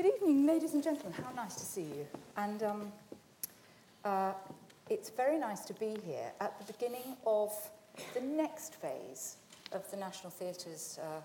Good 0.00 0.14
evening, 0.14 0.46
ladies 0.46 0.74
and 0.74 0.82
gentlemen. 0.84 1.12
How 1.12 1.32
nice 1.32 1.56
to 1.56 1.64
see 1.64 1.82
you. 1.82 2.06
And 2.36 2.62
um, 2.62 2.92
uh, 4.04 4.32
it's 4.88 5.10
very 5.10 5.36
nice 5.40 5.62
to 5.62 5.74
be 5.74 5.96
here 6.06 6.30
at 6.40 6.56
the 6.60 6.72
beginning 6.72 7.16
of 7.26 7.50
the 8.14 8.20
next 8.20 8.76
phase 8.76 9.38
of 9.72 9.90
the 9.90 9.96
National 9.96 10.30
Theatre's 10.30 11.00
uh, 11.02 11.20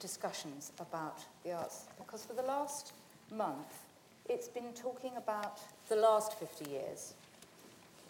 discussions 0.00 0.72
about 0.80 1.20
the 1.44 1.52
arts. 1.52 1.84
Because 1.96 2.24
for 2.24 2.32
the 2.32 2.42
last 2.42 2.94
month, 3.32 3.84
it's 4.28 4.48
been 4.48 4.72
talking 4.72 5.12
about 5.16 5.60
the 5.88 5.94
last 5.94 6.36
50 6.36 6.68
years, 6.68 7.14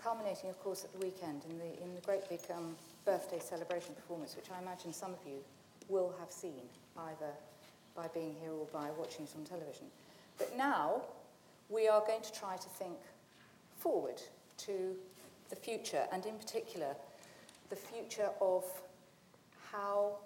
culminating, 0.02 0.48
of 0.48 0.58
course, 0.64 0.84
at 0.84 0.98
the 0.98 1.06
weekend 1.06 1.42
in 1.50 1.58
the, 1.58 1.82
in 1.84 1.94
the 1.94 2.00
great 2.06 2.26
big 2.30 2.40
um, 2.56 2.74
birthday 3.04 3.38
celebration 3.38 3.94
performance, 3.94 4.34
which 4.34 4.46
I 4.50 4.62
imagine 4.62 4.94
some 4.94 5.10
of 5.10 5.20
you 5.26 5.44
will 5.90 6.14
have 6.20 6.32
seen 6.32 6.62
either 6.96 7.34
by 7.94 8.08
being 8.08 8.34
here 8.40 8.52
or 8.52 8.66
by 8.72 8.90
watching 8.98 9.24
it 9.24 9.30
on 9.36 9.44
television. 9.44 9.86
But 10.38 10.56
now 10.56 11.02
we 11.68 11.88
are 11.88 12.00
going 12.00 12.22
to 12.22 12.32
try 12.32 12.56
to 12.56 12.68
think 12.68 12.96
forward 13.78 14.20
to 14.58 14.96
the 15.50 15.56
future, 15.56 16.04
and 16.12 16.24
in 16.26 16.36
particular, 16.36 16.94
the 17.70 17.76
future 17.76 18.30
of 18.40 18.64
how 19.70 20.16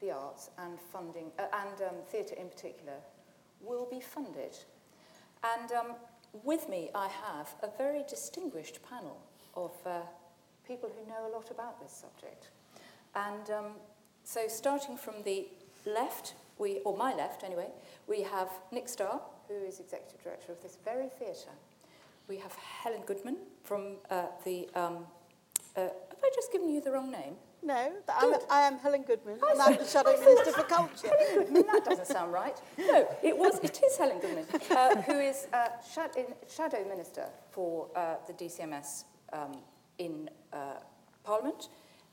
the 0.00 0.10
arts 0.10 0.50
and 0.58 0.78
funding, 0.92 1.30
uh, 1.38 1.44
and 1.52 1.88
um, 1.88 1.96
theatre 2.08 2.34
in 2.34 2.48
particular, 2.48 2.94
will 3.60 3.86
be 3.90 4.00
funded. 4.00 4.56
And 5.44 5.72
um, 5.72 5.86
with 6.42 6.68
me, 6.68 6.90
I 6.94 7.08
have 7.08 7.54
a 7.62 7.68
very 7.76 8.04
distinguished 8.08 8.80
panel 8.88 9.18
of 9.54 9.72
uh, 9.84 10.00
people 10.66 10.90
who 10.90 11.08
know 11.08 11.30
a 11.30 11.32
lot 11.34 11.50
about 11.50 11.80
this 11.80 11.92
subject. 11.92 12.48
And 13.14 13.50
um, 13.50 13.66
so, 14.24 14.42
starting 14.48 14.96
from 14.96 15.22
the 15.24 15.48
left, 15.84 16.34
we, 16.60 16.80
or 16.84 16.96
my 16.96 17.14
left 17.14 17.42
anyway, 17.42 17.68
we 18.06 18.22
have 18.22 18.50
Nick 18.70 18.88
Starr, 18.88 19.20
who 19.48 19.54
is 19.54 19.80
executive 19.80 20.22
director 20.22 20.52
of 20.52 20.62
this 20.62 20.76
very 20.84 21.08
theatre. 21.18 21.56
We 22.28 22.36
have 22.36 22.54
Helen 22.54 23.02
Goodman 23.06 23.38
from 23.64 23.96
uh, 24.10 24.26
the. 24.44 24.68
Um, 24.74 25.06
uh, 25.76 25.80
have 25.80 26.22
I 26.22 26.30
just 26.34 26.52
given 26.52 26.68
you 26.68 26.80
the 26.80 26.92
wrong 26.92 27.10
name? 27.10 27.34
No, 27.62 27.92
I'm, 28.08 28.34
I 28.50 28.62
am 28.62 28.78
Helen 28.78 29.02
Goodman, 29.02 29.38
and 29.50 29.60
I'm 29.60 29.76
the 29.76 29.84
Shadow 29.84 30.18
Minister 30.18 30.52
for 30.52 30.62
Culture. 30.62 31.10
Goodman, 31.34 31.66
that 31.66 31.84
doesn't 31.84 32.06
sound 32.06 32.32
right. 32.32 32.58
No, 32.78 33.06
it 33.22 33.36
was. 33.36 33.58
It 33.62 33.80
is 33.84 33.96
Helen 33.96 34.18
Goodman, 34.20 34.46
uh, 34.70 35.02
who 35.02 35.18
is 35.18 35.46
uh, 35.52 35.68
Shadow 36.48 36.88
Minister 36.88 37.26
for 37.50 37.88
uh, 37.94 38.14
the 38.26 38.32
DCMS 38.32 39.04
um, 39.32 39.52
in 39.98 40.30
uh, 40.52 40.74
Parliament. 41.24 41.68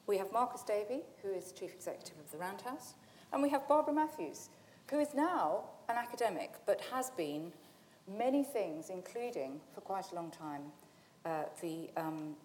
We 0.05 0.17
have 0.17 0.31
Marcus 0.31 0.63
Davey, 0.63 1.01
who 1.21 1.29
is 1.29 1.51
Chief 1.51 1.73
Executive 1.73 2.17
of 2.23 2.31
the 2.31 2.37
Roundhouse. 2.37 2.95
And 3.33 3.41
we 3.41 3.49
have 3.49 3.67
Barbara 3.67 3.93
Matthews, 3.93 4.49
who 4.89 4.99
is 4.99 5.13
now 5.13 5.65
an 5.89 5.97
academic, 5.97 6.51
but 6.65 6.81
has 6.91 7.09
been 7.11 7.51
many 8.07 8.43
things, 8.43 8.89
including, 8.89 9.59
for 9.73 9.81
quite 9.81 10.11
a 10.11 10.15
long 10.15 10.31
time, 10.31 10.61
uh, 11.25 11.43
the 11.61 11.89
um, 11.97 12.35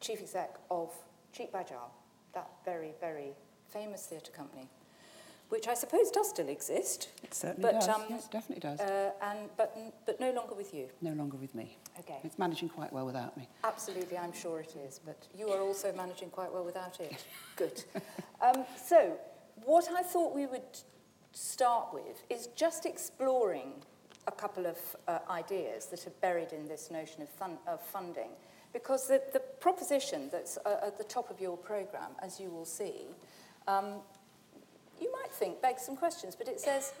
chief 0.00 0.20
exec 0.20 0.56
of 0.70 0.92
Cheek 1.32 1.52
by 1.52 1.62
Jowl, 1.62 1.92
that 2.34 2.48
very, 2.64 2.92
very 3.00 3.32
famous 3.72 4.06
theatre 4.06 4.32
company, 4.32 4.68
which 5.48 5.66
I 5.66 5.74
suppose 5.74 6.10
does 6.10 6.30
still 6.30 6.48
exist. 6.48 7.08
It 7.22 7.34
certainly 7.34 7.72
but, 7.72 7.80
does. 7.80 7.88
Um, 7.88 8.02
yes, 8.08 8.28
definitely 8.28 8.60
does. 8.60 8.80
Uh, 8.80 9.10
and, 9.22 9.38
but, 9.56 9.76
but 10.06 10.20
no 10.20 10.32
longer 10.32 10.54
with 10.54 10.72
you. 10.72 10.86
No 11.02 11.12
longer 11.12 11.36
with 11.36 11.54
me. 11.54 11.76
Okay. 11.98 12.18
It's 12.22 12.38
managing 12.38 12.68
quite 12.68 12.92
well 12.92 13.06
without 13.06 13.36
me. 13.36 13.48
Absolutely, 13.64 14.16
I'm 14.16 14.32
sure 14.32 14.60
it 14.60 14.74
is. 14.86 15.00
But 15.04 15.26
you 15.36 15.48
are 15.48 15.60
also 15.60 15.92
managing 15.92 16.30
quite 16.30 16.52
well 16.52 16.64
without 16.64 17.00
it. 17.00 17.24
Good. 17.56 17.82
Um, 18.40 18.64
so, 18.76 19.18
what 19.64 19.88
I 19.90 20.02
thought 20.02 20.34
we 20.34 20.46
would 20.46 20.80
start 21.32 21.88
with 21.92 22.22
is 22.28 22.48
just 22.56 22.86
exploring 22.86 23.72
a 24.26 24.32
couple 24.32 24.66
of 24.66 24.76
uh, 25.08 25.18
ideas 25.30 25.86
that 25.86 26.06
are 26.06 26.12
buried 26.20 26.52
in 26.52 26.68
this 26.68 26.90
notion 26.90 27.22
of, 27.22 27.28
fun- 27.28 27.58
of 27.66 27.80
funding. 27.80 28.30
Because 28.72 29.08
the, 29.08 29.22
the 29.32 29.40
proposition 29.40 30.28
that's 30.30 30.58
uh, 30.64 30.76
at 30.86 30.98
the 30.98 31.04
top 31.04 31.30
of 31.30 31.40
your 31.40 31.56
programme, 31.56 32.12
as 32.22 32.38
you 32.38 32.50
will 32.50 32.64
see, 32.64 33.06
um, 33.66 33.94
you 35.00 35.10
might 35.12 35.32
think 35.32 35.60
begs 35.62 35.82
some 35.82 35.96
questions, 35.96 36.36
but 36.36 36.46
it 36.46 36.60
says, 36.60 36.92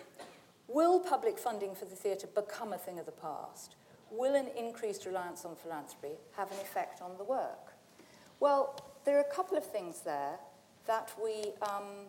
will 0.66 0.98
public 0.98 1.38
funding 1.38 1.74
for 1.74 1.84
the 1.84 1.94
theatre 1.94 2.26
become 2.26 2.72
a 2.72 2.78
thing 2.78 2.98
of 2.98 3.06
the 3.06 3.12
past? 3.12 3.76
Will 4.10 4.34
an 4.34 4.48
increased 4.56 5.06
reliance 5.06 5.44
on 5.44 5.54
philanthropy 5.54 6.14
have 6.36 6.50
an 6.50 6.58
effect 6.58 7.02
on 7.02 7.16
the 7.18 7.24
work? 7.24 7.74
Well, 8.40 8.80
there 9.04 9.16
are 9.18 9.20
a 9.20 9.34
couple 9.34 9.56
of 9.56 9.64
things 9.64 10.00
there 10.00 10.38
that 10.86 11.12
we 11.22 11.52
um, 11.62 12.08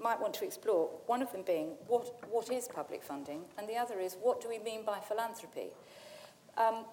might 0.00 0.20
want 0.20 0.34
to 0.34 0.44
explore. 0.44 0.90
One 1.06 1.22
of 1.22 1.30
them 1.32 1.42
being 1.46 1.68
what, 1.86 2.12
what 2.30 2.50
is 2.50 2.68
public 2.68 3.02
funding, 3.02 3.42
and 3.58 3.68
the 3.68 3.76
other 3.76 4.00
is 4.00 4.16
what 4.20 4.40
do 4.40 4.48
we 4.48 4.58
mean 4.58 4.84
by 4.84 4.98
philanthropy? 4.98 5.68
Um, 6.56 6.84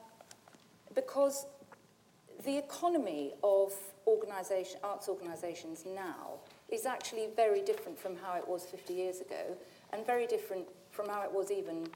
because 0.94 1.46
the 2.44 2.58
economy 2.58 3.34
of 3.44 3.74
organisation, 4.06 4.80
arts 4.84 5.10
organisations 5.10 5.86
now 5.86 6.40
is 6.70 6.86
actually 6.86 7.30
very 7.36 7.62
different 7.62 7.98
from 7.98 8.16
how 8.16 8.36
it 8.36 8.48
was 8.48 8.66
50 8.66 8.94
years 8.94 9.22
ago, 9.22 9.58
and 9.94 10.06
very 10.06 10.28
different 10.28 10.68
from 10.92 11.10
how 11.10 11.24
it 11.24 11.32
was 11.32 11.52
even 11.52 11.88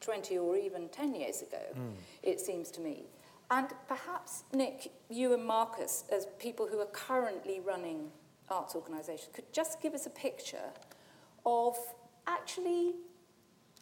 20 0.00 0.38
or 0.38 0.56
even 0.56 0.88
10 0.88 1.14
years 1.14 1.42
ago, 1.42 1.62
mm. 1.74 1.92
it 2.22 2.40
seems 2.40 2.70
to 2.70 2.80
me. 2.80 3.04
And 3.50 3.68
perhaps, 3.88 4.44
Nick, 4.52 4.90
you 5.08 5.32
and 5.34 5.44
Marcus, 5.44 6.04
as 6.10 6.26
people 6.38 6.66
who 6.66 6.78
are 6.80 6.86
currently 6.86 7.60
running 7.60 8.10
arts 8.50 8.74
organisation 8.74 9.28
could 9.32 9.50
just 9.52 9.80
give 9.80 9.94
us 9.94 10.06
a 10.06 10.10
picture 10.10 10.70
of 11.46 11.76
actually 12.26 12.94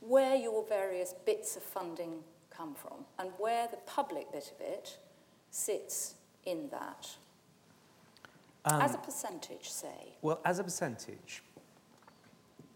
where 0.01 0.35
your 0.37 0.67
various 0.67 1.15
bits 1.25 1.57
of 1.57 1.63
funding 1.63 2.23
come 2.51 2.75
from 2.75 3.05
and 3.19 3.31
where 3.39 3.69
the 3.69 3.77
public 3.87 4.31
bit 4.33 4.53
of 4.55 4.67
it 4.67 4.99
sits 5.51 6.15
in 6.45 6.69
that. 6.71 7.09
Um, 8.65 8.81
as 8.81 8.95
a 8.95 8.99
percentage, 8.99 9.71
say. 9.71 10.17
Well, 10.23 10.41
as 10.45 10.59
a 10.59 10.65
percentage, 10.65 11.43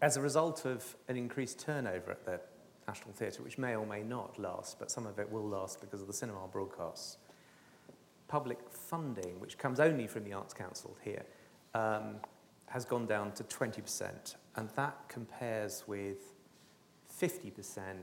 as 0.01 0.17
a 0.17 0.21
result 0.21 0.65
of 0.65 0.95
an 1.07 1.17
increased 1.17 1.59
turnover 1.59 2.11
at 2.11 2.25
the 2.25 2.39
National 2.87 3.13
Theatre, 3.13 3.43
which 3.43 3.57
may 3.57 3.75
or 3.75 3.85
may 3.85 4.03
not 4.03 4.39
last, 4.39 4.79
but 4.79 4.91
some 4.91 5.05
of 5.05 5.19
it 5.19 5.29
will 5.31 5.47
last 5.47 5.81
because 5.81 6.01
of 6.01 6.07
the 6.07 6.13
cinema 6.13 6.39
broadcasts, 6.51 7.17
public 8.27 8.59
funding, 8.69 9.39
which 9.39 9.57
comes 9.57 9.79
only 9.79 10.07
from 10.07 10.23
the 10.23 10.33
Arts 10.33 10.53
Council 10.53 10.95
here, 11.03 11.23
um, 11.73 12.15
has 12.67 12.85
gone 12.85 13.05
down 13.05 13.31
to 13.33 13.43
20%, 13.43 14.35
and 14.55 14.69
that 14.75 14.97
compares 15.07 15.83
with 15.87 16.33
50% 17.19 17.95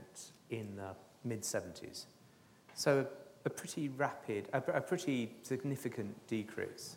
in 0.51 0.77
the 0.77 0.95
mid 1.25 1.43
70s. 1.43 2.07
So 2.75 3.07
a, 3.45 3.51
pretty 3.51 3.89
rapid, 3.91 4.49
a, 4.53 4.59
a 4.59 4.81
pretty 4.81 5.37
significant 5.43 6.27
decrease. 6.27 6.97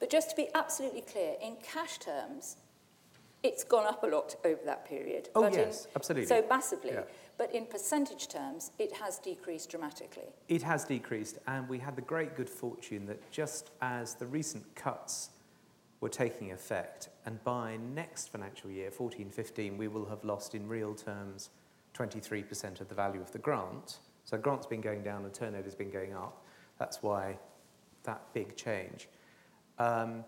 But 0.00 0.10
just 0.10 0.30
to 0.30 0.36
be 0.36 0.48
absolutely 0.54 1.02
clear, 1.02 1.34
in 1.42 1.56
cash 1.62 1.98
terms, 1.98 2.56
it's 3.42 3.62
gone 3.62 3.86
up 3.86 4.02
a 4.02 4.06
lot 4.06 4.34
over 4.44 4.60
that 4.64 4.86
period. 4.86 5.28
Oh, 5.34 5.42
but 5.42 5.54
yes, 5.54 5.84
in, 5.84 5.90
absolutely. 5.96 6.26
So 6.26 6.44
massively. 6.48 6.92
Yeah. 6.92 7.02
But 7.36 7.54
in 7.54 7.66
percentage 7.66 8.28
terms, 8.28 8.72
it 8.78 8.92
has 8.96 9.18
decreased 9.18 9.70
dramatically. 9.70 10.28
It 10.48 10.62
has 10.62 10.84
decreased, 10.84 11.38
and 11.46 11.68
we 11.68 11.78
had 11.78 11.94
the 11.94 12.02
great 12.02 12.36
good 12.36 12.48
fortune 12.48 13.06
that 13.06 13.30
just 13.30 13.70
as 13.82 14.14
the 14.14 14.26
recent 14.26 14.74
cuts 14.74 15.30
were 16.04 16.10
taking 16.10 16.52
effect. 16.52 17.08
And 17.24 17.42
by 17.44 17.78
next 17.94 18.30
financial 18.30 18.70
year, 18.70 18.90
14 18.90 19.30
15, 19.30 19.78
we 19.78 19.88
will 19.88 20.04
have 20.04 20.22
lost 20.22 20.54
in 20.54 20.68
real 20.68 20.94
terms 20.94 21.48
23% 21.94 22.82
of 22.82 22.90
the 22.90 22.94
value 22.94 23.22
of 23.22 23.32
the 23.32 23.38
grant. 23.38 24.00
So 24.24 24.36
grant's 24.36 24.66
been 24.66 24.82
going 24.82 25.02
down 25.02 25.24
and 25.24 25.32
turnover's 25.32 25.74
been 25.74 25.90
going 25.90 26.12
up. 26.14 26.44
That's 26.78 27.02
why 27.02 27.38
that 28.02 28.20
big 28.34 28.54
change. 28.54 29.08
Um, 29.78 30.24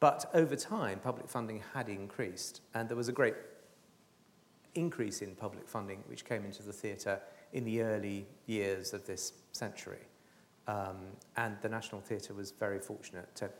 but 0.00 0.28
over 0.34 0.56
time, 0.56 0.98
public 0.98 1.28
funding 1.28 1.62
had 1.72 1.88
increased, 1.88 2.62
and 2.74 2.88
there 2.88 2.96
was 2.96 3.08
a 3.08 3.12
great 3.12 3.36
increase 4.74 5.22
in 5.22 5.36
public 5.36 5.68
funding 5.68 6.02
which 6.08 6.24
came 6.24 6.44
into 6.44 6.64
the 6.64 6.72
theatre 6.72 7.20
in 7.52 7.64
the 7.64 7.80
early 7.82 8.26
years 8.46 8.92
of 8.92 9.06
this 9.06 9.34
century. 9.52 10.08
Um, 10.66 10.96
and 11.36 11.56
the 11.62 11.68
National 11.68 12.00
Theatre 12.00 12.34
was 12.34 12.50
very 12.50 12.80
fortunate 12.80 13.32
to 13.36 13.50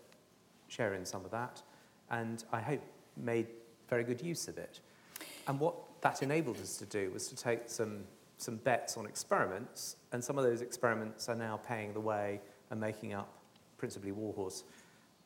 share 0.71 0.95
in 0.95 1.05
some 1.05 1.25
of 1.25 1.31
that, 1.33 1.63
and 2.11 2.45
I 2.53 2.61
hope 2.61 2.81
made 3.17 3.47
very 3.89 4.05
good 4.05 4.23
use 4.23 4.49
of 4.49 4.57
it. 4.57 4.81
And 5.47 5.59
what 5.59 5.75
that 6.01 6.23
enabled 6.23 6.59
us 6.59 6.77
to 6.79 6.87
do 6.87 7.11
was 7.13 7.29
to 7.29 7.37
take 7.37 7.63
some, 7.67 8.05
some 8.39 8.57
bets 8.57 8.97
on 8.97 9.05
experiments, 9.05 9.97
and 10.13 10.23
some 10.23 10.39
of 10.39 10.45
those 10.45 10.63
experiments 10.63 11.29
are 11.29 11.35
now 11.35 11.59
paying 11.67 11.93
the 11.93 12.01
way 12.01 12.41
and 12.71 12.81
making 12.81 13.13
up, 13.13 13.29
principally 13.77 14.13
War 14.13 14.33
Horse, 14.33 14.65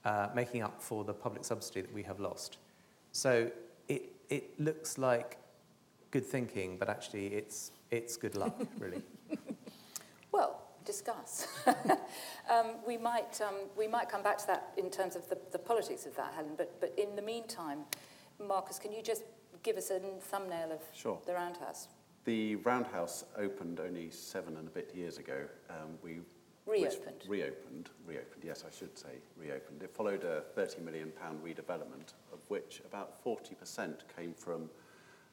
uh, 0.04 0.28
making 0.34 0.62
up 0.62 0.82
for 0.82 1.04
the 1.04 1.14
public 1.14 1.44
subsidy 1.44 1.82
that 1.82 1.92
we 1.92 2.02
have 2.02 2.20
lost. 2.20 2.58
So 3.12 3.50
it, 3.88 4.12
it 4.28 4.58
looks 4.58 4.98
like 4.98 5.38
good 6.10 6.24
thinking, 6.24 6.78
but 6.78 6.88
actually 6.88 7.28
it's, 7.28 7.70
it's 7.90 8.16
good 8.16 8.34
luck, 8.34 8.56
really. 8.78 9.02
Discuss. 10.84 11.46
um, 12.50 12.76
we, 12.86 12.96
might, 12.96 13.40
um, 13.40 13.54
we 13.76 13.88
might 13.88 14.08
come 14.08 14.22
back 14.22 14.38
to 14.38 14.46
that 14.46 14.72
in 14.76 14.90
terms 14.90 15.16
of 15.16 15.28
the, 15.28 15.38
the 15.52 15.58
politics 15.58 16.06
of 16.06 16.14
that, 16.16 16.32
Helen, 16.34 16.52
but, 16.56 16.80
but 16.80 16.94
in 16.98 17.16
the 17.16 17.22
meantime, 17.22 17.80
Marcus, 18.44 18.78
can 18.78 18.92
you 18.92 19.02
just 19.02 19.22
give 19.62 19.76
us 19.76 19.90
a 19.90 19.98
thumbnail 19.98 20.72
of 20.72 20.80
sure. 20.92 21.18
the 21.26 21.34
Roundhouse? 21.34 21.88
The 22.24 22.56
Roundhouse 22.56 23.24
opened 23.36 23.80
only 23.80 24.10
seven 24.10 24.56
and 24.56 24.66
a 24.66 24.70
bit 24.70 24.90
years 24.94 25.18
ago. 25.18 25.42
Um, 25.68 25.98
we 26.02 26.20
reopened. 26.66 27.22
Reopened, 27.28 27.90
reopened. 28.06 28.42
Yes, 28.42 28.64
I 28.66 28.74
should 28.74 28.98
say 28.98 29.20
reopened. 29.36 29.82
It 29.82 29.94
followed 29.94 30.24
a 30.24 30.42
30 30.54 30.82
million 30.82 31.12
pound 31.20 31.44
redevelopment, 31.44 32.14
of 32.32 32.38
which 32.48 32.80
about 32.86 33.22
40% 33.24 34.00
came 34.16 34.32
from 34.32 34.70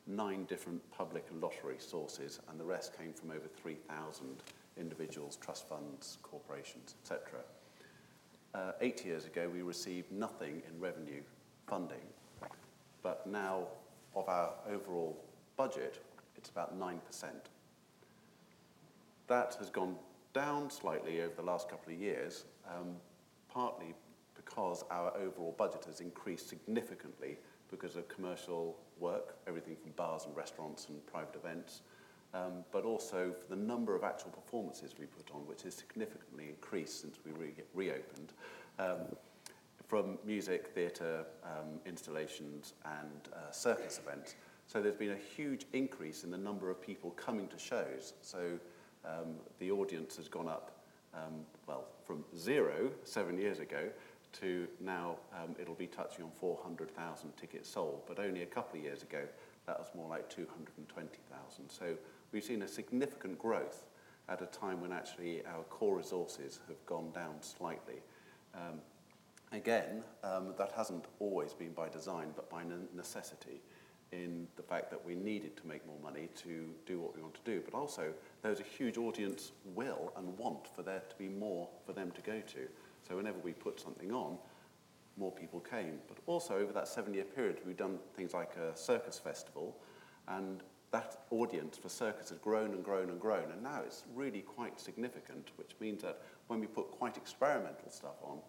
nine 0.08 0.46
different 0.46 0.82
public 0.92 1.26
and 1.30 1.42
lottery 1.42 1.78
sources, 1.78 2.40
and 2.50 2.60
the 2.60 2.66
rest 2.66 2.98
came 2.98 3.14
from 3.14 3.32
over 3.32 3.48
3,000 3.62 4.44
individuals, 4.78 5.38
trust 5.38 5.68
funds, 5.68 6.18
corporations, 6.24 6.96
etc. 7.02 7.40
Uh, 8.54 8.72
eight 8.82 9.06
years 9.06 9.26
ago, 9.26 9.50
we 9.52 9.62
received 9.62 10.12
nothing 10.12 10.62
in 10.70 10.80
revenue 10.80 11.22
funding, 11.68 12.06
but 13.02 13.26
now 13.26 13.68
of 14.16 14.28
our 14.28 14.54
overall 14.70 15.18
budget, 15.56 16.04
it's 16.36 16.50
about 16.50 16.78
9%. 16.78 17.00
That 19.28 19.56
has 19.60 19.70
gone 19.70 19.96
down 20.34 20.70
slightly 20.70 21.22
over 21.22 21.34
the 21.36 21.42
last 21.42 21.70
couple 21.70 21.94
of 21.94 22.00
years, 22.00 22.46
um, 22.68 22.96
partly 23.48 23.94
because 24.36 24.84
our 24.92 25.16
overall 25.18 25.56
budget 25.58 25.86
has 25.86 26.02
increased 26.02 26.50
significantly 26.50 27.38
because 27.70 27.96
of 27.96 28.08
commercial 28.10 28.78
work, 29.00 29.38
everything 29.48 29.76
from 29.76 29.92
bars 29.92 30.26
and 30.26 30.36
restaurants 30.36 30.90
and 30.90 31.06
private 31.08 31.36
events, 31.36 31.82
um, 32.34 32.64
but 32.72 32.86
also 32.86 33.34
for 33.34 33.56
the 33.56 33.62
number 33.62 33.96
of 33.96 34.04
actual 34.04 34.32
performances 34.32 34.94
we 35.00 35.06
put 35.06 35.30
on, 35.34 35.42
which 35.48 35.64
has 35.64 35.76
significantly 35.76 36.46
increased 36.50 37.02
since 37.02 37.18
we 37.26 37.32
re 37.32 37.54
reopened, 37.74 38.34
um, 38.80 39.16
from 39.88 40.18
music, 40.26 40.72
theatre, 40.74 41.26
um, 41.44 41.80
installations 41.86 42.74
and 42.86 43.34
uh, 43.34 43.52
circus 43.52 44.00
events. 44.00 44.36
So 44.66 44.82
there's 44.82 44.96
been 44.96 45.12
a 45.12 45.36
huge 45.36 45.66
increase 45.74 46.24
in 46.24 46.32
the 46.32 46.38
number 46.38 46.70
of 46.70 46.82
people 46.82 47.12
coming 47.12 47.50
to 47.50 47.60
shows. 47.60 48.14
So 48.22 48.58
um, 49.04 49.36
the 49.60 49.70
audience 49.72 50.16
has 50.16 50.30
gone 50.30 50.48
up, 50.48 50.72
um, 51.14 51.42
well, 51.68 51.86
from 52.06 52.24
zero 52.38 52.90
seven 53.04 53.38
years 53.38 53.60
ago 53.60 53.90
to 54.34 54.68
now 54.80 55.18
um, 55.34 55.56
it'll 55.60 55.76
be 55.76 55.88
touching 55.88 56.24
on 56.24 56.32
400,000 56.40 57.36
tickets 57.36 57.70
sold, 57.70 58.04
but 58.08 58.18
only 58.18 58.44
a 58.44 58.46
couple 58.46 58.80
of 58.80 58.86
years 58.86 59.04
ago 59.04 59.24
that 59.68 59.78
was 59.78 59.90
more 59.96 60.10
like 60.10 60.30
220,000. 60.30 61.70
So 61.70 61.96
we've 62.32 62.44
seen 62.44 62.62
a 62.62 62.68
significant 62.68 63.38
growth 63.38 63.86
at 64.30 64.42
a 64.42 64.46
time 64.46 64.82
when 64.82 64.92
actually 64.92 65.44
our 65.46 65.64
core 65.64 65.98
resources 65.98 66.60
have 66.68 66.86
gone 66.86 67.12
down 67.12 67.36
slightly. 67.42 68.02
Um, 68.56 68.80
again, 69.52 70.04
um, 70.24 70.54
that 70.58 70.72
hasn't 70.72 71.06
always 71.20 71.54
been 71.54 71.74
by 71.74 71.90
design, 71.90 72.28
but 72.36 72.50
by 72.50 72.64
necessity 72.96 73.62
in 74.12 74.48
the 74.58 74.64
fact 74.64 74.90
that 74.92 75.06
we 75.06 75.16
needed 75.16 75.56
to 75.56 75.66
make 75.66 75.86
more 75.88 76.00
money 76.04 76.28
to 76.36 76.68
do 76.86 77.00
what 77.00 77.16
we 77.16 77.22
want 77.22 77.34
to 77.34 77.42
do. 77.46 77.62
But 77.64 77.78
also, 77.78 78.14
there's 78.42 78.60
a 78.60 78.64
huge 78.64 78.98
audience 78.98 79.52
will 79.64 80.12
and 80.18 80.38
want 80.38 80.68
for 80.76 80.84
there 80.84 81.02
to 81.10 81.16
be 81.16 81.30
more 81.30 81.70
for 81.86 81.94
them 81.94 82.12
to 82.12 82.22
go 82.22 82.42
to. 82.42 82.68
So 83.08 83.16
whenever 83.16 83.40
we 83.40 83.54
put 83.54 83.80
something 83.80 84.12
on, 84.12 84.38
more 85.18 85.32
people 85.32 85.60
came. 85.62 86.00
But 86.08 86.18
also 86.26 86.58
over 86.58 86.74
that 86.74 86.88
seven-year 86.88 87.24
period, 87.24 87.60
we've 87.66 87.78
done 87.78 88.00
things 88.16 88.34
like 88.34 88.56
a 88.58 88.76
circus 88.78 89.18
festival, 89.18 89.78
and 90.28 90.62
that 90.92 91.24
audience 91.30 91.78
for 91.78 91.90
circus 91.90 92.30
has 92.30 92.38
grown 92.40 92.72
and 92.72 92.84
grown 92.84 93.10
and 93.10 93.20
grown, 93.20 93.50
and 93.52 93.64
now 93.64 93.82
it's 93.86 94.04
really 94.14 94.42
quite 94.42 94.80
significant, 94.80 95.52
which 95.56 95.72
means 95.80 96.02
that 96.04 96.22
when 96.48 96.60
we 96.60 96.68
put 96.68 96.92
quite 96.92 97.16
experimental 97.16 97.90
stuff 97.90 98.18
on, 98.24 98.40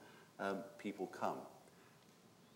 um, 0.41 0.59
people 0.79 1.07
come. 1.07 1.39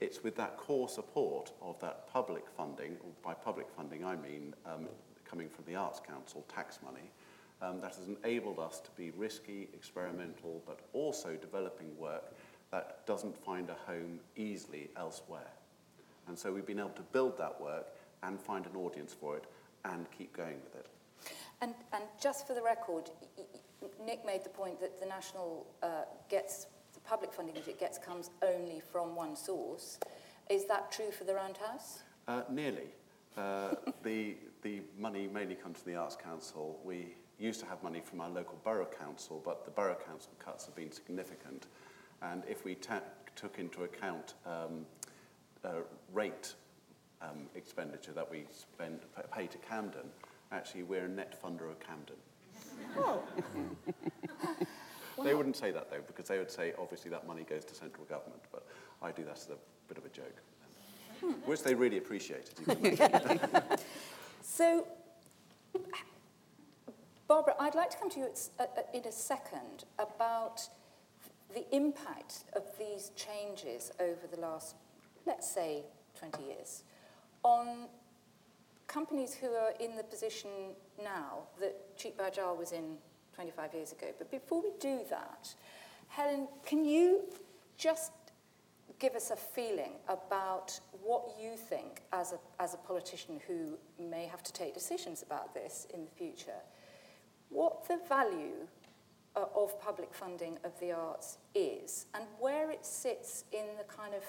It's 0.00 0.22
with 0.22 0.36
that 0.36 0.56
core 0.56 0.88
support 0.88 1.52
of 1.62 1.78
that 1.80 2.08
public 2.08 2.44
funding, 2.56 2.96
or 3.00 3.10
by 3.22 3.32
public 3.32 3.68
funding 3.76 4.04
I 4.04 4.16
mean 4.16 4.54
um, 4.66 4.88
coming 5.24 5.48
from 5.48 5.64
the 5.66 5.76
Arts 5.76 6.00
Council, 6.00 6.44
tax 6.52 6.80
money, 6.84 7.10
um, 7.62 7.80
that 7.80 7.94
has 7.94 8.08
enabled 8.08 8.58
us 8.58 8.80
to 8.80 8.90
be 8.96 9.12
risky, 9.12 9.68
experimental, 9.72 10.62
but 10.66 10.80
also 10.92 11.36
developing 11.36 11.96
work 11.96 12.34
that 12.72 13.06
doesn't 13.06 13.36
find 13.44 13.70
a 13.70 13.76
home 13.90 14.18
easily 14.36 14.90
elsewhere. 14.96 15.50
And 16.26 16.36
so 16.36 16.52
we've 16.52 16.66
been 16.66 16.80
able 16.80 16.90
to 16.90 17.02
build 17.12 17.38
that 17.38 17.60
work 17.60 17.86
and 18.22 18.40
find 18.40 18.66
an 18.66 18.74
audience 18.76 19.14
for 19.18 19.36
it 19.36 19.44
and 19.92 20.06
keep 20.10 20.36
going 20.36 20.56
with 20.64 20.76
it. 20.76 20.88
And, 21.60 21.74
and 21.92 22.04
just 22.20 22.46
for 22.46 22.54
the 22.54 22.62
record, 22.62 23.10
Nick 24.04 24.24
made 24.26 24.44
the 24.44 24.50
point 24.50 24.80
that 24.80 25.00
the 25.00 25.06
National 25.06 25.66
uh, 25.82 26.02
gets, 26.28 26.66
the 26.92 27.00
public 27.00 27.32
funding 27.32 27.54
that 27.54 27.68
it 27.68 27.78
gets 27.78 27.98
comes 27.98 28.30
only 28.42 28.80
from 28.80 29.16
one 29.16 29.34
source. 29.34 29.98
Is 30.50 30.66
that 30.66 30.92
true 30.92 31.10
for 31.10 31.24
the 31.24 31.34
Roundhouse? 31.34 32.02
Uh, 32.28 32.42
nearly. 32.50 32.88
Uh, 33.36 33.74
the, 34.02 34.36
the 34.62 34.82
money 34.98 35.28
mainly 35.32 35.54
comes 35.54 35.78
from 35.78 35.92
the 35.92 35.98
Arts 35.98 36.16
Council. 36.16 36.78
We 36.84 37.14
used 37.38 37.60
to 37.60 37.66
have 37.66 37.82
money 37.82 38.00
from 38.00 38.20
our 38.20 38.30
local 38.30 38.58
borough 38.64 38.88
council, 38.98 39.42
but 39.44 39.64
the 39.64 39.70
borough 39.70 39.98
council 40.06 40.32
cuts 40.38 40.66
have 40.66 40.74
been 40.74 40.92
significant. 40.92 41.66
And 42.22 42.42
if 42.48 42.64
we 42.64 42.74
took 42.74 43.58
into 43.58 43.84
account 43.84 44.34
um, 44.46 44.86
uh, 45.64 45.80
rate 46.12 46.54
um, 47.30 47.46
expenditure 47.54 48.12
that 48.12 48.30
we 48.30 48.44
spend, 48.50 49.00
pay 49.34 49.46
to 49.46 49.58
Camden, 49.58 50.08
actually 50.52 50.82
we're 50.82 51.04
a 51.04 51.08
net 51.08 51.40
funder 51.42 51.70
of 51.70 51.78
Camden. 51.80 52.16
Oh. 52.98 53.22
they 55.22 55.34
wouldn't 55.34 55.56
say 55.56 55.70
that 55.70 55.90
though, 55.90 56.00
because 56.06 56.28
they 56.28 56.38
would 56.38 56.50
say 56.50 56.72
obviously 56.78 57.10
that 57.10 57.26
money 57.26 57.44
goes 57.48 57.64
to 57.64 57.74
central 57.74 58.04
government, 58.06 58.42
but 58.52 58.66
I 59.02 59.12
do 59.12 59.24
that 59.24 59.36
as 59.36 59.48
a 59.50 59.88
bit 59.88 59.98
of 59.98 60.04
a 60.04 60.08
joke, 60.08 60.36
hmm. 61.20 61.32
which 61.48 61.62
they 61.62 61.74
really 61.74 61.98
appreciated. 61.98 62.54
so 64.42 64.86
Barbara, 67.28 67.54
I'd 67.58 67.74
like 67.74 67.90
to 67.90 67.98
come 67.98 68.08
to 68.10 68.20
you 68.20 68.28
in 68.94 69.04
a 69.04 69.12
second 69.12 69.84
about 69.98 70.68
the 71.54 71.64
impact 71.74 72.44
of 72.54 72.62
these 72.78 73.10
changes 73.16 73.90
over 73.98 74.26
the 74.32 74.40
last, 74.40 74.76
let's 75.26 75.50
say, 75.50 75.82
20 76.18 76.44
years 76.44 76.84
on 77.46 77.88
companies 78.86 79.34
who 79.34 79.48
are 79.48 79.72
in 79.80 79.96
the 79.96 80.02
position 80.02 80.50
now 81.02 81.38
that 81.60 81.96
Cheap 81.96 82.20
R 82.20 82.54
was 82.54 82.72
in 82.72 82.96
25 83.34 83.74
years 83.74 83.92
ago. 83.92 84.06
But 84.18 84.30
before 84.30 84.62
we 84.62 84.70
do 84.80 85.00
that, 85.10 85.54
Helen, 86.08 86.48
can 86.64 86.84
you 86.84 87.22
just 87.76 88.12
give 88.98 89.14
us 89.14 89.30
a 89.30 89.36
feeling 89.36 89.92
about 90.08 90.78
what 91.02 91.36
you 91.40 91.56
think 91.56 92.02
as 92.12 92.32
a, 92.32 92.38
as 92.62 92.74
a 92.74 92.78
politician 92.78 93.40
who 93.46 93.76
may 94.02 94.26
have 94.26 94.42
to 94.42 94.52
take 94.52 94.72
decisions 94.72 95.22
about 95.22 95.52
this 95.54 95.86
in 95.92 96.04
the 96.04 96.10
future? 96.10 96.62
what 97.48 97.86
the 97.88 97.98
value 98.08 98.66
uh, 99.34 99.44
of 99.54 99.80
public 99.80 100.12
funding 100.14 100.58
of 100.64 100.78
the 100.80 100.92
arts 100.92 101.38
is 101.54 102.06
and 102.14 102.24
where 102.38 102.70
it 102.70 102.84
sits 102.84 103.44
in 103.52 103.64
the 103.78 103.84
kind 103.84 104.14
of 104.14 104.22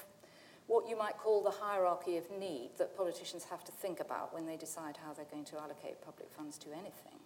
what 0.67 0.87
you 0.87 0.97
might 0.97 1.17
call 1.17 1.41
the 1.41 1.51
hierarchy 1.51 2.17
of 2.17 2.29
need 2.31 2.71
that 2.77 2.95
politicians 2.95 3.45
have 3.49 3.63
to 3.63 3.71
think 3.71 3.99
about 3.99 4.33
when 4.33 4.45
they 4.45 4.57
decide 4.57 4.97
how 4.97 5.13
they're 5.13 5.25
going 5.25 5.45
to 5.45 5.57
allocate 5.57 6.01
public 6.01 6.31
funds 6.31 6.57
to 6.59 6.71
anything? 6.73 7.19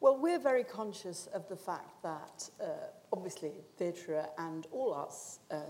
Well, 0.00 0.16
we're 0.16 0.38
very 0.38 0.64
conscious 0.64 1.28
of 1.34 1.48
the 1.48 1.56
fact 1.56 2.02
that 2.02 2.48
uh, 2.60 2.66
obviously 3.12 3.52
theatre 3.76 4.24
and 4.38 4.66
all 4.72 4.94
arts 4.94 5.40
uh, 5.50 5.60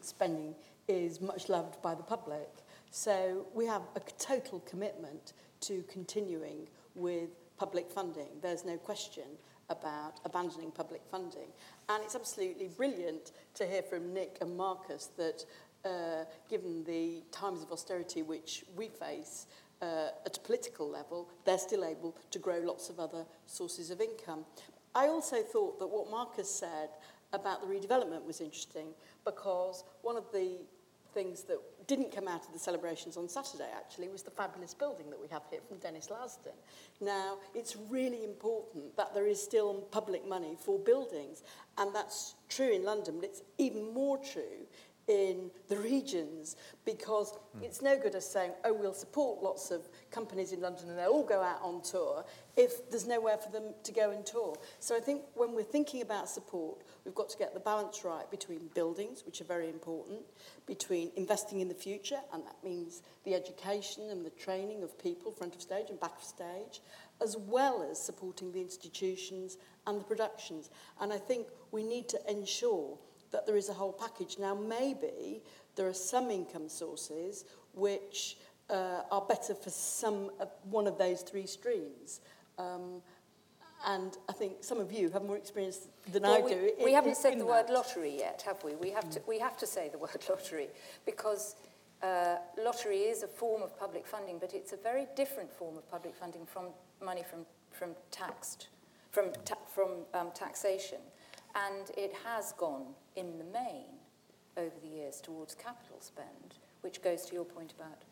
spending 0.00 0.54
is 0.88 1.20
much 1.20 1.48
loved 1.48 1.82
by 1.82 1.94
the 1.94 2.02
public. 2.02 2.48
So 2.90 3.46
we 3.54 3.66
have 3.66 3.82
a 3.96 4.00
total 4.18 4.60
commitment 4.60 5.32
to 5.62 5.82
continuing 5.88 6.68
with 6.94 7.30
public 7.56 7.90
funding. 7.90 8.28
There's 8.40 8.64
no 8.64 8.76
question 8.76 9.24
about 9.68 10.20
abandoning 10.24 10.70
public 10.70 11.02
funding. 11.10 11.48
And 11.88 12.02
it's 12.02 12.14
absolutely 12.14 12.68
brilliant 12.68 13.32
to 13.54 13.66
hear 13.66 13.82
from 13.82 14.12
Nick 14.12 14.38
and 14.40 14.56
Marcus 14.56 15.10
that 15.16 15.44
uh, 15.84 16.24
given 16.48 16.84
the 16.84 17.22
times 17.30 17.62
of 17.62 17.72
austerity 17.72 18.22
which 18.22 18.64
we 18.76 18.88
face 18.88 19.46
uh, 19.82 20.08
at 20.26 20.36
a 20.36 20.40
political 20.40 20.88
level, 20.88 21.28
they're 21.44 21.58
still 21.58 21.84
able 21.84 22.16
to 22.30 22.38
grow 22.38 22.58
lots 22.58 22.90
of 22.90 23.00
other 23.00 23.24
sources 23.46 23.90
of 23.90 24.00
income. 24.00 24.44
I 24.94 25.06
also 25.06 25.42
thought 25.42 25.78
that 25.78 25.86
what 25.86 26.10
Marcus 26.10 26.50
said 26.50 26.90
about 27.32 27.60
the 27.60 27.66
redevelopment 27.66 28.24
was 28.26 28.40
interesting 28.40 28.88
because 29.24 29.84
one 30.02 30.16
of 30.16 30.24
the 30.32 30.58
things 31.14 31.42
that 31.42 31.58
didn't 31.86 32.14
come 32.14 32.28
out 32.28 32.46
of 32.46 32.52
the 32.52 32.58
celebrations 32.58 33.16
on 33.16 33.28
Saturday 33.28 33.68
actually 33.74 34.08
was 34.08 34.22
the 34.22 34.30
fabulous 34.30 34.74
building 34.74 35.10
that 35.10 35.20
we 35.20 35.26
have 35.28 35.42
here 35.50 35.60
from 35.66 35.78
Dennis 35.78 36.08
Lasden. 36.08 36.54
Now, 37.00 37.38
it's 37.54 37.76
really 37.88 38.22
important 38.22 38.96
that 38.96 39.12
there 39.12 39.26
is 39.26 39.42
still 39.42 39.74
public 39.90 40.26
money 40.28 40.56
for 40.58 40.78
buildings, 40.78 41.42
and 41.78 41.94
that's 41.94 42.34
true 42.48 42.70
in 42.70 42.84
London, 42.84 43.16
but 43.20 43.30
it's 43.30 43.42
even 43.58 43.92
more 43.92 44.18
true 44.18 44.66
in 45.10 45.50
the 45.68 45.76
regions 45.76 46.54
because 46.84 47.32
mm. 47.32 47.64
it's 47.64 47.82
no 47.82 47.98
good 47.98 48.14
us 48.14 48.30
saying, 48.30 48.52
oh, 48.64 48.72
we'll 48.72 48.94
support 48.94 49.42
lots 49.42 49.72
of 49.72 49.88
companies 50.12 50.52
in 50.52 50.60
London 50.60 50.88
and 50.88 50.96
they'll 50.96 51.10
all 51.10 51.26
go 51.26 51.42
out 51.42 51.58
on 51.62 51.82
tour 51.82 52.24
if 52.56 52.88
there's 52.90 53.08
nowhere 53.08 53.36
for 53.36 53.50
them 53.50 53.74
to 53.82 53.92
go 53.92 54.12
and 54.12 54.24
tour. 54.24 54.56
So 54.78 54.96
I 54.96 55.00
think 55.00 55.22
when 55.34 55.52
we're 55.52 55.64
thinking 55.64 56.02
about 56.02 56.28
support, 56.28 56.82
we've 57.04 57.14
got 57.14 57.28
to 57.30 57.38
get 57.38 57.54
the 57.54 57.60
balance 57.60 58.04
right 58.04 58.30
between 58.30 58.70
buildings, 58.72 59.24
which 59.26 59.40
are 59.40 59.44
very 59.44 59.68
important, 59.68 60.20
between 60.66 61.10
investing 61.16 61.58
in 61.58 61.66
the 61.66 61.74
future, 61.74 62.20
and 62.32 62.44
that 62.44 62.56
means 62.62 63.02
the 63.24 63.34
education 63.34 64.10
and 64.10 64.24
the 64.24 64.30
training 64.30 64.84
of 64.84 64.96
people 64.96 65.32
front 65.32 65.56
of 65.56 65.60
stage 65.60 65.90
and 65.90 65.98
back 65.98 66.16
of 66.18 66.22
stage, 66.22 66.82
as 67.20 67.36
well 67.36 67.86
as 67.90 68.00
supporting 68.00 68.52
the 68.52 68.60
institutions 68.60 69.56
and 69.88 70.00
the 70.00 70.04
productions. 70.04 70.70
And 71.00 71.12
I 71.12 71.18
think 71.18 71.48
we 71.72 71.82
need 71.82 72.08
to 72.10 72.30
ensure 72.30 72.96
that 73.32 73.46
there 73.46 73.56
is 73.56 73.68
a 73.68 73.72
whole 73.72 73.92
package. 73.92 74.36
Now, 74.38 74.54
maybe 74.54 75.42
there 75.76 75.86
are 75.86 75.94
some 75.94 76.30
income 76.30 76.68
sources 76.68 77.44
which 77.74 78.36
uh, 78.68 79.02
are 79.10 79.22
better 79.22 79.54
for 79.54 79.70
some 79.70 80.30
of 80.40 80.48
one 80.70 80.86
of 80.86 80.98
those 80.98 81.22
three 81.22 81.46
streams. 81.46 82.20
Um, 82.58 83.02
and 83.86 84.16
I 84.28 84.32
think 84.32 84.62
some 84.62 84.78
of 84.78 84.92
you 84.92 85.10
have 85.10 85.24
more 85.24 85.36
experience 85.36 85.88
than 86.12 86.22
well, 86.22 86.34
I 86.34 86.40
we, 86.40 86.50
do. 86.50 86.70
In, 86.78 86.84
we 86.84 86.92
haven't 86.92 87.16
said 87.16 87.34
the 87.34 87.38
that. 87.38 87.46
word 87.46 87.70
lottery 87.70 88.14
yet, 88.18 88.42
have 88.44 88.62
we? 88.62 88.74
We 88.74 88.90
have, 88.90 89.08
to, 89.10 89.22
we 89.26 89.38
have 89.38 89.56
to 89.58 89.66
say 89.66 89.88
the 89.88 89.98
word 90.06 90.22
lottery 90.28 90.68
because 91.06 91.56
uh, 92.02 92.36
lottery 92.62 92.98
is 92.98 93.22
a 93.22 93.28
form 93.28 93.62
of 93.62 93.78
public 93.78 94.06
funding, 94.06 94.38
but 94.38 94.52
it's 94.52 94.72
a 94.72 94.76
very 94.76 95.06
different 95.16 95.50
form 95.52 95.76
of 95.78 95.90
public 95.90 96.14
funding 96.14 96.44
from 96.46 96.66
money 97.02 97.22
from, 97.28 97.40
from 97.70 97.90
taxed, 98.10 98.68
from, 99.10 99.32
ta 99.44 99.56
from 99.74 99.90
um, 100.12 100.30
taxation. 100.34 100.98
And 101.54 101.90
it 101.96 102.12
has 102.24 102.52
gone, 102.52 102.94
in 103.16 103.38
the 103.38 103.44
main, 103.44 103.86
over 104.56 104.74
the 104.82 104.88
years 104.88 105.20
towards 105.20 105.54
capital 105.54 105.96
spend, 106.00 106.58
which 106.82 107.02
goes 107.02 107.26
to 107.26 107.34
your 107.34 107.44
point 107.44 107.74
about, 107.76 108.02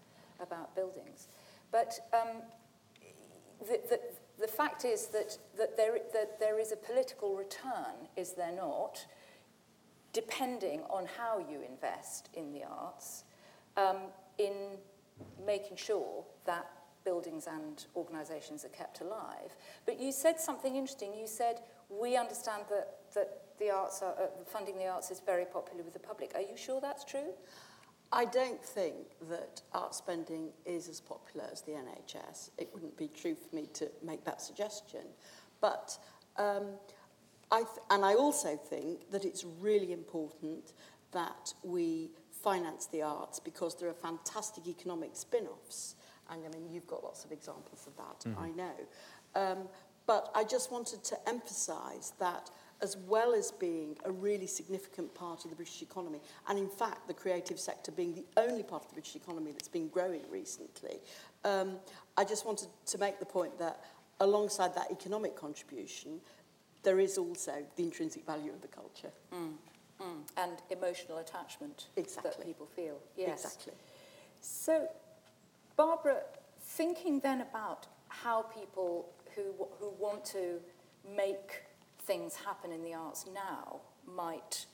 about 0.41 0.75
buildings. 0.75 1.29
But 1.71 1.95
um, 2.13 2.43
the, 3.61 3.81
the, 3.89 4.01
the 4.41 4.49
fact 4.49 4.85
is 4.85 5.07
that, 5.09 5.39
that, 5.57 5.77
there, 5.77 5.99
that 6.13 6.41
there 6.41 6.59
is 6.59 6.73
a 6.73 6.77
political 6.77 7.37
return, 7.37 8.09
is 8.17 8.33
there 8.33 8.53
not, 8.53 9.05
depending 10.13 10.81
on 10.91 11.07
how 11.19 11.39
you 11.39 11.61
invest 11.69 12.29
in 12.35 12.53
the 12.53 12.63
arts, 12.69 13.25
um, 13.77 13.97
in 14.39 14.79
making 15.45 15.77
sure 15.77 16.25
that 16.45 16.71
buildings 17.05 17.47
and 17.47 17.87
organisations 17.97 18.65
are 18.65 18.71
kept 18.71 19.01
alive. 19.01 19.55
But 19.87 20.01
you 20.01 20.13
said 20.13 20.41
something 20.41 20.77
interesting. 20.77 21.15
You 21.15 21.27
said, 21.27 21.61
we 21.89 22.17
understand 22.17 22.65
that, 22.71 22.97
that 23.15 23.43
the 23.59 23.71
arts 23.71 24.03
are, 24.03 24.13
uh, 24.13 24.27
funding 24.47 24.79
the 24.79 24.87
arts 24.87 25.11
is 25.11 25.21
very 25.21 25.45
popular 25.45 25.83
with 25.83 25.93
the 25.93 25.99
public. 25.99 26.33
Are 26.35 26.41
you 26.41 26.57
sure 26.57 26.81
that's 26.81 27.05
true? 27.05 27.33
I 28.11 28.25
don't 28.25 28.63
think 28.63 28.97
that 29.29 29.61
art 29.73 29.95
spending 29.95 30.51
is 30.65 30.89
as 30.89 31.01
popular 31.01 31.47
as 31.53 31.61
the 31.63 31.73
NHS. 31.73 32.51
It 32.57 32.71
wouldn't 32.73 32.97
be 32.97 33.09
true 33.09 33.35
for 33.35 33.55
me 33.55 33.67
to 33.75 33.91
make 34.03 34.25
that 34.25 34.41
suggestion. 34.41 35.03
But 35.61 35.99
um, 36.37 36.69
I 37.51 37.59
th- 37.59 37.85
and 37.91 38.05
I 38.05 38.15
also 38.15 38.57
think 38.57 39.11
that 39.11 39.25
it's 39.25 39.45
really 39.61 39.93
important 39.93 40.73
that 41.13 41.53
we 41.63 42.11
finance 42.43 42.87
the 42.87 43.03
arts 43.03 43.41
because 43.41 43.79
there 43.79 43.89
are 43.89 43.95
fantastic 43.95 44.67
economic 44.67 45.11
spin-offs. 45.15 45.97
And 46.31 46.45
I 46.45 46.49
mean, 46.49 46.71
you've 46.71 46.87
got 46.87 47.03
lots 47.03 47.25
of 47.25 47.33
examples 47.33 47.87
of 47.87 47.97
that, 47.97 48.31
mm-hmm. 48.31 48.43
I 48.43 48.51
know. 48.51 48.75
Um, 49.35 49.69
but 50.09 50.31
I 50.35 50.43
just 50.43 50.73
wanted 50.73 51.05
to 51.05 51.29
emphasise 51.29 52.15
that 52.19 52.51
as 52.81 52.97
well 53.07 53.35
as 53.35 53.53
being 53.53 53.97
a 54.05 54.11
really 54.11 54.47
significant 54.47 55.15
part 55.15 55.45
of 55.45 55.51
the 55.51 55.57
British 55.57 55.83
economy, 55.83 56.21
and 56.49 56.59
in 56.59 56.69
fact 56.69 57.07
the 57.07 57.15
creative 57.15 57.61
sector 57.61 57.93
being 57.93 58.15
the 58.15 58.25
only 58.39 58.63
part 58.63 58.83
of 58.85 58.89
the 58.89 58.95
British 58.95 59.17
economy 59.17 59.53
that's 59.53 59.69
been 59.69 59.89
growing 59.89 60.23
recently, 60.31 61.01
um, 61.45 61.77
I 62.17 62.25
just 62.25 62.47
wanted 62.47 62.69
to 62.87 62.99
make 62.99 63.21
the 63.21 63.27
point 63.27 63.59
that 63.59 63.85
alongside 64.21 64.75
that 64.77 64.91
economic 64.91 65.37
contribution, 65.37 66.21
there 66.85 66.99
is 66.99 67.19
also 67.19 67.53
the 67.77 67.83
intrinsic 67.83 68.25
value 68.25 68.51
of 68.51 68.63
the 68.63 68.69
culture. 68.69 69.11
Mm. 69.35 69.53
Mm. 70.01 70.21
And 70.37 70.53
emotional 70.71 71.19
attachment 71.19 71.89
exactly. 71.97 72.31
that 72.31 72.47
people 72.47 72.67
feel. 72.67 72.99
Yes. 73.17 73.45
Exactly. 73.45 73.73
So, 74.41 74.89
Barbara, 75.77 76.23
thinking 76.61 77.21
then 77.21 77.41
about 77.41 77.89
how 78.09 78.43
people 78.43 79.09
who, 79.39 79.67
who 79.79 79.91
want 79.99 80.25
to 80.27 80.61
make 81.17 81.63
things 82.01 82.35
happen 82.35 82.73
in 82.73 82.83
the 82.83 82.95
arts 82.95 83.27
now 83.33 83.81
might 84.07 84.67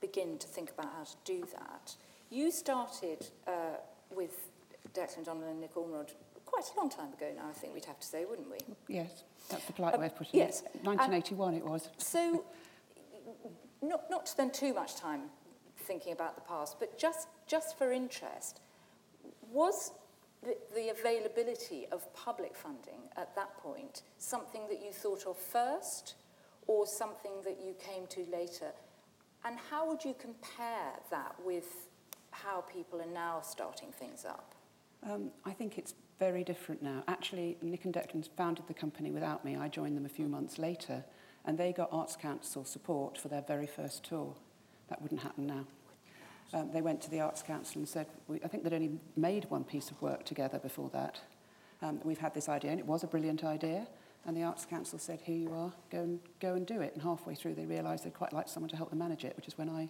begin 0.00 0.38
to 0.38 0.46
think 0.46 0.70
about 0.70 0.92
how 0.92 1.04
to 1.04 1.16
do 1.24 1.46
that. 1.52 1.94
You 2.30 2.50
started 2.50 3.26
uh, 3.46 3.76
with 4.10 4.48
Declan 4.92 5.24
Donnellan 5.24 5.50
and 5.50 5.60
Nick 5.60 5.74
Ormerod 5.74 6.10
quite 6.44 6.64
a 6.74 6.78
long 6.78 6.90
time 6.90 7.12
ago 7.12 7.32
now, 7.36 7.48
I 7.48 7.52
think 7.52 7.74
we'd 7.74 7.84
have 7.86 7.98
to 7.98 8.06
say, 8.06 8.24
wouldn't 8.24 8.50
we? 8.50 8.58
Yes, 8.88 9.24
that's 9.48 9.64
the 9.64 9.72
polite 9.72 9.94
um, 9.94 10.00
way 10.00 10.06
of 10.06 10.16
putting 10.16 10.38
yes. 10.38 10.60
it. 10.60 10.84
1981 10.84 11.54
it 11.54 11.64
was. 11.64 11.88
So, 11.98 12.44
not, 13.82 14.10
not 14.10 14.26
to 14.26 14.32
spend 14.32 14.54
too 14.54 14.72
much 14.72 14.96
time 14.96 15.22
thinking 15.78 16.12
about 16.12 16.36
the 16.36 16.42
past, 16.42 16.78
but 16.78 16.98
just, 16.98 17.28
just 17.46 17.76
for 17.76 17.92
interest, 17.92 18.60
was 19.50 19.92
the, 20.44 20.56
the 20.74 20.90
availability 20.90 21.86
of 21.90 22.12
public 22.14 22.54
funding 22.54 23.00
at 23.16 23.34
that 23.34 23.56
point 23.58 24.02
something 24.18 24.62
that 24.68 24.82
you 24.84 24.92
thought 24.92 25.24
of 25.26 25.36
first 25.36 26.14
or 26.66 26.86
something 26.86 27.32
that 27.44 27.58
you 27.64 27.74
came 27.78 28.06
to 28.08 28.26
later? 28.30 28.72
And 29.44 29.58
how 29.70 29.86
would 29.88 30.04
you 30.04 30.14
compare 30.18 30.92
that 31.10 31.34
with 31.44 31.88
how 32.30 32.62
people 32.62 33.00
are 33.00 33.12
now 33.12 33.40
starting 33.42 33.92
things 33.92 34.24
up? 34.24 34.54
Um, 35.08 35.30
I 35.44 35.52
think 35.52 35.76
it's 35.76 35.94
very 36.18 36.44
different 36.44 36.82
now. 36.82 37.02
Actually, 37.08 37.58
Nick 37.60 37.84
and 37.84 37.92
Declan 37.92 38.26
founded 38.36 38.66
the 38.66 38.74
company 38.74 39.10
without 39.10 39.44
me. 39.44 39.56
I 39.56 39.68
joined 39.68 39.96
them 39.96 40.06
a 40.06 40.08
few 40.08 40.28
months 40.28 40.58
later, 40.58 41.04
and 41.44 41.58
they 41.58 41.72
got 41.72 41.88
Arts 41.92 42.16
Council 42.16 42.64
support 42.64 43.18
for 43.18 43.28
their 43.28 43.42
very 43.42 43.66
first 43.66 44.04
tour. 44.04 44.34
That 44.88 45.02
wouldn't 45.02 45.20
happen 45.20 45.46
now 45.46 45.66
um, 46.52 46.70
they 46.72 46.82
went 46.82 47.00
to 47.02 47.10
the 47.10 47.20
Arts 47.20 47.42
Council 47.42 47.78
and 47.78 47.88
said, 47.88 48.06
we, 48.28 48.40
I 48.44 48.48
think 48.48 48.62
they'd 48.62 48.72
only 48.72 48.98
made 49.16 49.46
one 49.50 49.64
piece 49.64 49.90
of 49.90 50.00
work 50.02 50.24
together 50.24 50.58
before 50.58 50.90
that. 50.90 51.20
Um, 51.82 52.00
we've 52.04 52.18
had 52.18 52.34
this 52.34 52.48
idea, 52.48 52.70
and 52.70 52.80
it 52.80 52.86
was 52.86 53.02
a 53.02 53.06
brilliant 53.06 53.44
idea. 53.44 53.86
And 54.26 54.36
the 54.36 54.42
Arts 54.42 54.64
Council 54.64 54.98
said, 54.98 55.20
here 55.20 55.36
you 55.36 55.52
are, 55.52 55.72
go 55.90 55.98
and, 55.98 56.20
go 56.40 56.54
and 56.54 56.66
do 56.66 56.80
it. 56.80 56.94
And 56.94 57.02
halfway 57.02 57.34
through, 57.34 57.54
they 57.54 57.66
realised 57.66 58.04
they'd 58.04 58.14
quite 58.14 58.32
like 58.32 58.48
someone 58.48 58.70
to 58.70 58.76
help 58.76 58.90
them 58.90 58.98
manage 58.98 59.24
it, 59.24 59.36
which 59.36 59.48
is 59.48 59.58
when 59.58 59.68
I, 59.68 59.88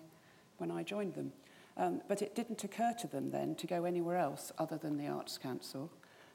when 0.58 0.70
I 0.70 0.82
joined 0.82 1.14
them. 1.14 1.32
Um, 1.76 2.02
but 2.08 2.22
it 2.22 2.34
didn't 2.34 2.62
occur 2.64 2.94
to 3.00 3.06
them 3.06 3.30
then 3.30 3.54
to 3.56 3.66
go 3.66 3.84
anywhere 3.84 4.16
else 4.16 4.52
other 4.58 4.76
than 4.76 4.96
the 4.96 5.06
Arts 5.06 5.38
Council. 5.38 5.90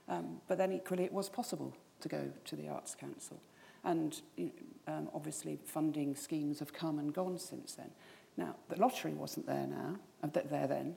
Um, 0.07 0.41
but 0.47 0.57
then 0.57 0.71
equally, 0.71 1.03
it 1.03 1.13
was 1.13 1.29
possible 1.29 1.75
to 2.01 2.07
go 2.07 2.29
to 2.45 2.55
the 2.55 2.69
Arts 2.69 2.95
Council. 2.95 3.41
And 3.83 4.21
um, 4.87 5.09
obviously, 5.13 5.59
funding 5.63 6.15
schemes 6.15 6.59
have 6.59 6.73
come 6.73 6.99
and 6.99 7.13
gone 7.13 7.37
since 7.37 7.73
then. 7.73 7.91
Now, 8.39 8.55
the 8.69 8.79
lottery 8.79 9.13
wasn't 9.13 9.47
there 9.47 9.67
now, 9.67 9.99
uh, 10.23 10.27
there 10.49 10.65
then. 10.65 10.95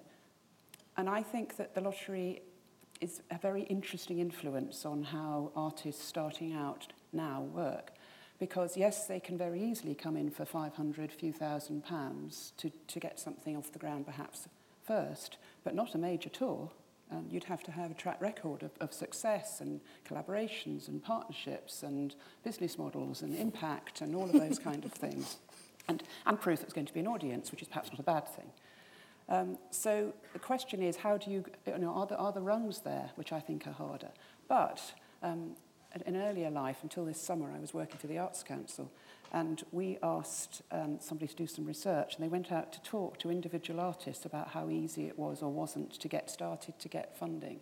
And 0.97 1.09
I 1.09 1.25
think 1.25 1.57
that 1.57 1.75
the 1.75 1.81
lottery 1.81 2.43
is 3.01 3.21
a 3.33 3.39
very 3.39 3.63
interesting 3.63 4.21
influence 4.21 4.87
on 4.87 5.03
how 5.03 5.51
artists 5.57 6.05
starting 6.05 6.53
out 6.53 6.87
now 7.13 7.43
work. 7.53 7.95
Because 8.39 8.77
yes, 8.77 9.09
they 9.09 9.19
can 9.19 9.37
very 9.37 9.61
easily 9.61 9.97
come 9.97 10.17
in 10.17 10.31
for 10.31 10.45
500, 10.45 11.11
few 11.11 11.33
thousand 11.33 11.85
pounds 11.85 12.53
to, 12.59 12.71
to 12.87 13.01
get 13.01 13.19
something 13.19 13.57
off 13.57 13.73
the 13.73 13.81
ground 13.81 14.07
perhaps 14.07 14.47
first, 14.87 15.37
but 15.65 15.75
not 15.75 15.97
a 15.97 15.99
major 15.99 16.29
tour. 16.29 16.71
Um, 17.11 17.27
you'd 17.29 17.45
have 17.45 17.65
to 17.65 17.73
have 17.73 17.91
a 17.91 17.95
track 17.95 18.21
record 18.21 18.63
of, 18.63 18.71
of 18.81 18.93
success 18.93 19.61
and 19.61 19.81
collaborations 20.09 20.87
and 20.87 21.03
partnerships 21.03 21.83
and 21.83 22.15
business 22.45 22.79
models 22.79 23.23
and 23.23 23.37
impact 23.37 24.01
and 24.01 24.15
all 24.15 24.27
of 24.27 24.33
those 24.33 24.61
kind 24.61 24.85
of 24.85 24.93
things. 24.93 25.39
and, 25.89 26.03
and 26.27 26.41
proof 26.41 26.61
that 26.61 26.65
it's 26.65 26.75
going 26.75 26.87
to 26.87 26.95
be 26.95 27.01
an 27.01 27.07
audience, 27.07 27.51
which 27.51 27.62
is 27.62 27.69
perhaps 27.69 27.91
not 27.91 27.99
a 27.99 28.03
bad 28.03 28.29
thing. 28.29 28.51
Um, 29.29 29.59
so 29.71 30.12
the 30.33 30.39
question 30.39 30.83
is, 30.83 30.97
how 30.97 31.17
do 31.17 31.31
you, 31.31 31.45
you 31.67 31.79
know, 31.79 31.91
are, 31.91 32.07
there, 32.07 32.19
are 32.19 32.33
the 32.33 32.41
rungs 32.41 32.81
there, 32.81 33.11
which 33.15 33.33
I 33.33 33.41
think 33.41 33.67
are 33.67 33.73
harder? 33.73 34.11
But 34.49 34.81
um, 35.23 35.57
in 36.07 36.15
an 36.17 36.23
earlier 36.23 36.51
life, 36.51 36.79
until 36.83 37.05
this 37.05 37.21
summer, 37.21 37.53
I 37.53 37.61
was 37.61 37.73
working 37.73 37.99
for 37.99 38.07
the 38.07 38.19
Arts 38.19 38.43
Council, 38.43 38.91
and 39.33 39.62
we 39.73 39.99
asked 40.03 40.62
um, 40.71 40.99
somebody 41.01 41.29
to 41.29 41.37
do 41.37 41.47
some 41.47 41.65
research, 41.65 42.15
and 42.15 42.25
they 42.25 42.29
went 42.29 42.53
out 42.53 42.73
to 42.73 42.83
talk 42.83 43.19
to 43.21 43.31
individual 43.31 43.81
artists 43.81 44.25
about 44.25 44.49
how 44.49 44.69
easy 44.69 45.07
it 45.07 45.19
was 45.19 45.43
or 45.43 45.51
wasn't 45.51 45.93
to 45.93 46.09
get 46.09 46.31
started, 46.31 46.79
to 46.79 46.89
get 46.89 47.17
funding. 47.17 47.61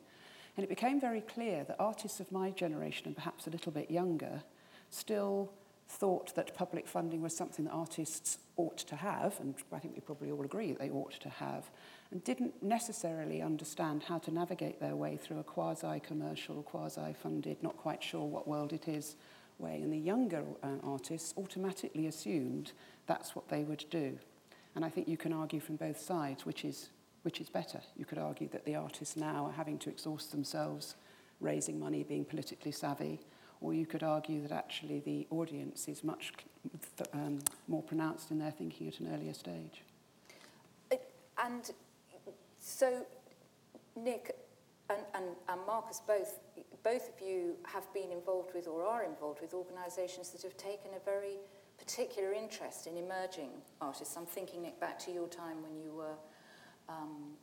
And 0.57 0.65
it 0.65 0.69
became 0.69 1.01
very 1.01 1.21
clear 1.21 1.65
that 1.65 1.77
artists 1.79 2.21
of 2.21 2.33
my 2.33 2.51
generation, 2.51 3.07
and 3.07 3.17
perhaps 3.17 3.47
a 3.47 3.51
little 3.51 3.73
bit 3.73 3.91
younger, 3.91 4.43
still 4.91 5.53
thought 5.91 6.35
that 6.37 6.55
public 6.55 6.87
funding 6.87 7.21
was 7.21 7.37
something 7.37 7.65
that 7.65 7.73
artists 7.73 8.39
ought 8.57 8.79
to 8.79 8.97
have, 8.97 9.35
and 9.41 9.55
I 9.73 9.79
think 9.81 9.95
we 9.95 10.01
probably 10.01 10.31
all 10.31 10.45
agree 10.45 10.73
they 10.73 10.91
ought 10.91 11.13
to 11.21 11.29
have, 11.29 11.69
and 12.11 12.23
didn't 12.23 12.63
necessarily 12.63 13.43
understand 13.43 14.05
how 14.05 14.19
to 14.19 14.31
navigate 14.31 14.81
their 14.81 14.95
way 14.95 15.17
through 15.17 15.41
a 15.41 15.45
quasi-commercial, 15.45 16.63
quasi-funded, 16.63 17.63
not 17.63 17.77
quite 17.77 18.03
sure 18.03 18.25
what 18.25 18.47
world 18.47 18.73
it 18.73 18.87
is 18.87 19.17
way. 19.59 19.81
And 19.83 19.93
the 19.93 19.99
younger 19.99 20.45
uh, 20.63 20.69
artists 20.85 21.35
automatically 21.37 22.07
assumed 22.07 22.73
that's 23.07 23.35
what 23.35 23.49
they 23.49 23.65
would 23.65 23.85
do. 23.91 24.19
And 24.77 24.85
I 24.85 24.89
think 24.89 25.09
you 25.09 25.17
can 25.17 25.33
argue 25.33 25.61
from 25.61 25.77
both 25.77 26.01
sides, 26.01 26.47
which 26.47 26.65
is, 26.65 26.91
which 27.23 27.41
is 27.41 27.49
better. 27.49 27.81
You 27.97 28.05
could 28.05 28.19
argue 28.19 28.49
that 28.51 28.65
the 28.65 28.77
artists 28.77 29.17
now 29.17 29.47
are 29.47 29.53
having 29.53 29.79
to 29.79 29.91
exhaust 29.91 30.31
themselves, 30.31 30.95
raising 31.41 31.81
money, 31.81 32.05
being 32.05 32.25
politically 32.25 32.73
savvy, 32.73 33.21
or 33.61 33.75
you 33.75 33.87
could 33.87 34.03
argue 34.03 34.41
that 34.43 34.53
actually 34.53 35.01
the 35.01 35.27
audience 35.31 35.89
is 35.89 36.03
much 36.03 36.33
um, 37.13 37.39
more 37.69 37.83
pronounced 37.83 38.31
in 38.31 38.39
their 38.39 38.51
thinking 38.51 38.89
at 38.89 39.01
an 39.01 39.13
earlier 39.15 39.35
stage. 39.35 39.83
And 41.43 41.71
so, 42.59 43.07
Nick, 43.97 44.37
and, 44.91 45.01
and, 45.15 45.25
and 45.49 45.61
Marcus, 45.67 46.01
both, 46.07 46.39
both 46.83 47.09
of 47.09 47.27
you 47.27 47.55
have 47.65 47.93
been 47.95 48.11
involved 48.11 48.51
with 48.55 48.67
or 48.67 48.85
are 48.85 49.05
involved 49.05 49.41
with 49.41 49.55
organisations 49.55 50.31
that 50.31 50.43
have 50.43 50.57
taken 50.57 50.91
a 50.97 51.05
very 51.05 51.39
particular 51.79 52.33
interest 52.35 52.87
in 52.87 52.97
emerging 52.97 53.51
artists. 53.81 54.17
I'm 54.17 54.27
thinking, 54.27 54.63
Nick, 54.63 54.79
back 54.81 54.99
to 55.01 55.11
your 55.11 55.29
time 55.29 55.63
when 55.63 55.81
you 55.83 55.93
were 55.93 56.17
um, 56.89 57.37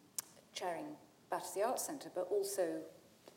chairing 0.54 0.86
Battersea 1.32 1.64
Arts 1.64 1.86
Centre, 1.86 2.12
but 2.14 2.28
also 2.30 2.82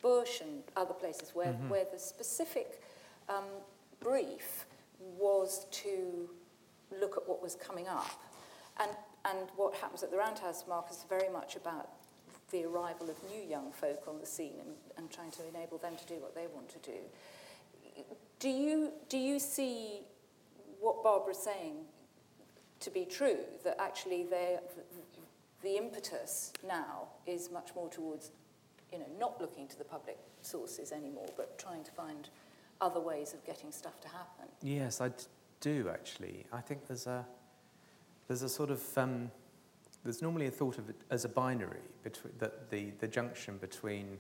Bush 0.02 0.40
and 0.40 0.62
other 0.76 0.94
places 0.94 1.30
where, 1.34 1.48
mm-hmm. 1.48 1.68
where 1.68 1.84
the 1.92 1.98
specific 1.98 2.82
um, 3.28 3.44
brief 4.00 4.66
was 5.18 5.66
to 5.70 6.28
look 7.00 7.16
at 7.16 7.28
what 7.28 7.42
was 7.42 7.54
coming 7.54 7.88
up. 7.88 8.20
And, 8.78 8.90
and 9.24 9.48
what 9.56 9.74
happens 9.74 10.02
at 10.02 10.10
the 10.10 10.16
Roundhouse, 10.16 10.64
Mark, 10.68 10.90
is 10.90 11.04
very 11.08 11.28
much 11.28 11.56
about 11.56 11.90
the 12.50 12.64
arrival 12.64 13.08
of 13.10 13.16
new 13.30 13.42
young 13.42 13.70
folk 13.70 14.02
on 14.08 14.18
the 14.18 14.26
scene 14.26 14.54
and, 14.60 14.74
and 14.96 15.10
trying 15.10 15.30
to 15.32 15.46
enable 15.54 15.78
them 15.78 15.94
to 15.96 16.06
do 16.06 16.20
what 16.20 16.34
they 16.34 16.46
want 16.52 16.68
to 16.70 16.78
do. 16.90 18.04
Do 18.38 18.48
you, 18.48 18.92
do 19.08 19.18
you 19.18 19.38
see 19.38 20.00
what 20.80 21.04
Barbara's 21.04 21.38
saying 21.38 21.76
to 22.80 22.90
be 22.90 23.04
true, 23.04 23.38
that 23.62 23.76
actually 23.78 24.24
the, 24.24 24.60
the 25.62 25.76
impetus 25.76 26.52
now 26.66 27.08
is 27.26 27.50
much 27.50 27.70
more 27.74 27.88
towards 27.88 28.30
you 28.92 28.98
know, 28.98 29.06
not 29.18 29.40
looking 29.40 29.68
to 29.68 29.78
the 29.78 29.84
public 29.84 30.18
sources 30.42 30.92
anymore, 30.92 31.28
but 31.36 31.58
trying 31.58 31.84
to 31.84 31.90
find 31.90 32.28
other 32.80 33.00
ways 33.00 33.34
of 33.34 33.44
getting 33.44 33.72
stuff 33.72 34.00
to 34.00 34.08
happen? 34.08 34.46
Yes, 34.62 35.00
I 35.00 35.10
do 35.60 35.88
actually. 35.92 36.46
I 36.52 36.60
think 36.60 36.86
there's 36.86 37.06
a, 37.06 37.26
there's 38.28 38.42
a 38.42 38.48
sort 38.48 38.70
of 38.70 38.82
um, 38.96 39.30
there's 40.04 40.22
normally 40.22 40.46
a 40.46 40.50
thought 40.50 40.78
of 40.78 40.88
it 40.88 40.96
as 41.10 41.24
a 41.24 41.28
binary, 41.28 41.80
between, 42.02 42.32
that 42.38 42.70
the, 42.70 42.90
the 43.00 43.08
junction 43.08 43.58
between 43.58 44.18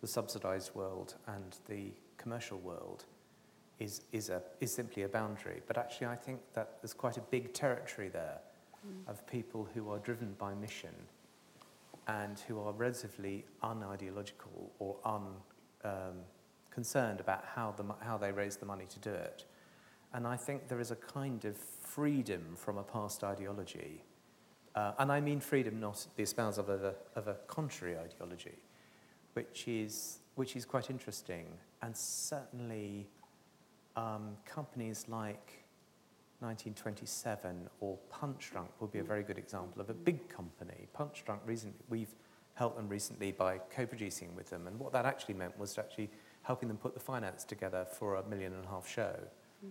the 0.00 0.06
subsidized 0.06 0.74
world 0.74 1.14
and 1.26 1.56
the 1.68 1.92
commercial 2.18 2.58
world 2.58 3.04
is, 3.78 4.02
is, 4.12 4.28
a, 4.28 4.42
is 4.60 4.72
simply 4.72 5.04
a 5.04 5.08
boundary. 5.08 5.62
But 5.66 5.78
actually, 5.78 6.08
I 6.08 6.16
think 6.16 6.40
that 6.54 6.78
there's 6.82 6.92
quite 6.92 7.16
a 7.16 7.22
big 7.22 7.54
territory 7.54 8.08
there 8.08 8.38
mm. 8.86 9.10
of 9.10 9.26
people 9.26 9.66
who 9.74 9.90
are 9.90 9.98
driven 9.98 10.34
by 10.38 10.54
mission 10.54 10.94
and 12.08 12.38
who 12.40 12.60
are 12.60 12.72
relatively 12.72 13.44
unideological 13.62 14.70
or 14.78 14.96
unconcerned 15.04 17.20
um, 17.20 17.24
about 17.24 17.44
how, 17.44 17.72
the, 17.76 17.84
how 18.04 18.18
they 18.18 18.32
raise 18.32 18.56
the 18.56 18.66
money 18.66 18.86
to 18.88 18.98
do 18.98 19.10
it. 19.10 19.44
And 20.14 20.26
I 20.26 20.36
think 20.36 20.68
there 20.68 20.80
is 20.80 20.90
a 20.90 20.96
kind 20.96 21.44
of 21.44 21.56
freedom 21.56 22.56
from 22.56 22.78
a 22.78 22.82
past 22.82 23.24
ideology 23.24 24.02
uh, 24.74 24.92
and 24.98 25.12
I 25.12 25.20
mean 25.20 25.40
freedom, 25.40 25.80
not 25.80 26.06
the 26.16 26.22
espousal 26.22 26.68
of 26.68 26.82
a, 26.82 26.94
of 27.14 27.28
a 27.28 27.34
contrary 27.46 27.96
ideology, 27.98 28.56
which 29.34 29.68
is, 29.68 30.20
which 30.34 30.56
is 30.56 30.64
quite 30.64 30.88
interesting. 30.88 31.46
And 31.82 31.96
certainly 31.96 33.08
um, 33.96 34.36
companies 34.46 35.06
like 35.08 35.61
1927 36.42 37.68
or 37.80 37.96
Punchdrunk 38.12 38.68
would 38.80 38.90
be 38.90 38.98
a 38.98 39.04
very 39.04 39.22
good 39.22 39.38
example 39.38 39.80
of 39.80 39.88
a 39.90 39.94
big 39.94 40.28
company. 40.28 40.88
Punchdrunk, 40.96 41.38
recently, 41.46 41.78
we've 41.88 42.14
helped 42.54 42.76
them 42.76 42.88
recently 42.88 43.32
by 43.32 43.58
co-producing 43.74 44.34
with 44.34 44.50
them. 44.50 44.66
And 44.66 44.78
what 44.78 44.92
that 44.92 45.06
actually 45.06 45.34
meant 45.34 45.58
was 45.58 45.78
actually 45.78 46.10
helping 46.42 46.68
them 46.68 46.76
put 46.76 46.94
the 46.94 47.00
finance 47.00 47.44
together 47.44 47.86
for 47.90 48.16
a 48.16 48.28
million 48.28 48.52
and 48.52 48.64
a 48.64 48.68
half 48.68 48.88
show. 48.88 49.14
Mm. 49.64 49.70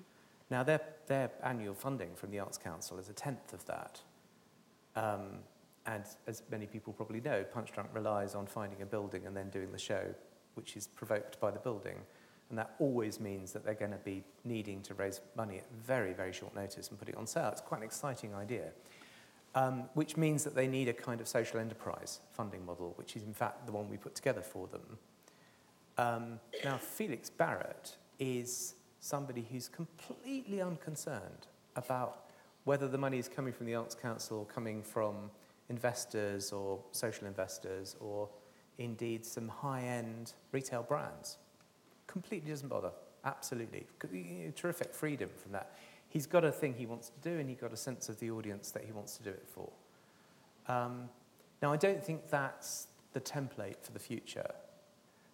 Now, 0.50 0.64
their, 0.64 0.82
their 1.08 1.30
annual 1.44 1.74
funding 1.74 2.16
from 2.16 2.32
the 2.32 2.40
Arts 2.40 2.58
Council 2.58 2.98
is 2.98 3.10
a 3.10 3.14
tenth 3.14 3.54
of 3.54 3.66
that. 3.66 4.00
Um, 4.96 5.40
and 5.86 6.04
as 6.28 6.44
many 6.50 6.68
people 6.68 6.94
probably 6.94 7.22
know, 7.22 7.44
Punchdrunk 7.56 7.88
relies 7.94 8.36
on 8.36 8.46
finding 8.46 8.82
a 8.82 8.86
building 8.86 9.26
and 9.26 9.36
then 9.36 9.50
doing 9.50 9.72
the 9.72 9.78
show, 9.78 10.04
which 10.56 10.78
is 10.78 10.88
provoked 10.88 11.40
by 11.40 11.52
the 11.52 11.60
building. 11.60 11.98
And 12.52 12.60
that 12.60 12.76
always 12.80 13.22
means 13.22 13.54
that 13.54 13.64
they're 13.64 13.74
going 13.74 13.92
to 13.92 13.98
be 13.98 14.26
needing 14.44 14.82
to 14.84 14.94
raise 14.94 15.22
money 15.38 15.58
at 15.58 15.66
very, 15.72 16.12
very 16.12 16.34
short 16.34 16.54
notice 16.54 16.90
and 16.90 17.00
put 17.00 17.08
it 17.08 17.16
on 17.16 17.26
sale. 17.26 17.48
It's 17.50 17.62
quite 17.62 17.78
an 17.78 17.86
exciting 17.86 18.36
idea. 18.36 18.72
Um, 19.56 19.86
which 19.94 20.18
means 20.18 20.44
that 20.44 20.54
they 20.54 20.68
need 20.68 20.90
a 20.90 20.94
kind 20.94 21.22
of 21.22 21.28
social 21.28 21.60
enterprise 21.60 22.20
funding 22.34 22.66
model, 22.66 22.94
which 22.98 23.16
is 23.16 23.24
in 23.24 23.34
fact 23.34 23.66
the 23.66 23.72
one 23.72 23.90
we 23.90 23.98
put 23.98 24.16
together 24.16 24.42
for 24.42 24.68
them. 24.68 24.98
Um, 25.98 26.40
now, 26.64 26.78
Felix 26.78 27.30
Barrett 27.30 27.96
is 28.20 28.76
somebody 29.00 29.46
who's 29.50 29.68
completely 29.68 30.62
unconcerned 30.62 31.48
about 31.76 32.26
whether 32.66 32.88
the 32.88 32.98
money 32.98 33.18
is 33.18 33.28
coming 33.28 33.54
from 33.54 33.66
the 33.66 33.76
Arts 33.76 33.96
Council 33.96 34.40
or 34.40 34.46
coming 34.46 34.84
from 34.84 35.32
investors 35.70 36.52
or 36.52 36.80
social 36.92 37.28
investors 37.28 37.96
or 38.00 38.30
indeed 38.78 39.26
some 39.26 39.48
high-end 39.48 40.34
retail 40.52 40.84
brands. 40.84 41.38
Completely 42.12 42.50
doesn't 42.50 42.68
bother. 42.68 42.92
Absolutely. 43.24 43.86
Terrific 44.56 44.94
freedom 44.94 45.30
from 45.42 45.54
that. 45.54 45.78
He's 46.10 46.28
got 46.28 46.44
a 46.44 46.52
thing 46.52 46.74
he 46.74 46.86
wants 46.86 47.10
to 47.10 47.30
do 47.30 47.40
and 47.40 47.50
he's 47.50 47.60
got 47.60 47.72
a 47.72 47.78
sense 47.78 48.10
of 48.10 48.20
the 48.20 48.30
audience 48.32 48.72
that 48.72 48.84
he 48.84 48.92
wants 48.92 49.16
to 49.16 49.24
do 49.24 49.30
it 49.30 49.48
for. 49.48 49.70
Um, 50.68 51.08
now, 51.62 51.72
I 51.72 51.78
don't 51.78 52.04
think 52.04 52.30
that's 52.30 52.88
the 53.14 53.22
template 53.22 53.78
for 53.82 53.94
the 53.94 54.00
future 54.00 54.52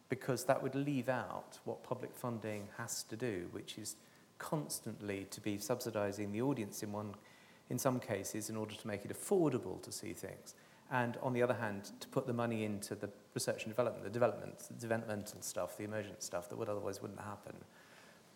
because 0.10 0.44
that 0.44 0.62
would 0.62 0.76
leave 0.76 1.10
out 1.10 1.58
what 1.66 1.84
public 1.84 2.16
funding 2.16 2.68
has 2.78 3.02
to 3.04 3.16
do, 3.16 3.48
which 3.52 3.80
is 3.80 3.96
constantly 4.38 5.26
to 5.32 5.42
be 5.42 5.58
subsidizing 5.58 6.32
the 6.32 6.44
audience 6.44 6.84
in 6.84 6.92
one 6.92 7.16
in 7.72 7.80
some 7.80 8.00
cases 8.00 8.50
in 8.52 8.56
order 8.56 8.76
to 8.76 8.88
make 8.88 9.04
it 9.04 9.12
affordable 9.12 9.82
to 9.82 9.92
see 9.92 10.14
things 10.14 10.54
and 10.92 11.18
on 11.22 11.34
the 11.34 11.42
other 11.42 11.54
hand 11.54 11.92
to 12.00 12.08
put 12.08 12.28
the 12.28 12.34
money 12.34 12.64
into 12.64 12.96
the 12.96 13.10
research 13.34 13.64
and 13.64 13.72
development 13.72 14.04
the 14.04 14.10
development 14.10 14.60
the 14.60 14.80
developmental 14.80 15.42
stuff 15.42 15.78
the 15.78 15.84
emergent 15.84 16.22
stuff 16.22 16.50
that 16.50 16.58
would 16.58 16.70
otherwise 16.70 17.02
wouldn't 17.02 17.20
happen. 17.20 17.56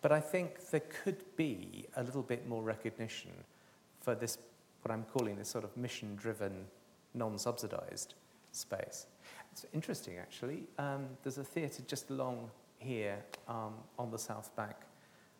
But 0.00 0.12
i 0.12 0.20
think 0.20 0.70
there 0.70 0.82
could 1.04 1.24
be 1.36 1.86
a 1.96 2.02
little 2.02 2.22
bit 2.22 2.48
more 2.48 2.62
recognition 2.62 3.30
for 4.00 4.14
this 4.14 4.38
what 4.82 4.92
i'm 4.92 5.04
calling 5.04 5.36
this 5.36 5.48
sort 5.48 5.64
of 5.64 5.76
mission 5.76 6.16
driven 6.16 6.66
non-subsidized 7.14 8.14
space. 8.52 9.06
It's 9.50 9.66
interesting 9.72 10.18
actually. 10.18 10.64
Um, 10.78 11.06
there's 11.22 11.38
a 11.38 11.44
theatre 11.44 11.82
just 11.86 12.10
along 12.10 12.50
here 12.78 13.18
um, 13.48 13.74
on 13.98 14.10
the 14.10 14.18
south 14.18 14.54
bank 14.56 14.74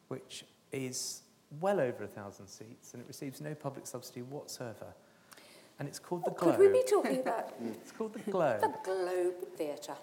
which 0.08 0.44
is 0.72 1.22
well 1.60 1.80
over 1.80 2.04
a 2.04 2.06
thousand 2.06 2.46
seats 2.46 2.92
and 2.92 3.02
it 3.02 3.08
receives 3.08 3.40
no 3.40 3.54
public 3.54 3.86
subsidy 3.86 4.22
whatsoever. 4.22 4.94
And 5.82 5.88
it's 5.88 5.98
called 5.98 6.24
the 6.24 6.30
Globe. 6.30 6.58
Could 6.58 6.60
we 6.60 6.80
be 6.80 6.84
talking 6.88 7.18
about? 7.18 7.54
it's 7.64 7.90
called 7.90 8.12
the 8.12 8.30
Globe. 8.30 8.60
The 8.60 8.72
Globe 8.84 9.34
Theatre. 9.56 9.96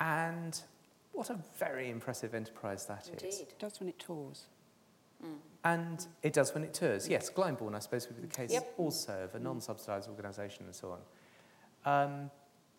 And 0.00 0.60
what 1.12 1.30
a 1.30 1.38
very 1.56 1.88
impressive 1.88 2.34
enterprise 2.34 2.84
that 2.86 3.08
Indeed. 3.08 3.28
is. 3.28 3.38
It 3.38 3.54
does 3.56 3.78
when 3.78 3.88
it 3.88 4.00
tours. 4.00 4.46
Mm. 5.24 5.36
And 5.62 6.06
it 6.24 6.32
does 6.32 6.52
when 6.52 6.64
it 6.64 6.74
tours. 6.74 7.08
Yes, 7.08 7.30
Glyndebourne, 7.30 7.76
I 7.76 7.78
suppose, 7.78 8.08
would 8.08 8.16
be 8.20 8.26
the 8.26 8.34
case 8.34 8.50
yep. 8.52 8.74
also 8.76 9.22
of 9.22 9.36
a 9.36 9.38
non-subsidised 9.38 10.08
organisation 10.08 10.64
and 10.64 10.74
so 10.74 10.98
on. 11.86 12.10
Um, 12.10 12.30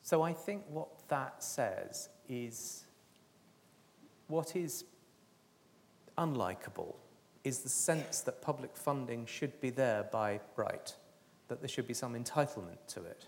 so 0.01 0.21
I 0.21 0.33
think 0.33 0.65
what 0.67 0.89
that 1.07 1.41
says 1.41 2.09
is 2.27 2.83
what 4.27 4.57
is 4.57 4.83
unlikable 6.17 6.95
is 7.45 7.59
the 7.59 7.69
sense 7.69 8.19
that 8.19 8.41
public 8.41 8.75
funding 8.75 9.25
should 9.25 9.61
be 9.61 9.69
there 9.69 10.03
by 10.11 10.41
right, 10.57 10.93
that 11.51 11.59
there 11.59 11.67
should 11.67 11.85
be 11.85 11.93
some 11.93 12.13
entitlement 12.13 12.77
to 12.87 13.03
it. 13.03 13.27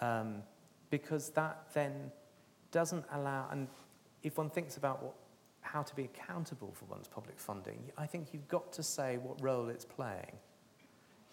Um, 0.00 0.42
because 0.88 1.28
that 1.30 1.66
then 1.74 2.10
doesn't 2.72 3.04
allow, 3.12 3.46
and 3.50 3.68
if 4.22 4.38
one 4.38 4.48
thinks 4.48 4.78
about 4.78 5.02
what, 5.02 5.14
how 5.60 5.82
to 5.82 5.94
be 5.94 6.04
accountable 6.04 6.72
for 6.72 6.86
one's 6.86 7.08
public 7.08 7.38
funding, 7.38 7.92
I 7.98 8.06
think 8.06 8.28
you've 8.32 8.48
got 8.48 8.72
to 8.72 8.82
say 8.82 9.18
what 9.18 9.38
role 9.42 9.68
it's 9.68 9.84
playing. 9.84 10.32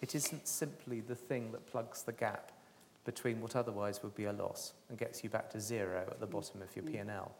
It 0.02 0.14
isn't 0.14 0.46
simply 0.46 1.00
the 1.00 1.14
thing 1.14 1.52
that 1.52 1.66
plugs 1.66 2.02
the 2.02 2.12
gap 2.12 2.52
between 3.06 3.40
what 3.40 3.56
otherwise 3.56 4.02
would 4.02 4.14
be 4.14 4.26
a 4.26 4.32
loss 4.32 4.74
and 4.90 4.98
gets 4.98 5.24
you 5.24 5.30
back 5.30 5.48
to 5.52 5.58
zero 5.58 6.06
at 6.10 6.20
the 6.20 6.26
bottom 6.26 6.60
of 6.60 6.76
your 6.76 6.84
P&L. 6.84 7.32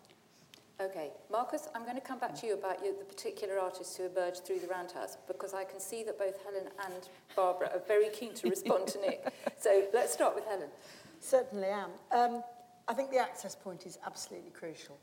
Okay, 0.81 1.11
Marcus, 1.29 1.67
I'm 1.75 1.83
going 1.83 1.97
to 1.97 2.01
come 2.01 2.21
back 2.21 2.37
to 2.37 2.47
you 2.47 2.55
about 2.55 2.85
you, 2.85 2.95
the 2.97 3.05
particular 3.05 3.59
artists 3.59 3.97
who 3.97 4.07
emerged 4.07 4.45
through 4.45 4.61
the 4.61 4.69
Roundhouse 4.69 5.17
because 5.27 5.53
I 5.53 5.65
can 5.65 5.81
see 5.81 6.05
that 6.05 6.17
both 6.17 6.41
Helen 6.45 6.69
and 6.87 7.09
Barbara 7.35 7.71
are 7.75 7.83
very 7.89 8.11
keen 8.11 8.33
to 8.35 8.49
respond 8.49 8.87
to 8.89 9.01
Nick. 9.01 9.27
So 9.61 9.87
let's 9.93 10.13
start 10.13 10.37
with 10.37 10.45
Helen. 10.45 10.69
Certainly 11.19 11.67
am. 11.67 11.91
Um, 12.13 12.45
I 12.87 12.95
think 12.95 13.11
the 13.11 13.19
access 13.19 13.57
point 13.57 13.87
is 13.87 13.99
absolutely 14.07 14.51
crucial. 14.51 14.97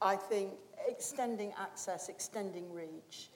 I 0.00 0.14
think 0.14 0.52
extending 0.88 1.52
access, 1.58 2.08
extending 2.08 2.72
reach 2.72 3.30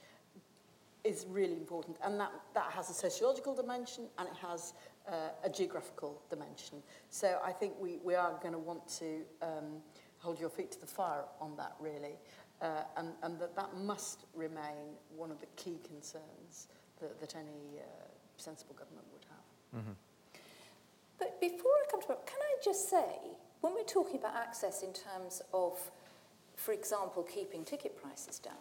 is 1.02 1.26
really 1.28 1.54
important, 1.54 1.96
and 2.04 2.20
that, 2.20 2.30
that 2.54 2.70
has 2.70 2.88
a 2.88 2.94
sociological 2.94 3.52
dimension 3.52 4.04
and 4.18 4.28
it 4.28 4.36
has 4.36 4.74
uh, 5.08 5.30
a 5.42 5.50
geographical 5.50 6.22
dimension. 6.30 6.78
So 7.10 7.40
I 7.44 7.50
think 7.50 7.72
we, 7.80 7.98
we 8.04 8.14
are 8.14 8.38
going 8.40 8.52
to 8.54 8.60
want 8.60 8.86
to 9.00 9.22
um, 9.42 9.82
hold 10.24 10.40
your 10.40 10.48
feet 10.48 10.72
to 10.72 10.80
the 10.80 10.86
fire 10.86 11.24
on 11.40 11.56
that, 11.56 11.74
really. 11.78 12.16
Uh, 12.62 12.82
and, 12.96 13.08
and 13.22 13.38
that 13.38 13.54
that 13.54 13.76
must 13.76 14.24
remain 14.34 14.96
one 15.16 15.30
of 15.30 15.38
the 15.40 15.46
key 15.56 15.78
concerns 15.86 16.68
that, 17.00 17.20
that 17.20 17.34
any 17.36 17.78
uh, 17.78 17.84
sensible 18.36 18.74
government 18.74 19.06
would 19.12 19.26
have. 19.34 19.80
Mm-hmm. 19.80 19.92
But 21.18 21.40
before 21.40 21.72
I 21.82 21.84
come 21.90 22.00
to 22.02 22.08
that, 22.08 22.26
can 22.26 22.40
I 22.40 22.54
just 22.64 22.88
say, 22.88 23.36
when 23.60 23.74
we're 23.74 23.84
talking 23.84 24.16
about 24.16 24.34
access 24.34 24.82
in 24.82 24.92
terms 24.92 25.42
of, 25.52 25.78
for 26.56 26.72
example, 26.72 27.22
keeping 27.22 27.64
ticket 27.64 28.00
prices 28.00 28.38
down, 28.38 28.54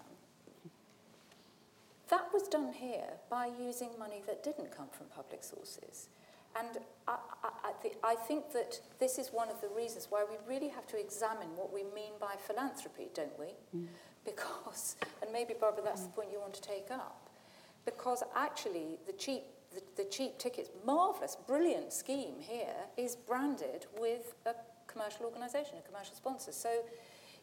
that 2.09 2.25
was 2.33 2.43
done 2.43 2.73
here 2.73 3.13
by 3.29 3.49
using 3.59 3.89
money 3.97 4.21
that 4.27 4.43
didn't 4.43 4.75
come 4.75 4.87
from 4.91 5.07
public 5.07 5.43
sources. 5.43 6.09
And 6.55 6.77
I, 7.07 7.17
I, 7.43 7.49
I, 7.69 7.71
th- 7.81 7.95
I 8.03 8.15
think 8.15 8.51
that 8.53 8.79
this 8.99 9.17
is 9.17 9.29
one 9.29 9.49
of 9.49 9.59
the 9.61 9.69
reasons 9.69 10.07
why 10.09 10.23
we 10.29 10.37
really 10.47 10.69
have 10.69 10.85
to 10.87 10.99
examine 10.99 11.49
what 11.55 11.73
we 11.73 11.83
mean 11.83 12.13
by 12.19 12.35
philanthropy, 12.37 13.09
don't 13.13 13.37
we? 13.39 13.55
Mm. 13.75 13.87
Because, 14.23 14.95
and 15.21 15.31
maybe 15.31 15.53
Barbara, 15.59 15.83
that's 15.83 16.01
mm. 16.01 16.05
the 16.05 16.11
point 16.11 16.29
you 16.31 16.39
want 16.39 16.53
to 16.53 16.61
take 16.61 16.91
up, 16.91 17.29
because 17.85 18.23
actually 18.35 18.99
the 19.07 19.13
cheap, 19.13 19.43
the, 19.73 19.81
the 20.03 20.09
cheap 20.09 20.37
tickets, 20.37 20.69
marvellous, 20.85 21.35
brilliant 21.47 21.91
scheme 21.91 22.35
here 22.39 22.75
is 22.97 23.15
branded 23.15 23.87
with 23.99 24.35
a 24.45 24.53
commercial 24.85 25.25
organisation, 25.25 25.77
a 25.79 25.87
commercial 25.87 26.15
sponsor. 26.15 26.51
So, 26.51 26.69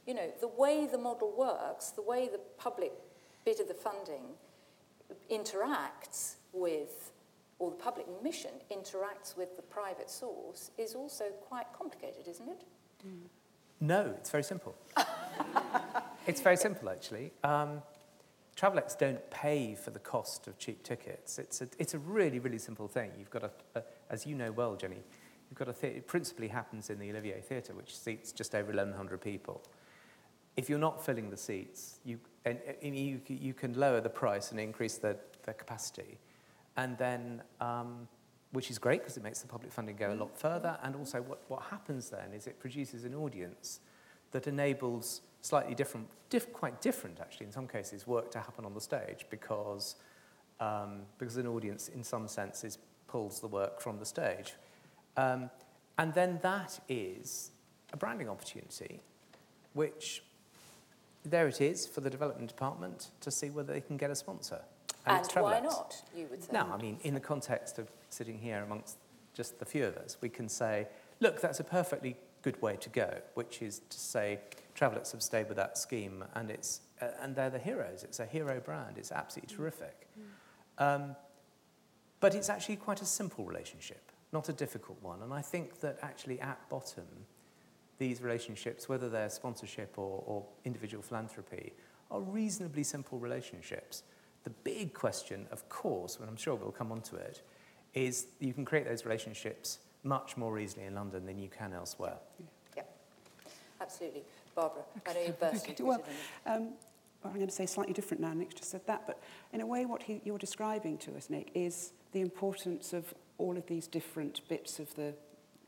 you 0.06 0.14
know, 0.14 0.30
the 0.40 0.48
way 0.48 0.86
the 0.90 0.98
model 0.98 1.34
works, 1.36 1.90
the 1.90 2.02
way 2.02 2.28
the 2.30 2.40
public 2.58 2.92
bit 3.44 3.58
of 3.58 3.68
the 3.68 3.74
funding 3.74 4.22
interacts 5.30 6.36
with, 6.52 7.12
or 7.60 7.70
the 7.70 7.76
public 7.76 8.06
mission 8.22 8.50
interacts 8.72 9.36
with 9.36 9.54
the 9.54 9.62
private 9.62 10.10
source 10.10 10.70
is 10.78 10.94
also 10.94 11.26
quite 11.46 11.66
complicated, 11.72 12.26
isn't 12.26 12.48
it? 12.48 12.64
Mm. 13.06 13.28
No, 13.82 14.14
it's 14.16 14.30
very 14.30 14.42
simple. 14.42 14.74
it's 16.26 16.40
very 16.40 16.56
simple, 16.56 16.88
actually. 16.88 17.32
Um, 17.44 17.82
Travelex 18.56 18.98
don't 18.98 19.30
pay 19.30 19.74
for 19.74 19.90
the 19.90 19.98
cost 19.98 20.48
of 20.48 20.58
cheap 20.58 20.82
tickets. 20.82 21.38
It's 21.38 21.60
a, 21.60 21.68
it's 21.78 21.94
a 21.94 21.98
really, 21.98 22.38
really 22.38 22.58
simple 22.58 22.88
thing. 22.88 23.12
You've 23.18 23.30
got 23.30 23.44
a, 23.44 23.50
a 23.74 23.82
as 24.10 24.26
you 24.26 24.34
know 24.34 24.52
well, 24.52 24.74
Jenny, 24.74 25.02
you've 25.48 25.58
got 25.58 25.68
a 25.68 25.86
it 25.86 26.06
principally 26.06 26.48
happens 26.48 26.90
in 26.90 26.98
the 26.98 27.10
Olivier 27.10 27.40
Theatre, 27.40 27.74
which 27.74 27.96
seats 27.96 28.32
just 28.32 28.54
over 28.54 28.68
1,100 28.68 29.20
people. 29.20 29.62
If 30.56 30.68
you're 30.68 30.78
not 30.78 31.04
filling 31.04 31.30
the 31.30 31.36
seats, 31.36 32.00
you, 32.04 32.18
and, 32.44 32.58
and 32.82 32.98
you, 32.98 33.20
you 33.28 33.54
can 33.54 33.74
lower 33.74 34.00
the 34.00 34.10
price 34.10 34.50
and 34.50 34.58
increase 34.58 34.96
the, 34.96 35.16
the 35.44 35.52
capacity. 35.52 36.18
And 36.80 36.96
then, 36.96 37.42
um, 37.60 38.08
which 38.52 38.70
is 38.70 38.78
great 38.78 39.00
because 39.00 39.18
it 39.18 39.22
makes 39.22 39.42
the 39.42 39.48
public 39.48 39.70
funding 39.70 39.96
go 39.96 40.14
a 40.14 40.14
lot 40.14 40.34
further. 40.38 40.78
And 40.82 40.96
also, 40.96 41.20
what, 41.20 41.42
what 41.48 41.62
happens 41.64 42.08
then 42.08 42.32
is 42.34 42.46
it 42.46 42.58
produces 42.58 43.04
an 43.04 43.14
audience 43.14 43.80
that 44.30 44.46
enables 44.46 45.20
slightly 45.42 45.74
different, 45.74 46.08
diff, 46.30 46.50
quite 46.54 46.80
different 46.80 47.20
actually 47.20 47.44
in 47.44 47.52
some 47.52 47.68
cases, 47.68 48.06
work 48.06 48.30
to 48.30 48.38
happen 48.38 48.64
on 48.64 48.72
the 48.72 48.80
stage 48.80 49.26
because, 49.28 49.96
um, 50.58 51.02
because 51.18 51.36
an 51.36 51.46
audience 51.46 51.88
in 51.88 52.02
some 52.02 52.26
senses 52.26 52.78
pulls 53.08 53.40
the 53.40 53.48
work 53.48 53.78
from 53.78 53.98
the 53.98 54.06
stage. 54.06 54.54
Um, 55.18 55.50
and 55.98 56.14
then 56.14 56.38
that 56.40 56.80
is 56.88 57.50
a 57.92 57.96
branding 57.98 58.30
opportunity, 58.30 59.00
which 59.74 60.22
there 61.26 61.46
it 61.46 61.60
is 61.60 61.86
for 61.86 62.00
the 62.00 62.08
development 62.08 62.48
department 62.48 63.10
to 63.20 63.30
see 63.30 63.50
whether 63.50 63.70
they 63.70 63.82
can 63.82 63.98
get 63.98 64.10
a 64.10 64.14
sponsor. 64.14 64.62
And, 65.06 65.26
and 65.34 65.42
why 65.42 65.60
not, 65.60 65.96
you 66.14 66.26
would 66.30 66.42
say? 66.42 66.52
No, 66.52 66.68
I 66.72 66.76
mean, 66.76 66.98
in 67.02 67.14
the 67.14 67.20
context 67.20 67.78
of 67.78 67.88
sitting 68.10 68.38
here 68.38 68.62
amongst 68.62 68.96
just 69.34 69.58
the 69.58 69.64
few 69.64 69.86
of 69.86 69.96
us, 69.96 70.16
we 70.20 70.28
can 70.28 70.48
say, 70.48 70.86
look, 71.20 71.40
that's 71.40 71.60
a 71.60 71.64
perfectly 71.64 72.16
good 72.42 72.60
way 72.60 72.76
to 72.76 72.88
go, 72.88 73.18
which 73.34 73.62
is 73.62 73.80
to 73.90 73.98
say, 73.98 74.40
Travelex 74.76 75.12
have 75.12 75.22
stayed 75.22 75.48
with 75.48 75.56
that 75.56 75.78
scheme, 75.78 76.24
and, 76.34 76.50
it's, 76.50 76.80
uh, 77.00 77.08
and 77.20 77.34
they're 77.34 77.50
the 77.50 77.58
heroes. 77.58 78.02
It's 78.02 78.20
a 78.20 78.26
hero 78.26 78.60
brand. 78.60 78.96
It's 78.98 79.12
absolutely 79.12 79.54
terrific. 79.54 80.06
Mm. 80.18 80.84
Um, 80.84 81.16
but 82.20 82.34
it's 82.34 82.48
actually 82.48 82.76
quite 82.76 83.02
a 83.02 83.06
simple 83.06 83.44
relationship, 83.44 84.12
not 84.32 84.48
a 84.48 84.52
difficult 84.52 85.02
one. 85.02 85.22
And 85.22 85.32
I 85.32 85.42
think 85.42 85.80
that 85.80 85.98
actually 86.02 86.40
at 86.40 86.58
bottom, 86.68 87.06
these 87.98 88.22
relationships, 88.22 88.88
whether 88.88 89.08
they're 89.08 89.30
sponsorship 89.30 89.98
or, 89.98 90.22
or 90.26 90.44
individual 90.64 91.02
philanthropy, 91.02 91.72
are 92.10 92.20
reasonably 92.20 92.82
simple 92.82 93.18
relationships. 93.18 94.02
The 94.44 94.50
big 94.50 94.94
question, 94.94 95.46
of 95.50 95.68
course, 95.68 96.16
and 96.18 96.28
I'm 96.28 96.36
sure 96.36 96.54
we'll 96.54 96.72
come 96.72 96.92
on 96.92 97.02
to 97.02 97.16
it, 97.16 97.42
is 97.94 98.26
you 98.38 98.52
can 98.52 98.64
create 98.64 98.86
those 98.86 99.04
relationships 99.04 99.78
much 100.02 100.36
more 100.36 100.58
easily 100.58 100.84
in 100.84 100.94
London 100.94 101.26
than 101.26 101.38
you 101.38 101.48
can 101.48 101.72
elsewhere. 101.72 102.16
Yeah, 102.38 102.46
yeah. 102.76 102.82
absolutely. 103.80 104.22
Barbara, 104.54 104.82
I 105.06 105.12
know 105.12 105.20
you 105.20 105.32
burst 105.38 105.68
okay. 105.68 105.82
well, 105.82 106.02
um, 106.46 106.70
well, 107.22 107.32
I'm 107.32 107.34
going 107.34 107.46
to 107.46 107.54
say 107.54 107.66
slightly 107.66 107.92
different 107.92 108.22
now. 108.22 108.32
Nick 108.32 108.54
just 108.54 108.70
said 108.70 108.86
that, 108.86 109.06
but 109.06 109.20
in 109.52 109.60
a 109.60 109.66
way, 109.66 109.84
what 109.84 110.02
he, 110.02 110.20
you're 110.24 110.38
describing 110.38 110.96
to 110.98 111.16
us, 111.16 111.28
Nick, 111.28 111.50
is 111.54 111.92
the 112.12 112.20
importance 112.20 112.92
of 112.92 113.12
all 113.38 113.56
of 113.56 113.66
these 113.66 113.86
different 113.86 114.40
bits 114.48 114.78
of 114.78 114.94
the 114.94 115.14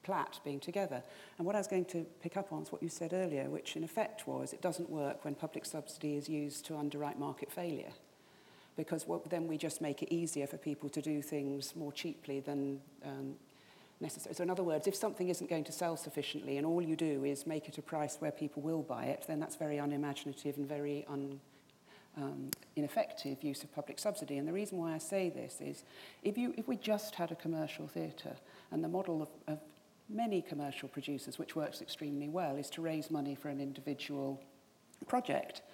plat 0.02 0.40
being 0.44 0.60
together. 0.60 1.02
And 1.38 1.46
what 1.46 1.54
I 1.54 1.58
was 1.58 1.68
going 1.68 1.84
to 1.86 2.04
pick 2.22 2.36
up 2.36 2.52
on 2.52 2.62
is 2.62 2.72
what 2.72 2.82
you 2.82 2.88
said 2.88 3.12
earlier, 3.12 3.48
which 3.48 3.76
in 3.76 3.84
effect 3.84 4.26
was 4.26 4.52
it 4.52 4.60
doesn't 4.60 4.90
work 4.90 5.24
when 5.24 5.34
public 5.34 5.64
subsidy 5.64 6.16
is 6.16 6.28
used 6.28 6.66
to 6.66 6.76
underwrite 6.76 7.18
market 7.18 7.52
failure. 7.52 7.92
because 8.76 9.06
what, 9.06 9.28
then 9.30 9.46
we 9.46 9.58
just 9.58 9.80
make 9.80 10.02
it 10.02 10.12
easier 10.12 10.46
for 10.46 10.56
people 10.56 10.88
to 10.90 11.02
do 11.02 11.22
things 11.22 11.74
more 11.76 11.92
cheaply 11.92 12.40
than 12.40 12.80
um, 13.04 13.34
necessary. 14.00 14.34
So 14.34 14.42
in 14.42 14.50
other 14.50 14.62
words, 14.62 14.86
if 14.86 14.94
something 14.94 15.28
isn't 15.28 15.50
going 15.50 15.64
to 15.64 15.72
sell 15.72 15.96
sufficiently 15.96 16.56
and 16.56 16.66
all 16.66 16.80
you 16.80 16.96
do 16.96 17.24
is 17.24 17.46
make 17.46 17.68
it 17.68 17.78
a 17.78 17.82
price 17.82 18.16
where 18.18 18.32
people 18.32 18.62
will 18.62 18.82
buy 18.82 19.04
it, 19.04 19.24
then 19.26 19.40
that's 19.40 19.56
very 19.56 19.78
unimaginative 19.78 20.56
and 20.56 20.66
very 20.66 21.04
un, 21.08 21.38
um, 22.16 22.50
ineffective 22.76 23.42
use 23.42 23.62
of 23.62 23.74
public 23.74 23.98
subsidy. 23.98 24.38
And 24.38 24.48
the 24.48 24.52
reason 24.52 24.78
why 24.78 24.94
I 24.94 24.98
say 24.98 25.28
this 25.28 25.60
is 25.60 25.84
if, 26.22 26.38
you, 26.38 26.54
if 26.56 26.66
we 26.66 26.76
just 26.76 27.14
had 27.14 27.30
a 27.30 27.36
commercial 27.36 27.86
theatre 27.86 28.36
and 28.70 28.82
the 28.82 28.88
model 28.88 29.22
of, 29.22 29.28
of 29.46 29.58
many 30.08 30.40
commercial 30.40 30.88
producers, 30.88 31.38
which 31.38 31.54
works 31.54 31.82
extremely 31.82 32.28
well, 32.28 32.56
is 32.56 32.70
to 32.70 32.82
raise 32.82 33.10
money 33.10 33.34
for 33.34 33.48
an 33.48 33.60
individual 33.60 34.42
project– 35.06 35.60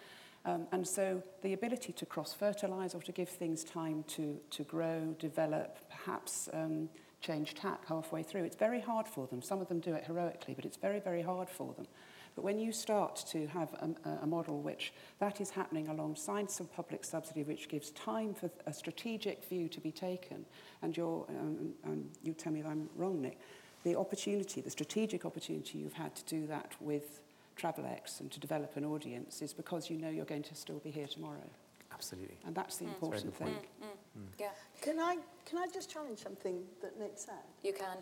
Um, 0.48 0.66
and 0.72 0.86
so 0.86 1.22
the 1.42 1.52
ability 1.52 1.92
to 1.92 2.06
cross-fertilise 2.06 2.94
or 2.94 3.02
to 3.02 3.12
give 3.12 3.28
things 3.28 3.64
time 3.64 4.02
to, 4.08 4.40
to 4.48 4.62
grow, 4.62 5.14
develop, 5.18 5.78
perhaps 5.90 6.48
um, 6.54 6.88
change 7.20 7.54
tack 7.54 7.86
halfway 7.86 8.22
through, 8.22 8.44
it's 8.44 8.56
very 8.56 8.80
hard 8.80 9.06
for 9.06 9.26
them. 9.26 9.42
Some 9.42 9.60
of 9.60 9.68
them 9.68 9.78
do 9.78 9.92
it 9.92 10.04
heroically, 10.04 10.54
but 10.54 10.64
it's 10.64 10.78
very, 10.78 11.00
very 11.00 11.20
hard 11.20 11.50
for 11.50 11.74
them. 11.74 11.86
But 12.34 12.44
when 12.44 12.58
you 12.58 12.72
start 12.72 13.22
to 13.32 13.46
have 13.48 13.74
a, 13.74 14.10
a 14.22 14.26
model 14.26 14.62
which 14.62 14.94
that 15.18 15.38
is 15.38 15.50
happening 15.50 15.88
alongside 15.88 16.50
some 16.50 16.68
public 16.68 17.04
subsidy, 17.04 17.42
which 17.42 17.68
gives 17.68 17.90
time 17.90 18.32
for 18.32 18.50
a 18.64 18.72
strategic 18.72 19.44
view 19.44 19.68
to 19.68 19.80
be 19.80 19.92
taken, 19.92 20.46
and 20.80 20.96
you're, 20.96 21.26
um, 21.28 21.74
um, 21.84 22.04
you 22.22 22.32
tell 22.32 22.52
me 22.52 22.60
if 22.60 22.66
I'm 22.66 22.88
wrong, 22.96 23.20
Nick, 23.20 23.38
the 23.84 23.96
opportunity, 23.96 24.62
the 24.62 24.70
strategic 24.70 25.26
opportunity 25.26 25.78
you've 25.78 25.92
had 25.92 26.14
to 26.14 26.24
do 26.24 26.46
that 26.46 26.72
with 26.80 27.20
Travelex 27.58 28.20
and 28.20 28.30
to 28.30 28.40
develop 28.40 28.76
an 28.76 28.84
audience 28.84 29.42
is 29.42 29.52
because 29.52 29.90
you 29.90 29.98
know 29.98 30.08
you're 30.08 30.24
going 30.24 30.44
to 30.44 30.54
still 30.54 30.78
be 30.78 30.90
here 30.90 31.06
tomorrow. 31.06 31.48
Absolutely. 31.92 32.38
And 32.46 32.54
that's 32.54 32.76
the 32.76 32.84
mm. 32.84 32.94
important 32.94 33.34
thing. 33.34 33.48
Mm, 33.48 33.86
mm. 33.86 34.20
Mm. 34.20 34.28
Yeah. 34.38 34.50
Can 34.80 35.00
I, 35.00 35.16
can 35.44 35.58
I 35.58 35.66
just 35.72 35.90
challenge 35.90 36.18
something 36.18 36.62
that 36.82 36.98
Nick 36.98 37.12
said? 37.16 37.34
You 37.62 37.72
can. 37.72 37.98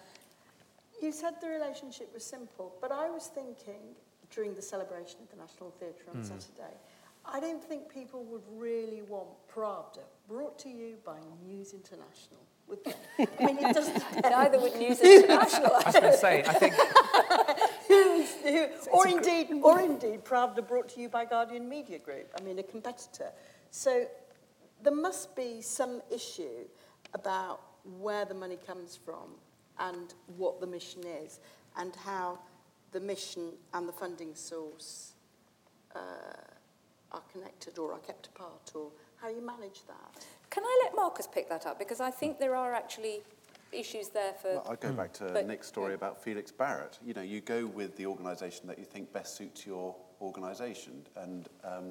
You 1.00 1.12
said 1.12 1.34
the 1.40 1.48
relationship 1.48 2.12
was 2.12 2.24
simple, 2.24 2.74
but 2.80 2.90
I 2.90 3.08
was 3.10 3.26
thinking 3.26 3.94
during 4.30 4.54
the 4.54 4.62
celebration 4.62 5.18
of 5.22 5.30
the 5.30 5.36
National 5.36 5.70
Theatre 5.70 6.04
on 6.14 6.22
mm. 6.22 6.24
Saturday, 6.24 6.74
I 7.24 7.40
don't 7.40 7.62
think 7.62 7.92
people 7.92 8.24
would 8.24 8.42
really 8.56 9.02
want 9.02 9.28
Pravda 9.54 10.04
brought 10.28 10.58
to 10.60 10.68
you 10.68 10.96
by 11.04 11.18
News 11.44 11.74
International 11.74 12.40
would 12.68 12.84
they? 12.84 12.94
I 13.18 13.46
mean, 13.46 13.58
it 13.58 13.74
doesn't. 13.74 14.02
Neither 14.22 14.60
would 14.60 14.76
News 14.76 15.00
International. 15.00 15.72
I 15.72 15.82
was 15.86 15.94
going 15.94 16.12
to 16.12 16.18
say, 16.18 16.44
I 16.46 16.52
think. 16.54 16.74
or 18.92 19.06
indeed, 19.08 19.48
or 19.62 19.80
indeed, 19.80 20.24
Pravda 20.24 20.66
brought 20.66 20.88
to 20.90 21.00
you 21.00 21.08
by 21.08 21.24
Guardian 21.24 21.68
Media 21.68 21.98
Group. 21.98 22.32
I 22.38 22.42
mean, 22.42 22.58
a 22.58 22.62
competitor. 22.62 23.30
So 23.70 24.06
there 24.82 24.94
must 24.94 25.34
be 25.36 25.60
some 25.60 26.02
issue 26.10 26.66
about 27.14 27.60
where 27.98 28.24
the 28.24 28.34
money 28.34 28.58
comes 28.66 28.96
from 28.96 29.34
and 29.78 30.14
what 30.36 30.60
the 30.60 30.66
mission 30.66 31.02
is, 31.04 31.40
and 31.76 31.94
how 31.96 32.38
the 32.92 33.00
mission 33.00 33.52
and 33.74 33.86
the 33.86 33.92
funding 33.92 34.34
source 34.34 35.12
uh, 35.94 35.98
are 37.12 37.22
connected 37.32 37.78
or 37.78 37.92
are 37.92 37.98
kept 37.98 38.28
apart, 38.28 38.72
or 38.74 38.90
how 39.20 39.28
you 39.28 39.44
manage 39.44 39.84
that. 39.86 40.24
Can 40.50 40.62
I 40.64 40.82
let 40.84 40.94
Marcus 40.94 41.26
pick 41.26 41.48
that 41.48 41.66
up? 41.66 41.78
Because 41.78 42.00
I 42.00 42.10
think 42.10 42.38
there 42.38 42.56
are 42.56 42.72
actually 42.72 43.22
issues 43.72 44.08
there 44.08 44.34
for... 44.34 44.54
Well, 44.54 44.66
I'll 44.70 44.76
go 44.76 44.92
back 44.92 45.12
to 45.14 45.30
but, 45.32 45.46
Nick's 45.46 45.68
story 45.68 45.90
yeah. 45.90 45.96
about 45.96 46.22
Felix 46.22 46.50
Barrett. 46.50 46.98
You 47.04 47.14
know, 47.14 47.22
you 47.22 47.40
go 47.40 47.66
with 47.66 47.96
the 47.96 48.06
organisation 48.06 48.66
that 48.68 48.78
you 48.78 48.84
think 48.84 49.12
best 49.12 49.36
suits 49.36 49.66
your 49.66 49.94
organisation. 50.20 51.06
And, 51.16 51.48
um, 51.64 51.86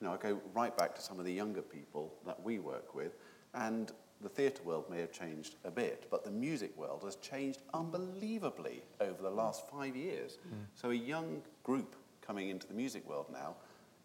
you 0.00 0.06
know, 0.06 0.12
I 0.12 0.16
go 0.16 0.40
right 0.54 0.76
back 0.76 0.94
to 0.96 1.00
some 1.00 1.18
of 1.18 1.24
the 1.24 1.32
younger 1.32 1.62
people 1.62 2.14
that 2.26 2.42
we 2.42 2.58
work 2.58 2.94
with. 2.94 3.16
And 3.54 3.92
the 4.22 4.28
theatre 4.28 4.62
world 4.62 4.88
may 4.90 5.00
have 5.00 5.12
changed 5.12 5.56
a 5.64 5.70
bit, 5.70 6.06
but 6.10 6.24
the 6.24 6.30
music 6.30 6.76
world 6.76 7.02
has 7.04 7.16
changed 7.16 7.62
unbelievably 7.74 8.82
over 9.00 9.22
the 9.22 9.30
last 9.30 9.68
five 9.68 9.94
years. 9.94 10.38
Mm. 10.48 10.64
So 10.74 10.90
a 10.90 10.94
young 10.94 11.42
group 11.64 11.96
coming 12.22 12.48
into 12.48 12.66
the 12.66 12.74
music 12.74 13.08
world 13.08 13.26
now, 13.32 13.56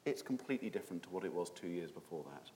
it's 0.05 0.21
completely 0.21 0.69
different 0.69 1.03
to 1.03 1.09
what 1.09 1.23
it 1.23 1.33
was 1.33 1.49
two 1.49 1.67
years 1.67 1.91
before 1.91 2.25
that 2.31 2.51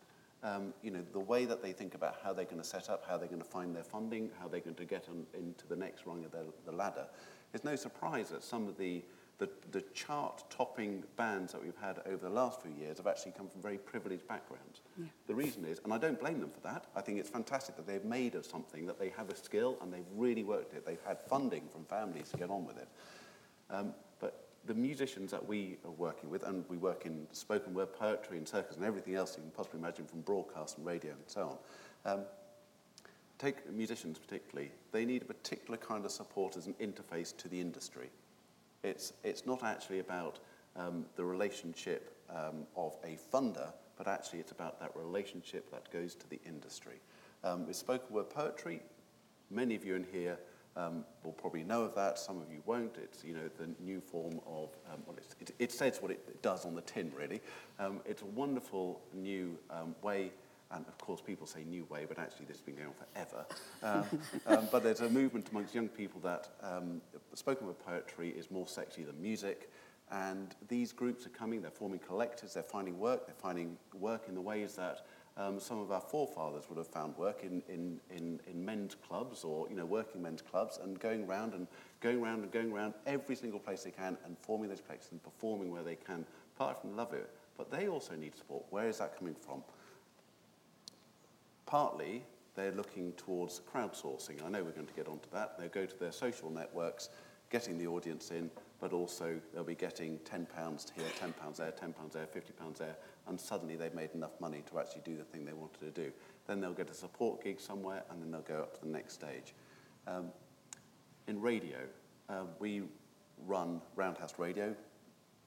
um, 0.46 0.74
you 0.82 0.92
know, 0.92 1.02
the 1.12 1.20
way 1.20 1.46
that 1.46 1.62
they 1.62 1.74
think 1.74 1.96
about 1.96 2.18
how 2.24 2.32
they're 2.32 2.46
going 2.46 2.62
to 2.62 2.68
set 2.68 2.90
up, 2.90 3.04
how 3.10 3.18
they're 3.18 3.28
going 3.28 3.42
to 3.42 3.48
find 3.48 3.76
their 3.76 3.84
funding, 3.84 4.30
how 4.40 4.48
they're 4.48 4.60
going 4.60 4.76
to 4.76 4.86
get 4.86 5.10
on, 5.10 5.26
into 5.34 5.68
the 5.68 5.76
next 5.76 6.06
rung 6.06 6.24
of 6.24 6.32
the, 6.32 6.46
the 6.66 6.72
ladder 6.72 7.08
it's 7.56 7.64
no 7.64 7.76
surprise 7.78 8.30
that 8.30 8.44
some 8.44 8.68
of 8.68 8.78
the, 8.78 9.02
the, 9.38 9.50
the 9.72 9.82
chart-topping 9.94 11.04
bands 11.16 11.54
that 11.54 11.64
we've 11.64 11.78
had 11.82 12.00
over 12.06 12.18
the 12.28 12.30
last 12.30 12.62
few 12.62 12.72
years 12.78 12.98
have 12.98 13.08
actually 13.08 13.32
come 13.32 13.48
from 13.48 13.62
very 13.62 13.78
privileged 13.78 14.28
backgrounds. 14.28 14.82
Yeah. 15.00 15.06
The 15.28 15.36
reason 15.36 15.64
is, 15.64 15.80
and 15.86 15.94
I 15.94 15.98
don't 15.98 16.20
blame 16.20 16.42
them 16.42 16.50
for 16.50 16.60
that, 16.62 16.88
I 16.98 17.02
think 17.02 17.18
it's 17.18 17.30
fantastic 17.30 17.78
that 17.78 17.88
they've 17.88 18.04
made 18.04 18.36
of 18.36 18.46
something, 18.46 18.86
that 18.88 19.00
they 19.00 19.10
have 19.16 19.30
a 19.30 19.36
skill 19.36 19.78
and 19.82 19.92
they've 19.92 20.04
really 20.14 20.44
worked 20.44 20.74
it. 20.74 20.86
They've 20.86 21.02
had 21.08 21.22
funding 21.22 21.64
from 21.72 21.86
families 21.86 22.30
to 22.32 22.38
get 22.38 22.50
on 22.50 22.66
with 22.66 22.78
it. 22.78 22.90
Um, 23.70 23.94
the 24.66 24.74
musicians 24.74 25.32
that 25.32 25.46
we 25.46 25.78
are 25.86 25.92
working 25.92 26.30
with, 26.30 26.44
and 26.44 26.66
we 26.70 26.78
work 26.78 27.06
in 27.06 27.28
spoken 27.32 27.74
word 27.74 27.94
poetry 27.94 28.38
and 28.38 28.48
circus 28.48 28.76
and 28.76 28.86
everything 28.86 29.16
else 29.16 29.36
you 29.38 29.44
can 29.44 29.52
possibly 29.52 29.80
imagine 29.80 30.06
from 30.06 30.22
broadcast 30.22 30.78
and 30.78 30.86
radio 30.86 31.12
and 31.12 31.24
so 31.28 31.60
on, 32.06 32.14
um, 32.14 32.26
take 33.38 33.70
musicians 33.72 34.18
particularly, 34.18 34.72
they 34.92 35.06
need 35.06 35.22
a 35.22 35.26
particular 35.26 35.78
kind 35.78 36.06
of 36.06 36.12
support 36.12 36.58
as 36.58 36.68
an 36.68 36.74
interface 36.82 37.36
to 37.38 37.48
the 37.48 37.60
industry. 37.60 38.10
It's, 38.84 39.14
it's 39.24 39.46
not 39.46 39.64
actually 39.64 40.00
about 40.00 40.40
um, 40.76 41.06
the 41.16 41.26
relationship 41.26 42.16
um, 42.30 42.66
of 42.76 42.96
a 43.04 43.18
funder, 43.34 43.72
but 43.98 44.08
actually 44.08 44.40
it's 44.40 44.52
about 44.52 44.80
that 44.80 44.92
relationship 44.96 45.70
that 45.72 45.92
goes 45.92 46.16
to 46.16 46.30
the 46.30 46.40
industry. 46.46 47.00
Um, 47.44 47.68
with 47.68 47.76
spoken 47.76 48.14
word 48.14 48.30
poetry, 48.30 48.82
many 49.50 49.76
of 49.76 49.86
you 49.86 49.96
in 49.96 50.06
here 50.12 50.38
um, 50.78 51.06
will 51.24 51.32
probably 51.32 51.64
know 51.64 51.84
of 51.84 51.96
that. 51.96 52.20
Some 52.20 52.42
of 52.42 52.52
you 52.52 52.62
won't. 52.66 52.96
It's 53.02 53.24
you 53.24 53.34
know 53.34 53.50
the 53.58 53.70
new 53.84 54.02
form 54.02 54.40
of 54.46 54.70
um, 54.92 55.02
well, 55.06 55.16
it, 55.40 55.52
it, 55.60 55.72
says 55.72 56.00
what 56.02 56.12
it 56.12 56.42
does 56.42 56.66
on 56.66 56.76
the 56.76 56.82
tin 56.82 57.12
really. 57.16 57.42
Um, 57.80 58.02
it's 58.06 58.22
a 58.22 58.28
wonderful 58.28 59.02
new 59.14 59.58
um, 59.70 59.96
way. 60.02 60.32
And 60.72 60.86
of 60.88 60.98
course, 60.98 61.22
people 61.22 61.46
say 61.46 61.64
new 61.64 61.86
way, 61.86 62.06
but 62.08 62.18
actually, 62.18 62.48
this 62.48 62.58
has 62.58 62.66
been 62.66 62.76
going 62.76 62.88
on 62.88 62.94
forever. 62.94 63.46
Uh, 63.84 64.04
um 64.48 64.68
but 64.72 64.84
there's 64.84 65.02
a 65.02 65.10
movement 65.10 65.48
amongst 65.52 65.76
young 65.76 65.88
people 65.88 66.20
that 66.22 66.50
um, 66.64 67.02
spoken 67.36 67.68
word 67.68 67.80
poetry 67.80 68.30
is 68.30 68.50
more 68.50 68.68
sexy 68.68 69.04
than 69.04 69.22
music. 69.22 69.70
And 70.12 70.56
these 70.68 70.92
groups 70.92 71.26
are 71.26 71.30
coming, 71.30 71.62
they're 71.62 71.72
forming 71.72 72.00
collectives, 72.00 72.54
they're 72.54 72.64
finding 72.64 73.00
work, 73.00 73.26
they're 73.26 73.36
finding 73.36 73.78
work 73.94 74.24
in 74.28 74.36
the 74.36 74.42
ways 74.42 74.76
that 74.76 75.06
um, 75.38 75.60
some 75.60 75.80
of 75.80 75.92
our 75.92 76.02
forefathers 76.02 76.64
would 76.70 76.78
have 76.78 76.88
found 76.88 77.18
work 77.18 77.44
in, 77.44 77.62
in, 77.68 78.00
in, 78.10 78.40
in 78.50 78.64
men's 78.64 78.96
clubs 78.96 79.44
or 79.44 79.68
you 79.70 79.76
know, 79.76 79.86
working 79.86 80.22
men's 80.22 80.42
clubs 80.42 80.80
and 80.82 80.98
going 81.00 81.26
around 81.26 81.54
and 81.54 81.68
going 82.00 82.22
around 82.22 82.44
and 82.44 82.52
going 82.52 82.72
around 82.72 82.94
every 83.06 83.36
single 83.36 83.60
place 83.60 83.84
they 83.84 83.92
can 83.92 84.18
and 84.26 84.38
forming 84.40 84.70
those 84.70 84.82
places 84.82 85.12
and 85.12 85.22
performing 85.24 85.72
where 85.72 85.84
they 85.84 85.96
can, 85.96 86.26
apart 86.56 86.80
from 86.80 86.92
the 86.92 86.96
love 86.96 87.14
it. 87.14 87.30
But 87.58 87.70
they 87.70 87.88
also 87.88 88.16
need 88.16 88.36
support. 88.36 88.64
Where 88.70 88.88
is 88.88 89.00
that 89.00 89.18
coming 89.18 89.36
from? 89.36 89.62
Partly, 91.66 92.24
they're 92.56 92.72
looking 92.72 93.12
towards 93.14 93.62
crowdsourcing. 93.74 94.46
I 94.46 94.50
know 94.50 94.64
we're 94.64 94.72
going 94.72 94.88
to 94.88 94.94
get 94.94 95.08
onto 95.08 95.30
that. 95.34 95.58
They'll 95.60 95.68
go 95.68 95.86
to 95.86 96.00
their 96.00 96.12
social 96.12 96.50
networks, 96.50 97.10
getting 97.50 97.78
the 97.78 97.88
audience 97.88 98.32
in, 98.32 98.50
but 98.80 98.94
also 98.94 99.40
they'll 99.54 99.64
be 99.64 99.76
getting 99.76 100.20
£10 100.20 100.48
here, 100.96 101.06
£10 101.20 101.56
there, 101.56 101.72
£10 101.72 102.12
there, 102.12 102.28
£50 102.28 102.78
there, 102.78 102.96
and 103.28 103.40
suddenly 103.40 103.76
they've 103.76 103.94
made 103.94 104.14
enough 104.14 104.40
money 104.40 104.64
to 104.70 104.80
actually 104.80 105.02
do 105.06 105.18
the 105.18 105.24
thing 105.24 105.46
they 105.46 105.54
wanted 105.54 105.80
to 105.80 105.92
do. 105.92 106.12
Then 106.48 106.62
they'll 106.62 106.74
get 106.74 106.90
a 106.90 106.94
support 106.94 107.44
gig 107.44 107.60
somewhere, 107.60 108.04
and 108.10 108.22
then 108.22 108.32
they'll 108.32 108.42
go 108.42 108.60
up 108.60 108.74
to 108.76 108.82
the 108.82 108.92
next 108.92 109.14
stage. 109.14 109.54
Um, 110.08 110.32
in 111.28 111.42
radio, 111.42 111.80
uh, 112.30 112.44
we 112.60 112.84
run 113.46 113.82
Roundhouse 113.96 114.34
Radio. 114.38 114.76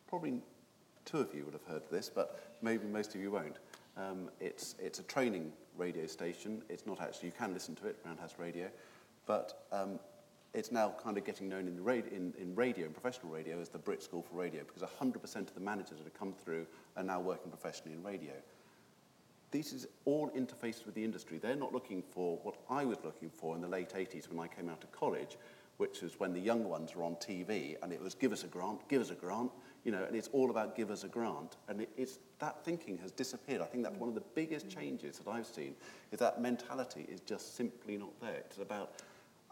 Probably 0.09 0.41
two 1.05 1.19
of 1.19 1.35
you 1.35 1.45
would 1.45 1.55
have 1.55 1.65
heard 1.65 1.83
this, 1.91 2.09
but 2.09 2.57
maybe 2.63 2.87
most 2.87 3.15
of 3.15 3.21
you 3.21 3.31
won't. 3.31 3.59
Um, 3.97 4.31
it's, 4.41 4.75
it's 4.79 4.99
a 4.99 5.05
training 5.05 5.53
radio 5.77 6.07
station. 6.07 6.63
It's 6.69 6.87
not 6.87 7.01
actually, 7.01 7.29
you 7.29 7.35
can 7.39 7.53
listen 7.53 7.75
to 7.77 7.87
it, 7.87 7.97
Roundhouse 8.05 8.35
Radio, 8.39 8.69
but 9.27 9.67
um, 9.73 9.99
it's 10.55 10.73
now 10.73 10.95
kind 11.03 11.19
of 11.19 11.25
getting 11.25 11.49
known 11.49 11.69
in, 11.69 11.77
the 11.77 11.83
radio, 11.83 12.13
in, 12.13 12.33
in 12.39 12.55
radio, 12.55 12.87
in 12.87 12.93
professional 12.93 13.33
radio, 13.33 13.61
as 13.61 13.69
the 13.69 13.79
Brit 13.79 14.03
School 14.03 14.23
for 14.23 14.37
Radio, 14.37 14.63
because 14.65 14.83
100% 14.83 15.37
of 15.37 15.55
the 15.55 15.61
managers 15.61 15.99
that 15.99 16.05
have 16.05 16.19
come 16.19 16.33
through 16.33 16.67
are 16.97 17.03
now 17.03 17.21
working 17.21 17.51
professionally 17.51 17.97
in 17.97 18.03
radio. 18.03 18.33
This 19.51 19.73
is 19.73 19.87
all 20.05 20.31
interfaced 20.31 20.85
with 20.85 20.95
the 20.95 21.05
industry. 21.05 21.39
They're 21.39 21.57
not 21.57 21.73
looking 21.73 22.03
for 22.03 22.39
what 22.43 22.57
I 22.69 22.85
was 22.85 22.99
looking 23.05 23.31
for 23.31 23.55
in 23.55 23.63
the 23.63 23.69
late 23.69 23.91
80s 23.91 24.29
when 24.29 24.39
I 24.39 24.47
came 24.47 24.69
out 24.69 24.83
of 24.85 24.93
college, 24.93 25.37
which 25.79 26.03
was 26.03 26.19
when 26.19 26.33
the 26.33 26.41
young 26.41 26.65
ones 26.65 26.95
were 26.95 27.05
on 27.05 27.15
TV, 27.17 27.77
and 27.83 27.93
it 27.93 28.01
was 28.01 28.15
give 28.15 28.33
us 28.33 28.45
a 28.45 28.49
grant, 28.49 28.87
give 28.89 29.01
us 29.01 29.11
a 29.11 29.15
grant, 29.15 29.51
you 29.85 29.93
know, 29.93 30.05
and 30.05 30.17
it's 30.17 30.29
all 30.33 30.51
about 30.51 30.77
give 30.77 30.91
us 30.91 31.05
a 31.05 31.09
grant. 31.09 31.57
And 31.69 31.83
it, 31.83 31.89
it's, 31.97 32.19
that 32.41 32.63
thinking 32.65 32.99
has 32.99 33.13
disappeared. 33.13 33.63
I 33.63 33.65
think 33.67 33.85
that's 33.85 33.97
one 33.97 34.09
of 34.09 34.15
the 34.15 34.25
biggest 34.35 34.69
changes 34.69 35.19
that 35.19 35.31
I've 35.31 35.47
seen, 35.47 35.75
is 36.13 36.19
that 36.19 36.43
mentality 36.43 37.07
is 37.09 37.21
just 37.21 37.57
simply 37.57 37.97
not 37.97 38.11
there. 38.21 38.43
It's 38.47 38.59
about 38.59 39.03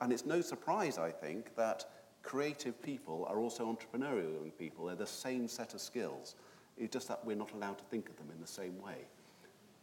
and 0.01 0.13
it's 0.13 0.27
no 0.27 0.41
surprise, 0.41 0.99
I 0.99 1.11
think, 1.11 1.55
that 1.57 1.85
creative 2.23 2.81
people 2.83 3.27
are 3.29 3.39
also 3.39 3.65
entrepreneurial 3.65 4.51
people. 4.59 4.87
They're 4.87 4.97
the 4.97 5.07
same 5.07 5.49
set 5.49 5.75
of 5.75 5.81
skills. 5.81 6.35
It's 6.77 6.93
just 6.93 7.09
that 7.09 7.25
we're 7.25 7.37
not 7.37 7.53
allowed 7.53 7.79
to 7.79 7.85
think 7.85 8.09
of 8.09 8.17
them 8.17 8.27
in 8.35 8.41
the 8.41 8.47
same 8.47 8.81
way. 8.83 9.07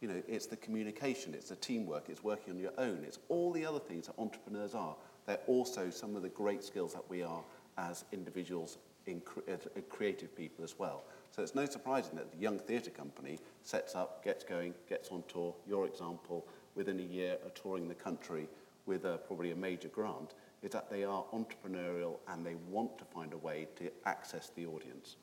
You 0.00 0.08
know, 0.08 0.22
it's 0.28 0.46
the 0.46 0.56
communication, 0.56 1.34
it's 1.34 1.48
the 1.48 1.56
teamwork, 1.56 2.08
it's 2.08 2.22
working 2.22 2.52
on 2.52 2.60
your 2.60 2.72
own, 2.76 3.02
it's 3.04 3.18
all 3.28 3.52
the 3.52 3.64
other 3.64 3.78
things 3.78 4.06
that 4.06 4.14
entrepreneurs 4.18 4.74
are. 4.74 4.94
They're 5.26 5.38
also 5.46 5.88
some 5.88 6.14
of 6.14 6.22
the 6.22 6.28
great 6.28 6.62
skills 6.62 6.92
that 6.92 7.08
we 7.08 7.22
are 7.22 7.42
as 7.78 8.04
individuals, 8.12 8.78
in 9.06 9.20
cre- 9.20 9.40
as 9.48 9.66
uh, 9.66 9.80
creative 9.88 10.36
people 10.36 10.62
as 10.62 10.78
well. 10.78 11.04
So 11.30 11.42
it's 11.42 11.54
no 11.54 11.64
surprising 11.64 12.16
that 12.16 12.30
the 12.30 12.38
Young 12.38 12.58
Theatre 12.58 12.90
Company 12.90 13.38
sets 13.62 13.94
up, 13.94 14.22
gets 14.22 14.44
going, 14.44 14.74
gets 14.88 15.08
on 15.08 15.24
tour. 15.26 15.54
Your 15.66 15.86
example, 15.86 16.46
within 16.74 17.00
a 17.00 17.02
year, 17.02 17.38
are 17.44 17.50
touring 17.50 17.88
the 17.88 17.94
country 17.94 18.46
with 18.86 19.04
a, 19.04 19.18
probably 19.26 19.50
a 19.50 19.56
major 19.56 19.88
grant 19.88 20.34
is 20.62 20.70
that 20.72 20.90
they 20.90 21.04
are 21.04 21.24
entrepreneurial 21.32 22.16
and 22.28 22.44
they 22.44 22.54
want 22.70 22.96
to 22.98 23.04
find 23.04 23.32
a 23.32 23.38
way 23.38 23.68
to 23.76 23.90
access 24.06 24.50
the 24.56 24.66
audience. 24.66 25.16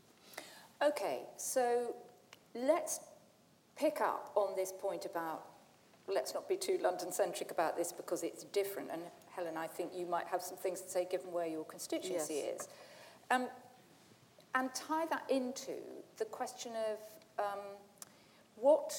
Okay, 0.81 1.21
so 1.37 1.95
let's 2.55 2.99
pick 3.75 4.01
up 4.01 4.31
on 4.35 4.55
this 4.55 4.73
point 4.79 5.05
about 5.05 5.45
let's 6.07 6.33
not 6.33 6.47
be 6.49 6.57
too 6.57 6.79
London 6.81 7.11
centric 7.11 7.51
about 7.51 7.77
this 7.77 7.91
because 7.91 8.23
it's 8.23 8.43
different. 8.45 8.89
And 8.91 9.01
Helen, 9.35 9.57
I 9.57 9.67
think 9.67 9.91
you 9.95 10.05
might 10.05 10.27
have 10.27 10.41
some 10.41 10.57
things 10.57 10.81
to 10.81 10.89
say 10.89 11.07
given 11.09 11.31
where 11.31 11.47
your 11.47 11.63
constituency 11.65 12.43
Yes. 12.45 12.61
is. 12.61 12.67
Um, 13.29 13.47
and 14.55 14.73
tie 14.75 15.05
that 15.05 15.23
into 15.29 15.71
the 16.17 16.25
question 16.25 16.73
of 16.91 17.43
um, 17.45 17.59
what 18.55 18.93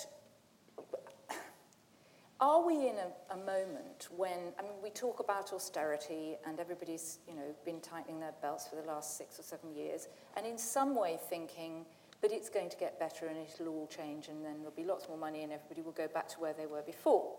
are 2.42 2.66
we 2.66 2.88
in 2.88 2.96
a, 2.96 3.34
a 3.34 3.36
moment 3.36 4.08
when, 4.16 4.52
I 4.58 4.62
mean, 4.62 4.72
we 4.82 4.90
talk 4.90 5.20
about 5.20 5.52
austerity 5.52 6.34
and 6.44 6.58
everybody's, 6.58 7.20
you 7.28 7.36
know, 7.36 7.54
been 7.64 7.80
tightening 7.80 8.18
their 8.18 8.34
belts 8.42 8.66
for 8.66 8.74
the 8.74 8.82
last 8.82 9.16
six 9.16 9.38
or 9.38 9.44
seven 9.44 9.72
years, 9.72 10.08
and 10.36 10.44
in 10.44 10.58
some 10.58 10.96
way 10.96 11.20
thinking 11.30 11.86
that 12.20 12.32
it's 12.32 12.48
going 12.48 12.68
to 12.68 12.76
get 12.76 12.98
better 12.98 13.26
and 13.26 13.36
it'll 13.38 13.68
all 13.68 13.86
change 13.86 14.26
and 14.26 14.44
then 14.44 14.56
there'll 14.58 14.72
be 14.76 14.82
lots 14.82 15.08
more 15.08 15.16
money 15.16 15.44
and 15.44 15.52
everybody 15.52 15.82
will 15.82 15.92
go 15.92 16.08
back 16.08 16.28
to 16.28 16.40
where 16.40 16.52
they 16.52 16.66
were 16.66 16.82
before. 16.82 17.36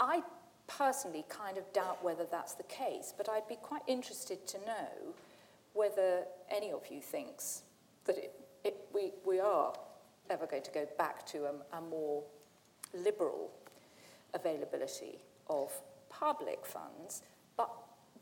I 0.00 0.22
personally 0.66 1.24
kind 1.28 1.58
of 1.58 1.72
doubt 1.72 2.02
whether 2.02 2.26
that's 2.28 2.54
the 2.54 2.64
case, 2.64 3.14
but 3.16 3.28
I'd 3.28 3.46
be 3.46 3.56
quite 3.56 3.82
interested 3.86 4.48
to 4.48 4.58
know 4.58 5.14
whether 5.74 6.24
any 6.50 6.72
of 6.72 6.82
you 6.90 7.00
thinks 7.00 7.62
that 8.04 8.18
it, 8.18 8.32
it, 8.64 8.76
we, 8.92 9.12
we 9.24 9.38
are 9.38 9.72
ever 10.28 10.46
going 10.46 10.62
to 10.64 10.72
go 10.72 10.88
back 10.98 11.24
to 11.26 11.44
a, 11.44 11.76
a 11.76 11.80
more 11.80 12.24
liberal 12.94 13.50
availability 14.34 15.18
of 15.48 15.72
public 16.08 16.64
funds, 16.64 17.22
but 17.56 17.70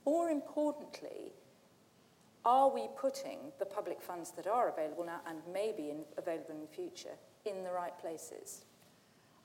more 0.06 0.30
importantly, 0.30 1.32
are 2.44 2.70
we 2.70 2.88
putting 2.96 3.38
the 3.58 3.66
public 3.66 4.00
funds 4.00 4.30
that 4.32 4.46
are 4.46 4.70
available 4.70 5.04
now 5.04 5.20
and 5.26 5.38
maybe 5.52 5.90
in, 5.90 6.04
available 6.16 6.54
in 6.54 6.60
the 6.60 6.66
future 6.66 7.16
in 7.44 7.62
the 7.64 7.70
right 7.70 7.96
places? 7.98 8.64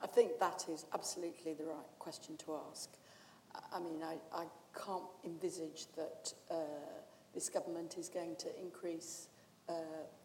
I 0.01 0.07
think 0.07 0.39
that 0.39 0.65
is 0.69 0.85
absolutely 0.93 1.53
the 1.53 1.65
right 1.65 1.99
question 1.99 2.37
to 2.37 2.57
ask. 2.69 2.89
I- 3.73 3.79
mean, 3.79 4.01
I, 4.03 4.17
I 4.33 4.45
can't 4.85 5.03
envisage 5.23 5.87
that 5.95 6.33
uh, 6.51 6.55
this 7.33 7.49
government 7.49 7.97
is 7.97 8.09
going 8.09 8.35
to 8.37 8.47
increase 8.59 9.29
uh, 9.69 9.73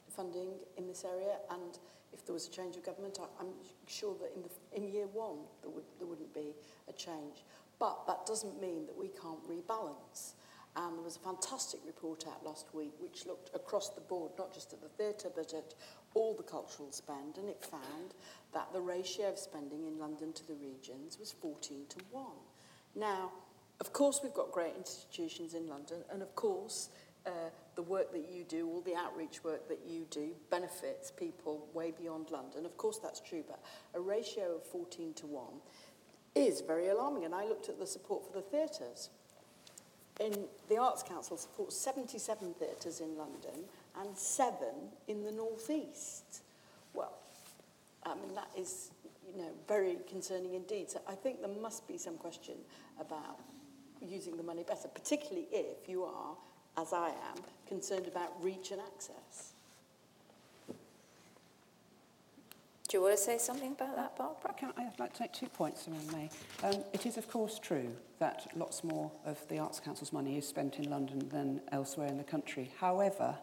funding 0.09 0.51
in 0.77 0.87
this 0.87 1.05
area, 1.05 1.37
and 1.51 1.79
if 2.13 2.25
there 2.27 2.35
was 2.35 2.49
a 2.49 2.51
change 2.51 2.77
of 2.77 2.85
government, 2.85 3.19
I, 3.21 3.27
I'm 3.41 3.53
sure 3.87 4.15
that 4.21 4.33
in, 4.35 4.43
the, 4.43 4.51
in 4.77 4.93
year 4.93 5.07
one 5.07 5.39
there, 5.63 5.71
would, 5.71 5.85
there 5.99 6.07
wouldn't 6.07 6.35
be 6.35 6.55
a 6.89 6.93
change. 6.93 7.45
But 7.79 8.07
that 8.07 8.27
doesn't 8.27 8.61
mean 8.61 8.87
that 8.87 8.97
we 8.97 9.09
can't 9.09 9.43
rebalance. 9.49 10.35
And 10.77 10.97
there 10.97 11.05
was 11.05 11.17
a 11.17 11.21
fantastic 11.21 11.81
report 11.85 12.25
out 12.29 12.45
last 12.45 12.67
week 12.75 12.93
which 13.01 13.27
looked 13.27 13.51
across 13.55 13.89
the 13.89 14.01
board, 14.03 14.33
not 14.39 14.55
just 14.55 14.73
at 14.73 14.81
the 14.81 14.89
theatre, 14.89 15.29
but 15.35 15.53
at 15.55 15.75
all 16.15 16.35
the 16.35 16.43
cultural 16.43 16.93
spend, 16.93 17.39
and 17.39 17.49
it 17.49 17.65
found 17.65 18.15
that 18.53 18.73
the 18.73 18.81
ratio 18.81 19.31
of 19.31 19.39
spending 19.39 19.87
in 19.87 19.99
London 19.99 20.33
to 20.33 20.47
the 20.47 20.55
regions 20.55 21.19
was 21.19 21.33
14 21.33 21.87
to 21.89 21.97
1. 22.11 22.25
Now, 22.97 23.31
of 23.81 23.93
course, 23.93 24.21
we've 24.23 24.35
got 24.35 24.53
great 24.53 24.75
institutions 24.77 25.55
in 25.55 25.69
London, 25.69 25.99
and 26.13 26.23
of 26.23 26.35
course, 26.35 26.91
uh, 27.27 27.31
the 27.75 27.83
work 27.83 28.13
that 28.13 28.29
you 28.31 28.45
do, 28.45 28.67
all 28.69 28.81
the 28.83 28.95
outreach 28.95 29.45
work 29.45 29.69
that 29.69 29.81
you 29.87 30.07
do, 30.11 30.31
benefits 30.51 31.11
people 31.11 31.67
way 31.75 31.93
beyond 31.93 32.31
London. 32.31 32.65
Of 32.65 32.77
course, 32.77 32.99
that's 32.99 33.21
true, 33.21 33.45
but 33.47 33.61
a 33.95 34.01
ratio 34.01 34.57
of 34.57 34.65
14 34.65 35.15
to 35.15 35.27
1 35.27 35.45
is 36.35 36.61
very 36.61 36.89
alarming. 36.89 37.25
And 37.25 37.35
I 37.35 37.47
looked 37.47 37.69
at 37.69 37.79
the 37.79 37.87
support 37.87 38.27
for 38.27 38.33
the 38.33 38.43
theatres. 38.43 39.11
in 40.21 40.35
the 40.69 40.77
Arts 40.77 41.03
Council 41.03 41.37
supports 41.37 41.77
77 41.77 42.55
theatres 42.59 43.01
in 43.01 43.17
London 43.17 43.65
and 43.99 44.17
seven 44.17 44.93
in 45.09 45.25
the 45.25 45.33
northeast. 45.33 46.43
Well, 46.93 47.19
I 48.05 48.15
mean, 48.15 48.35
that 48.35 48.51
is, 48.57 48.91
you 49.35 49.41
know, 49.41 49.51
very 49.67 49.97
concerning 50.09 50.55
indeed. 50.55 50.91
So 50.91 51.01
I 51.09 51.15
think 51.15 51.41
there 51.41 51.51
must 51.61 51.89
be 51.89 51.97
some 51.97 52.17
question 52.17 52.57
about 53.01 53.39
using 54.01 54.37
the 54.37 54.43
money 54.43 54.63
better, 54.63 54.89
particularly 54.89 55.49
if 55.53 55.89
you 55.89 56.05
are, 56.05 56.37
as 56.77 56.93
I 56.93 57.09
am, 57.09 57.43
concerned 57.67 58.07
about 58.07 58.43
reach 58.43 58.71
and 58.71 58.81
access. 58.81 59.53
Do 62.89 62.97
you 62.97 63.03
want 63.05 63.17
to 63.17 63.23
say 63.23 63.39
something 63.39 63.71
about 63.71 63.95
that, 63.95 64.17
Barbara? 64.17 64.53
Can 64.59 64.73
I, 64.77 64.87
I'd 64.87 64.99
like 64.99 65.15
to 65.15 65.23
make 65.23 65.33
two 65.33 65.47
points, 65.47 65.87
if 65.87 65.93
I 65.93 66.17
may. 66.17 66.31
Um, 66.65 66.83
it 66.93 67.07
is, 67.07 67.17
of 67.17 67.29
course, 67.31 67.61
true 67.61 67.95
that 68.19 68.49
lots 68.57 68.83
more 68.83 69.13
of 69.25 69.39
the 69.47 69.61
Arts 69.61 69.79
Council's 69.79 70.13
money 70.13 70.37
is 70.37 70.49
spent 70.49 70.77
in 70.81 70.91
London 70.91 71.29
than 71.29 71.61
elsewhere 71.71 72.09
in 72.09 72.19
the 72.19 72.25
country. 72.25 72.73
However, 72.81 73.37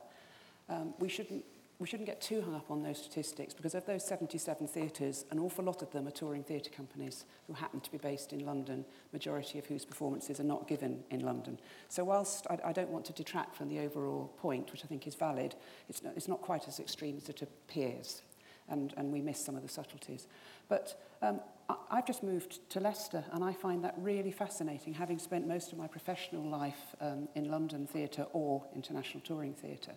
um, 0.67 0.93
we 0.99 1.07
shouldn't 1.07 1.45
we 1.79 1.85
shouldn't 1.85 2.07
get 2.07 2.19
too 2.19 2.41
hung 2.41 2.55
up 2.55 2.71
on 2.71 2.81
those 2.81 2.97
statistics 2.97 3.53
because 3.53 3.75
of 3.75 3.85
those 3.85 4.03
77 4.03 4.67
theatres, 4.67 5.25
an 5.29 5.37
awful 5.37 5.63
lot 5.63 5.83
of 5.83 5.91
them 5.91 6.07
are 6.07 6.11
touring 6.11 6.43
theatre 6.43 6.71
companies 6.71 7.25
who 7.45 7.53
happen 7.53 7.79
to 7.81 7.91
be 7.91 7.99
based 7.99 8.33
in 8.33 8.45
London, 8.45 8.83
majority 9.13 9.59
of 9.59 9.65
whose 9.67 9.85
performances 9.85 10.39
are 10.39 10.43
not 10.43 10.67
given 10.67 11.03
in 11.11 11.19
London. 11.19 11.59
So 11.87 12.03
whilst 12.03 12.47
I, 12.49 12.57
I 12.65 12.73
don't 12.73 12.89
want 12.89 13.05
to 13.05 13.13
detract 13.13 13.55
from 13.55 13.69
the 13.69 13.79
overall 13.79 14.33
point, 14.37 14.71
which 14.71 14.83
I 14.83 14.87
think 14.87 15.05
is 15.05 15.13
valid, 15.13 15.53
it's 15.87 16.01
not, 16.01 16.13
it's 16.15 16.27
not 16.27 16.41
quite 16.41 16.67
as 16.67 16.79
extreme 16.79 17.17
as 17.17 17.29
it 17.29 17.43
appears. 17.43 18.23
And, 18.69 18.93
and 18.97 19.13
we 19.13 19.21
miss 19.21 19.43
some 19.43 19.55
of 19.55 19.61
the 19.61 19.69
subtleties. 19.69 20.27
But 20.67 20.99
um, 21.21 21.39
I, 21.69 21.75
I've 21.91 22.07
just 22.07 22.23
moved 22.23 22.69
to 22.71 22.79
Leicester 22.79 23.23
and 23.31 23.43
I 23.43 23.53
find 23.53 23.83
that 23.83 23.93
really 23.97 24.31
fascinating, 24.31 24.95
having 24.95 25.19
spent 25.19 25.47
most 25.47 25.71
of 25.71 25.77
my 25.77 25.87
professional 25.87 26.43
life 26.43 26.95
um, 26.99 27.29
in 27.35 27.51
London 27.51 27.85
theatre 27.85 28.25
or 28.33 28.65
international 28.75 29.21
touring 29.21 29.53
theatre. 29.53 29.93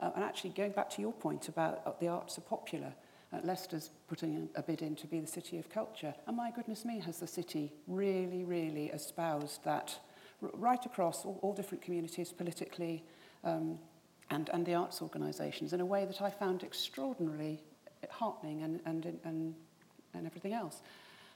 Uh, 0.00 0.10
and 0.14 0.24
actually, 0.24 0.50
going 0.50 0.72
back 0.72 0.90
to 0.90 1.00
your 1.00 1.12
point 1.12 1.48
about 1.48 1.82
uh, 1.86 1.92
the 2.00 2.08
arts 2.08 2.38
are 2.38 2.42
popular, 2.42 2.92
uh, 3.32 3.38
Leicester's 3.44 3.90
putting 4.08 4.48
a 4.54 4.62
bid 4.62 4.82
in 4.82 4.94
to 4.96 5.06
be 5.06 5.20
the 5.20 5.26
city 5.26 5.58
of 5.58 5.68
culture. 5.68 6.14
And 6.26 6.36
my 6.36 6.50
goodness 6.50 6.84
me, 6.84 7.00
has 7.00 7.18
the 7.18 7.26
city 7.26 7.72
really, 7.86 8.44
really 8.44 8.86
espoused 8.86 9.64
that 9.64 9.98
right 10.40 10.84
across 10.84 11.24
all, 11.24 11.38
all 11.42 11.52
different 11.52 11.82
communities 11.82 12.32
politically 12.32 13.04
um, 13.44 13.78
and, 14.30 14.50
and 14.50 14.66
the 14.66 14.74
arts 14.74 15.00
organisations 15.00 15.72
in 15.72 15.80
a 15.80 15.86
way 15.86 16.04
that 16.04 16.20
I 16.20 16.30
found 16.30 16.62
extraordinarily 16.62 17.60
heartening 18.10 18.62
and, 18.62 18.80
and, 18.84 19.18
and, 19.24 19.54
and 20.12 20.26
everything 20.26 20.52
else. 20.52 20.82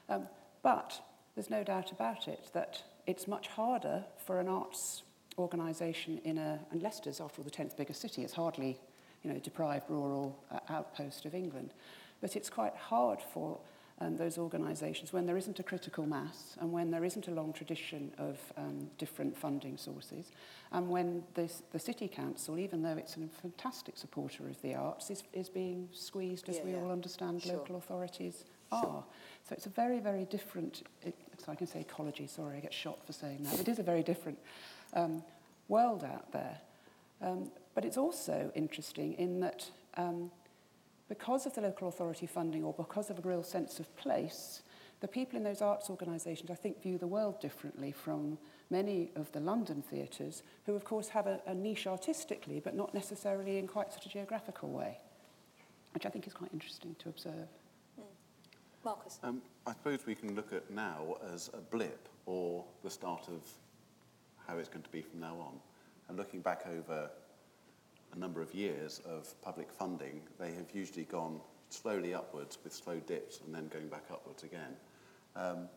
Um, 0.09 0.27
but 0.63 1.01
there's 1.35 1.51
no 1.51 1.63
doubt 1.63 1.93
about 1.93 2.29
it 2.29 2.49
that 2.53 2.83
it's 3.07 3.29
much 3.29 3.49
harder 3.49 4.05
for 4.27 4.41
an 4.41 4.49
arts 4.49 5.03
organisation 5.39 6.21
in 6.25 6.39
a, 6.39 6.59
and 6.71 6.83
Leicester's, 6.83 7.21
after 7.21 7.41
all, 7.41 7.45
the 7.45 7.51
10th 7.51 7.77
biggest 7.77 8.01
city, 8.01 8.23
it's 8.23 8.33
hardly, 8.33 8.79
you 9.23 9.33
know, 9.33 9.39
deprived 9.39 9.89
rural 9.89 10.39
uh, 10.51 10.59
outpost 10.69 11.25
of 11.25 11.35
England. 11.35 11.73
But 12.21 12.37
it's 12.37 12.51
quite 12.51 12.75
hard 12.75 13.21
for 13.33 13.59
um, 14.01 14.17
those 14.17 14.39
organisations 14.39 15.13
when 15.13 15.27
there 15.27 15.37
isn't 15.37 15.59
a 15.59 15.63
critical 15.63 16.07
mass 16.07 16.57
and 16.61 16.71
when 16.73 16.91
there 16.91 17.05
isn't 17.05 17.27
a 17.29 17.31
long 17.31 17.53
tradition 17.53 18.13
of 18.19 18.39
um, 18.57 18.89
different 18.97 19.37
funding 19.37 19.77
sources 19.77 20.31
and 20.73 20.89
when 20.89 21.25
this, 21.35 21.63
the 21.73 21.79
City 21.79 22.07
Council, 22.09 22.59
even 22.59 22.83
though 22.83 22.97
it's 22.97 23.17
a 23.17 23.21
fantastic 23.41 23.97
supporter 23.97 24.47
of 24.47 24.61
the 24.63 24.75
arts, 24.75 25.11
is, 25.11 25.25
is 25.33 25.49
being 25.49 25.89
squeezed, 25.93 26.49
as 26.49 26.57
yeah, 26.57 26.65
we 26.65 26.71
yeah. 26.73 26.79
all 26.79 26.93
understand 26.93 27.43
sure. 27.43 27.55
local 27.55 27.77
authorities 27.77 28.45
are. 28.71 29.05
So 29.49 29.55
it's 29.55 29.67
a 29.67 29.71
very, 29.71 29.99
very 29.99 30.27
different, 30.27 30.83
it, 31.03 31.15
so 31.39 31.51
I 31.51 31.55
can 31.55 31.67
say 31.67 31.81
ecology, 31.81 32.27
sorry, 32.27 32.59
I 32.59 32.61
get 32.61 32.75
shot 32.75 33.05
for 33.07 33.13
saying 33.13 33.45
that. 33.45 33.59
It 33.59 33.69
is 33.69 33.79
a 33.79 33.83
very 33.83 34.03
different 34.03 34.39
um, 34.95 35.23
world 35.69 36.05
out 36.05 36.31
there. 36.33 36.59
Um, 37.21 37.51
but 37.75 37.85
it's 37.85 37.97
also 37.97 38.51
interesting 38.55 39.15
in 39.15 39.41
that 39.41 39.71
um, 39.97 40.31
because 41.09 41.47
of 41.47 41.55
the 41.55 41.61
local 41.61 41.89
authority 41.89 42.27
funding 42.27 42.65
or 42.65 42.73
because 42.73 43.11
of 43.11 43.19
a 43.19 43.23
real 43.23 43.43
sense 43.43 43.81
of 43.81 43.95
place, 43.97 44.63
the 45.01 45.09
people 45.09 45.37
in 45.37 45.45
those 45.45 45.63
arts 45.63 45.91
organisations, 45.91 46.51
I 46.51 46.55
think, 46.55 46.83
view 46.83 46.99
the 46.99 47.07
world 47.07 47.41
differently 47.41 47.93
from 47.93 48.39
many 48.71 49.11
of 49.17 49.31
the 49.33 49.41
London 49.41 49.83
theatres, 49.83 50.43
who, 50.67 50.75
of 50.75 50.85
course, 50.85 51.09
have 51.09 51.27
a, 51.27 51.41
a 51.47 51.55
niche 51.55 51.87
artistically, 51.87 52.61
but 52.61 52.75
not 52.75 52.93
necessarily 52.95 53.59
in 53.59 53.67
quite 53.67 53.93
such 53.93 54.07
a 54.07 54.09
geographical 54.09 54.69
way, 54.71 54.99
which 55.95 56.05
I 56.05 56.09
think 56.09 56.27
is 56.27 56.35
quite 56.35 56.53
interesting 56.53 56.95
to 56.99 57.09
observe. 57.09 57.49
Mm. 57.99 58.05
Marcus? 58.85 59.19
Um, 59.23 59.41
I 59.67 59.73
suppose 59.73 60.05
we 60.05 60.15
can 60.15 60.35
look 60.35 60.53
at 60.53 60.71
now 60.71 61.17
as 61.33 61.49
a 61.55 61.59
blip 61.59 62.09
or 62.27 62.65
the 62.83 62.91
start 62.91 63.29
of 63.29 63.49
how 64.49 64.57
it's 64.59 64.69
going 64.69 64.83
to 64.83 64.91
be 64.91 65.03
from 65.03 65.21
now 65.21 65.37
on. 65.39 65.55
And 66.09 66.17
looking 66.17 66.41
back 66.41 66.67
over 66.67 67.11
a 68.13 68.19
number 68.19 68.41
of 68.41 68.55
years 68.55 69.01
of 69.07 69.41
public 69.43 69.71
funding, 69.71 70.23
they 70.41 70.53
have 70.53 70.67
usually 70.73 71.05
gone 71.05 71.41
slowly 71.69 72.15
upwards 72.15 72.59
with 72.65 72.73
slow 72.73 72.99
dips 73.07 73.41
and 73.45 73.55
then 73.55 73.69
going 73.69 73.89
back 73.89 74.05
upwards 74.11 74.43
again. 74.43 74.75
Um, 75.37 75.69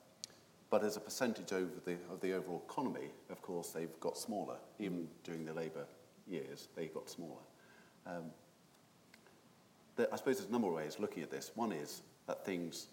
but 0.69 0.85
as 0.85 0.95
a 0.95 1.01
percentage 1.01 1.51
over 1.51 1.69
the, 1.83 1.97
of 2.09 2.21
the 2.21 2.31
overall 2.31 2.63
economy, 2.69 3.09
of 3.29 3.41
course, 3.41 3.69
they've 3.69 3.99
got 3.99 4.17
smaller. 4.17 4.55
Even 4.79 5.09
during 5.25 5.45
the 5.45 5.53
Labour 5.53 5.85
years, 6.29 6.69
they 6.75 6.85
got 6.85 7.09
smaller. 7.09 7.41
Um, 8.07 8.23
the, 9.97 10.11
I 10.13 10.15
suppose 10.15 10.37
there's 10.37 10.47
a 10.47 10.51
number 10.51 10.69
of 10.69 10.75
ways 10.75 10.95
looking 10.97 11.23
at 11.23 11.29
this. 11.29 11.51
One 11.55 11.73
is 11.73 12.03
that 12.27 12.45
things 12.45 12.87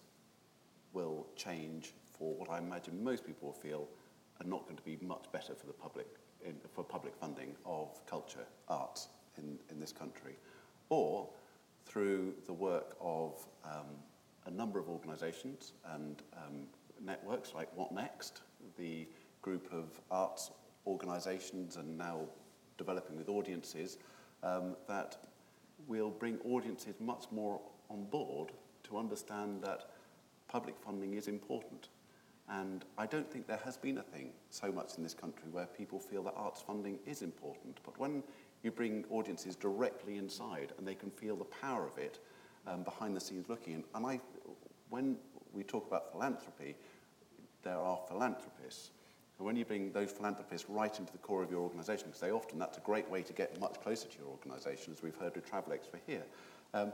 will 0.92 1.24
change 1.36 1.92
for 2.18 2.34
what 2.34 2.50
I 2.50 2.58
imagine 2.58 3.04
most 3.04 3.24
people 3.24 3.52
feel 3.52 3.86
are 4.40 4.46
not 4.46 4.64
going 4.64 4.76
to 4.76 4.82
be 4.82 4.98
much 5.00 5.24
better 5.32 5.54
for 5.54 5.66
the 5.66 5.72
public, 5.72 6.06
in, 6.44 6.54
for 6.72 6.84
public 6.84 7.14
funding 7.16 7.54
of 7.64 8.04
culture, 8.06 8.46
art 8.68 9.00
in, 9.36 9.58
in 9.70 9.80
this 9.80 9.92
country, 9.92 10.36
or 10.88 11.28
through 11.86 12.34
the 12.46 12.52
work 12.52 12.96
of 13.00 13.46
um, 13.64 13.86
a 14.46 14.50
number 14.50 14.78
of 14.78 14.88
organisations 14.88 15.72
and 15.94 16.22
um, 16.36 16.66
networks 17.04 17.54
like 17.54 17.68
What 17.76 17.92
Next, 17.92 18.42
the 18.76 19.06
group 19.42 19.68
of 19.72 20.00
arts 20.10 20.50
organisations 20.86 21.76
and 21.76 21.96
now 21.96 22.20
developing 22.76 23.16
with 23.16 23.28
audiences, 23.28 23.98
um, 24.42 24.76
that 24.88 25.16
will 25.86 26.10
bring 26.10 26.38
audiences 26.44 26.94
much 27.00 27.24
more 27.30 27.60
on 27.90 28.04
board 28.04 28.52
to 28.84 28.98
understand 28.98 29.62
that 29.62 29.90
public 30.48 30.74
funding 30.84 31.14
is 31.14 31.28
important. 31.28 31.88
And 32.50 32.84
I 32.96 33.06
don't 33.06 33.30
think 33.30 33.46
there 33.46 33.60
has 33.64 33.76
been 33.76 33.98
a 33.98 34.02
thing 34.02 34.30
so 34.50 34.72
much 34.72 34.96
in 34.96 35.02
this 35.02 35.14
country 35.14 35.48
where 35.50 35.66
people 35.66 35.98
feel 35.98 36.22
that 36.24 36.34
arts 36.36 36.62
funding 36.62 36.98
is 37.06 37.22
important. 37.22 37.78
But 37.84 37.98
when 37.98 38.22
you 38.62 38.70
bring 38.70 39.04
audiences 39.10 39.54
directly 39.54 40.16
inside 40.16 40.72
and 40.78 40.86
they 40.86 40.94
can 40.94 41.10
feel 41.10 41.36
the 41.36 41.44
power 41.44 41.86
of 41.86 41.98
it 41.98 42.18
um, 42.66 42.82
behind 42.82 43.16
the 43.16 43.20
scenes 43.20 43.48
looking. 43.48 43.74
And, 43.74 43.84
and 43.94 44.06
I, 44.06 44.20
when 44.88 45.16
we 45.52 45.62
talk 45.62 45.86
about 45.86 46.10
philanthropy, 46.10 46.74
there 47.62 47.78
are 47.78 47.98
philanthropists. 48.08 48.90
And 49.38 49.46
when 49.46 49.56
you 49.56 49.64
bring 49.64 49.92
those 49.92 50.10
philanthropists 50.10 50.68
right 50.68 50.98
into 50.98 51.12
the 51.12 51.18
core 51.18 51.42
of 51.42 51.50
your 51.50 51.60
organisation, 51.60 52.08
because 52.08 52.20
they 52.20 52.32
often, 52.32 52.58
that's 52.58 52.78
a 52.78 52.82
great 52.82 53.08
way 53.08 53.22
to 53.22 53.32
get 53.32 53.60
much 53.60 53.80
closer 53.80 54.08
to 54.08 54.18
your 54.18 54.28
organisation, 54.28 54.92
as 54.92 55.02
we've 55.02 55.16
heard 55.16 55.34
with 55.36 55.48
Travelex 55.48 55.88
for 55.88 56.00
here, 56.06 56.24
um, 56.74 56.92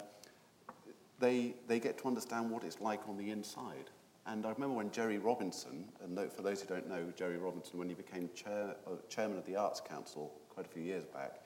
they, 1.21 1.55
they 1.69 1.81
get 1.81 1.97
to 1.99 2.09
understand 2.09 2.51
what 2.51 2.65
it's 2.65 2.81
like 2.81 3.09
on 3.09 3.17
the 3.17 3.31
inside. 3.31 3.91
And 4.27 4.47
I 4.47 4.51
remember 4.51 4.77
when 4.77 4.91
Gerry 4.91 5.19
Robinson, 5.19 5.85
and 6.03 6.19
for 6.33 6.43
those 6.43 6.63
who 6.63 6.69
don't 6.69 6.89
know 6.89 7.13
Gerry 7.15 7.37
Robinson, 7.37 7.79
when 7.79 7.89
he 7.89 7.95
became 7.95 8.31
chair, 8.35 8.75
uh, 8.87 8.97
chairman 9.09 9.37
of 9.37 9.45
the 9.45 9.57
Arts 9.57 9.81
Council 9.81 10.33
quite 10.49 10.67
a 10.67 10.69
few 10.69 10.83
years 10.83 11.05
back, 11.05 11.41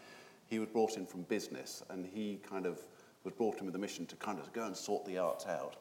he 0.46 0.58
was 0.58 0.68
brought 0.68 0.96
in 0.96 1.04
from 1.04 1.22
business 1.22 1.82
and 1.90 2.06
he 2.06 2.40
kind 2.48 2.66
of 2.66 2.84
was 3.24 3.34
brought 3.34 3.58
in 3.58 3.66
with 3.66 3.74
a 3.74 3.78
mission 3.78 4.06
to 4.06 4.16
kind 4.16 4.38
of 4.38 4.52
go 4.52 4.64
and 4.64 4.76
sort 4.76 5.04
the 5.06 5.18
arts 5.18 5.46
out. 5.46 5.76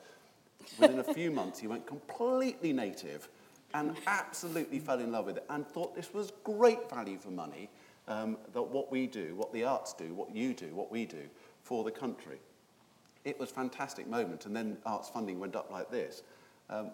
Within 0.80 1.00
a 1.00 1.04
few 1.04 1.30
months, 1.32 1.60
he 1.60 1.68
went 1.68 1.86
completely 1.86 2.74
native 2.74 3.30
and 3.74 3.96
absolutely 4.08 4.80
fell 4.80 5.00
in 5.00 5.12
love 5.12 5.28
with 5.28 5.38
it 5.38 5.46
and 5.50 5.68
thought 5.68 5.96
this 5.96 6.14
was 6.14 6.32
great 6.44 6.90
value 6.90 7.18
for 7.18 7.30
money, 7.30 7.70
um, 8.08 8.38
that 8.54 8.62
what 8.62 8.92
we 8.92 9.06
do, 9.06 9.36
what 9.36 9.54
the 9.54 9.64
arts 9.64 9.94
do, 9.94 10.14
what 10.14 10.34
you 10.34 10.54
do, 10.54 10.74
what 10.74 10.92
we 10.92 11.06
do 11.06 11.24
for 11.62 11.84
the 11.84 11.92
country. 11.92 12.40
It 13.24 13.40
was 13.40 13.52
a 13.52 13.54
fantastic 13.54 14.08
moment, 14.08 14.46
and 14.46 14.56
then 14.56 14.78
arts 14.86 15.10
funding 15.10 15.40
went 15.40 15.56
up 15.56 15.70
like 15.70 15.92
this. 15.92 16.24
Um, 16.70 16.92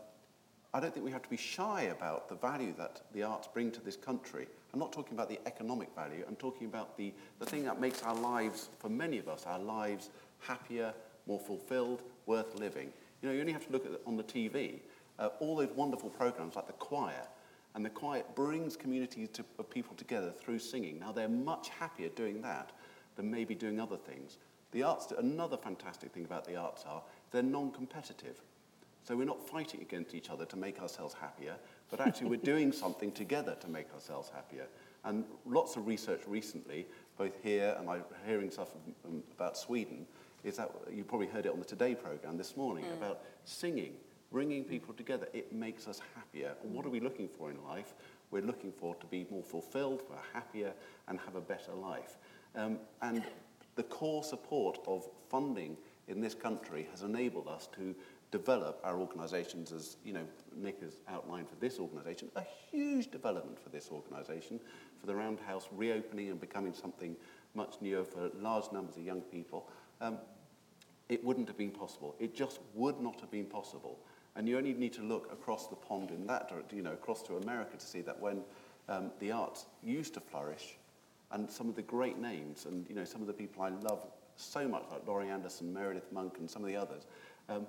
I 0.74 0.80
don't 0.80 0.92
think 0.92 1.06
we 1.06 1.12
have 1.12 1.22
to 1.22 1.30
be 1.30 1.38
shy 1.38 1.84
about 1.84 2.30
the 2.30 2.36
value 2.36 2.74
that 2.78 3.02
the 3.14 3.24
arts 3.24 3.48
bring 3.48 3.72
to 3.72 3.82
this 3.82 3.96
country. 3.96 4.48
I'm 4.74 4.80
not 4.80 4.92
talking 4.92 5.14
about 5.14 5.30
the 5.30 5.40
economic 5.46 5.94
value, 5.94 6.24
I'm 6.28 6.36
talking 6.36 6.66
about 6.66 6.98
the, 6.98 7.14
the 7.40 7.46
thing 7.46 7.64
that 7.66 7.80
makes 7.80 8.02
our 8.02 8.16
lives, 8.16 8.70
for 8.80 8.90
many 8.90 9.20
of 9.20 9.28
us, 9.28 9.46
our 9.46 9.60
lives 9.60 10.10
happier, 10.40 10.94
more 11.28 11.40
fulfilled, 11.40 12.02
worth 12.26 12.56
living. 12.56 12.92
You 13.22 13.30
know, 13.30 13.36
you 13.36 13.42
only 13.42 13.54
have 13.54 13.66
to 13.68 13.72
look 13.72 13.86
at 13.86 13.92
on 14.08 14.18
the 14.18 14.24
TV, 14.24 14.80
uh, 15.20 15.30
all 15.40 15.56
those 15.56 15.70
wonderful 15.76 16.10
programs 16.10 16.56
like 16.56 16.66
the 16.66 16.74
choir, 16.74 17.28
and 17.76 17.86
the 17.86 17.90
choir 17.90 18.24
brings 18.36 18.76
communities 18.76 19.30
to, 19.34 19.46
of 19.60 19.70
people 19.70 19.96
together 19.96 20.32
through 20.32 20.60
singing. 20.60 21.00
Now, 21.00 21.12
they're 21.12 21.30
much 21.30 21.70
happier 21.70 22.10
doing 22.10 22.42
that 22.42 22.72
than 23.16 23.30
maybe 23.30 23.54
doing 23.54 23.80
other 23.80 23.98
things. 23.98 24.38
The 24.72 24.84
arts, 24.84 25.14
another 25.18 25.58
fantastic 25.58 26.12
thing 26.12 26.26
about 26.26 26.46
the 26.46 26.56
arts 26.56 26.84
are 26.88 27.04
they're 27.32 27.44
non-competitive. 27.44 28.42
So 29.04 29.18
we're 29.18 29.26
not 29.26 29.46
fighting 29.46 29.82
against 29.82 30.16
each 30.16 30.30
other 30.30 30.46
to 30.46 30.56
make 30.56 30.80
ourselves 30.80 31.14
happier, 31.14 31.56
but 31.90 32.00
actually 32.00 32.30
we're 32.30 32.38
doing 32.38 32.72
something 32.84 33.12
together 33.12 33.56
to 33.60 33.68
make 33.68 33.94
ourselves 33.94 34.30
happier. 34.34 34.66
And 35.04 35.26
lots 35.46 35.76
of 35.76 35.86
research 35.86 36.22
recently, 36.26 36.88
both 37.18 37.34
here 37.44 37.76
and 37.78 37.90
I'm 37.90 38.04
hearing 38.26 38.50
stuff 38.50 38.70
um, 39.06 39.22
about 39.36 39.58
Sweden, 39.58 40.06
is 40.46 40.56
that 40.58 40.72
you 40.92 41.04
probably 41.04 41.28
heard 41.28 41.46
it 41.46 41.52
on 41.52 41.60
the 41.60 41.66
Today 41.66 41.96
programme 41.96 42.38
this 42.38 42.56
morning 42.56 42.86
mm. 42.86 42.98
about 42.98 43.22
singing, 43.44 43.94
bringing 44.32 44.64
people 44.64 44.94
together. 44.94 45.28
It 45.34 45.52
makes 45.52 45.88
us 45.88 46.02
happier. 46.16 46.54
And 46.64 46.74
what 46.74 46.86
are 46.86 46.90
we 46.90 47.02
looking 47.02 47.28
for 47.28 47.52
in 47.52 47.62
life? 47.64 47.94
We're 48.32 48.42
looking 48.42 48.72
for 48.72 48.96
to 48.96 49.06
be 49.08 49.28
more 49.30 49.44
fulfilled, 49.44 50.04
we're 50.10 50.16
happier, 50.34 50.74
and 51.10 51.20
have 51.20 51.36
a 51.36 51.42
better 51.42 51.74
life. 51.74 52.18
Um, 52.56 52.80
and 53.02 53.24
the 53.76 53.84
core 53.84 54.24
support 54.24 54.80
of 54.88 55.08
funding 55.30 55.78
in 56.08 56.22
this 56.22 56.34
country 56.34 56.88
has 56.92 57.04
enabled 57.04 57.48
us 57.48 57.68
to 57.76 57.96
develop 58.34 58.82
our 58.84 58.98
organisations 59.00 59.72
as, 59.72 59.98
you 60.04 60.12
know, 60.12 60.26
Nick 60.56 60.82
has 60.82 60.98
outlined 61.08 61.48
for 61.48 61.56
this 61.58 61.78
organisation, 61.78 62.32
a 62.36 62.42
huge 62.72 63.12
development 63.12 63.60
for 63.62 63.70
this 63.70 63.90
organisation, 63.92 64.60
for 65.00 65.06
the 65.06 65.16
Roundhouse 65.16 65.68
reopening 65.72 66.32
and 66.32 66.42
becoming 66.42 66.74
something 66.74 67.16
much 67.54 67.76
newer 67.80 68.04
for 68.04 68.32
large 68.40 68.72
numbers 68.72 68.98
of 68.98 69.04
young 69.04 69.22
people. 69.22 69.70
Um, 70.02 70.18
it 71.10 71.24
wouldn't 71.24 71.48
have 71.48 71.60
been 71.60 71.70
possible. 71.70 72.16
It 72.20 72.34
just 72.34 72.60
would 72.74 73.00
not 73.00 73.22
have 73.22 73.30
been 73.30 73.46
possible. 73.46 74.00
And 74.36 74.50
you 74.50 74.58
only 74.58 74.74
need 74.74 74.94
to 74.94 75.04
look 75.04 75.32
across 75.32 75.68
the 75.68 75.76
pond 75.76 76.10
in 76.10 76.26
that 76.26 76.52
you 76.72 76.82
know, 76.82 76.94
across 76.94 77.22
to 77.24 77.38
America 77.38 77.78
to 77.78 77.86
see 77.86 78.02
that 78.02 78.20
when 78.20 78.42
um, 78.90 79.12
the 79.20 79.32
arts 79.32 79.68
used 79.84 80.16
to 80.16 80.20
flourish, 80.20 80.76
and 81.30 81.48
some 81.52 81.70
of 81.70 81.76
the 81.76 81.84
great 81.84 82.18
names, 82.18 82.66
and 82.66 82.90
you 82.90 82.96
know, 82.96 83.06
some 83.06 83.22
of 83.22 83.28
the 83.28 83.34
people 83.34 83.62
I 83.62 83.70
love 83.70 84.08
so 84.38 84.68
much, 84.68 84.86
like 84.92 85.08
Laurie 85.08 85.30
Anderson, 85.30 85.72
Meredith 85.72 86.12
Monk, 86.12 86.38
and 86.40 86.50
some 86.50 86.64
of 86.64 86.68
the 86.68 86.76
others, 86.76 87.06
um, 87.48 87.68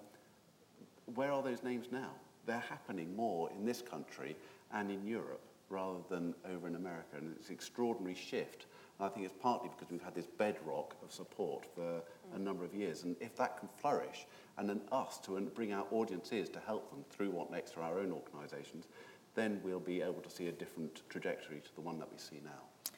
where 1.15 1.33
are 1.33 1.43
those 1.43 1.63
names 1.63 1.87
now? 1.91 2.11
They're 2.47 2.65
happening 2.69 3.15
more 3.17 3.51
in 3.51 3.65
this 3.65 3.83
country 3.83 4.37
and 4.73 4.91
in 4.91 5.07
Europe 5.07 5.41
rather 5.71 5.99
than 6.11 6.35
over 6.51 6.69
in 6.69 6.77
America. 6.77 7.17
And 7.17 7.35
it's 7.37 7.49
an 7.49 7.55
extraordinary 7.55 8.15
shift. 8.15 8.67
And 8.99 9.07
I 9.07 9.09
think 9.09 9.25
it's 9.25 9.35
partly 9.41 9.71
because 9.71 9.91
we've 9.91 10.03
had 10.03 10.15
this 10.15 10.27
bedrock 10.27 10.95
of 11.03 11.13
support 11.13 11.67
for 11.75 11.83
mm. 11.83 12.37
a 12.37 12.39
number 12.39 12.65
of 12.65 12.75
years. 12.75 13.03
And 13.03 13.17
if 13.21 13.35
that 13.37 13.59
can 13.59 13.69
flourish, 13.77 14.27
and 14.59 14.69
then 14.69 14.81
us 14.93 15.19
to 15.21 15.41
bring 15.55 15.73
our 15.73 15.87
audiences 15.91 16.49
to 16.51 16.61
help 16.61 16.91
them 16.91 17.05
through 17.11 17.31
What 17.31 17.51
Next 17.51 17.73
for 17.73 17.81
our 17.81 17.99
own 17.99 18.13
organisations, 18.13 18.87
then 19.35 19.61
we'll 19.65 19.81
be 19.81 20.01
able 20.01 20.21
to 20.23 20.31
see 20.31 20.47
a 20.49 20.53
different 20.53 21.03
trajectory 21.09 21.61
to 21.61 21.75
the 21.75 21.81
one 21.81 21.99
that 21.99 22.11
we 22.11 22.19
see 22.19 22.41
now. 22.45 22.93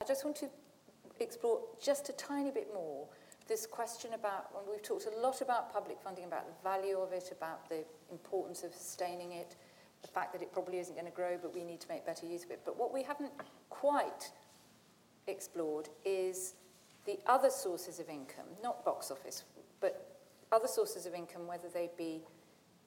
I 0.00 0.04
just 0.06 0.24
want 0.24 0.36
to 0.36 0.48
explore 1.20 1.60
just 1.80 2.08
a 2.08 2.12
tiny 2.12 2.50
bit 2.50 2.68
more 2.72 3.06
this 3.48 3.66
question 3.66 4.14
about, 4.14 4.54
when 4.54 4.64
we've 4.70 4.82
talked 4.82 5.06
a 5.06 5.20
lot 5.20 5.40
about 5.40 5.72
public 5.72 5.98
funding, 6.00 6.24
about 6.24 6.46
the 6.46 6.54
value 6.62 6.98
of 6.98 7.12
it, 7.12 7.30
about 7.32 7.68
the 7.68 7.84
importance 8.10 8.62
of 8.64 8.74
sustaining 8.74 9.32
it, 9.32 9.56
the 10.02 10.08
fact 10.08 10.32
that 10.32 10.42
it 10.42 10.52
probably 10.52 10.78
isn't 10.78 10.94
going 10.94 11.06
to 11.06 11.12
grow, 11.12 11.38
but 11.40 11.54
we 11.54 11.64
need 11.64 11.80
to 11.80 11.88
make 11.88 12.04
better 12.04 12.26
use 12.26 12.44
of 12.44 12.50
it. 12.50 12.60
But 12.64 12.78
what 12.78 12.92
we 12.92 13.02
haven't 13.02 13.32
quite 13.70 14.30
explored 15.26 15.88
is 16.04 16.54
the 17.06 17.18
other 17.26 17.50
sources 17.50 18.00
of 18.00 18.08
income, 18.08 18.46
not 18.62 18.84
box 18.84 19.10
office, 19.10 19.44
but 19.80 20.18
other 20.50 20.68
sources 20.68 21.06
of 21.06 21.14
income, 21.14 21.46
whether 21.46 21.68
they 21.72 21.90
be 21.96 22.20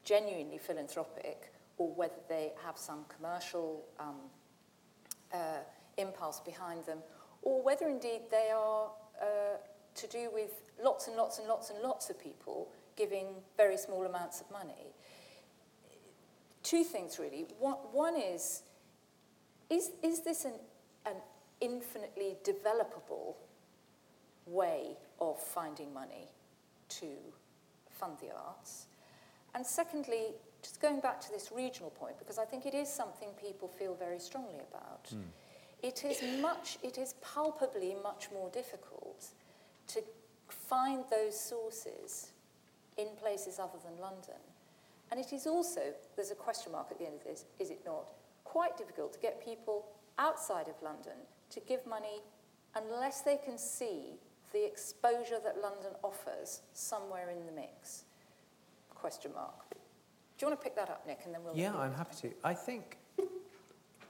genuinely 0.03 0.57
philanthropic 0.57 1.51
or 1.77 1.91
whether 1.93 2.21
they 2.29 2.51
have 2.63 2.77
some 2.77 3.05
commercial 3.09 3.83
um, 3.99 4.15
uh, 5.33 5.57
impulse 5.97 6.39
behind 6.39 6.85
them, 6.85 6.99
or 7.41 7.61
whether 7.61 7.87
indeed 7.87 8.21
they 8.31 8.49
are 8.55 8.89
uh, 9.21 9.57
to 9.95 10.07
do 10.07 10.29
with 10.33 10.51
lots 10.83 11.07
and 11.07 11.15
lots 11.15 11.39
and 11.39 11.47
lots 11.47 11.69
and 11.69 11.81
lots 11.81 12.09
of 12.09 12.19
people 12.19 12.69
giving 12.95 13.27
very 13.57 13.77
small 13.77 14.05
amounts 14.05 14.41
of 14.41 14.49
money. 14.51 14.93
Two 16.63 16.83
things 16.83 17.19
really. 17.19 17.45
One, 17.59 17.75
one 17.91 18.15
is, 18.15 18.63
is, 19.69 19.91
is 20.03 20.21
this 20.21 20.45
an, 20.45 20.53
an 21.05 21.15
infinitely 21.61 22.35
developable 22.43 23.35
way 24.45 24.97
of 25.19 25.39
finding 25.39 25.93
money 25.93 26.29
to 26.89 27.07
fund 27.89 28.17
the 28.21 28.35
arts? 28.35 28.87
And 29.53 29.65
secondly, 29.65 30.33
just 30.61 30.81
going 30.81 30.99
back 30.99 31.21
to 31.21 31.31
this 31.31 31.51
regional 31.55 31.91
point, 31.91 32.17
because 32.17 32.37
I 32.37 32.45
think 32.45 32.65
it 32.65 32.73
is 32.73 32.91
something 32.91 33.29
people 33.39 33.67
feel 33.67 33.95
very 33.95 34.19
strongly 34.19 34.59
about. 34.69 35.05
Mm. 35.13 35.21
It 35.83 36.03
is 36.03 36.41
much, 36.41 36.77
it 36.81 36.97
is 36.97 37.13
palpably 37.21 37.95
much 38.01 38.29
more 38.33 38.49
difficult 38.49 39.27
to 39.87 40.01
find 40.49 41.03
those 41.09 41.39
sources 41.39 42.31
in 42.97 43.07
places 43.17 43.59
other 43.59 43.77
than 43.83 43.99
London. 43.99 44.39
And 45.11 45.19
it 45.19 45.33
is 45.33 45.45
also, 45.45 45.93
there's 46.15 46.31
a 46.31 46.35
question 46.35 46.71
mark 46.71 46.87
at 46.91 46.99
the 46.99 47.05
end 47.05 47.15
of 47.15 47.23
this, 47.23 47.45
is 47.59 47.69
it 47.69 47.81
not, 47.85 48.11
quite 48.43 48.77
difficult 48.77 49.13
to 49.13 49.19
get 49.19 49.43
people 49.43 49.85
outside 50.17 50.67
of 50.67 50.81
London 50.81 51.17
to 51.49 51.59
give 51.61 51.85
money 51.85 52.21
unless 52.75 53.21
they 53.21 53.37
can 53.37 53.57
see 53.57 54.17
the 54.53 54.65
exposure 54.65 55.39
that 55.43 55.61
London 55.61 55.91
offers 56.03 56.61
somewhere 56.73 57.29
in 57.29 57.45
the 57.45 57.51
mix? 57.51 58.05
Question 58.93 59.31
mark. 59.33 59.69
Do 59.69 60.45
you 60.45 60.47
want 60.47 60.59
to 60.59 60.63
pick 60.63 60.75
that 60.75 60.89
up, 60.89 61.05
Nick, 61.07 61.19
and 61.25 61.33
then 61.33 61.43
we'll... 61.43 61.55
Yeah, 61.55 61.75
I'm 61.75 61.93
happy 61.93 62.15
to. 62.21 62.31
I 62.43 62.53
think 62.53 62.97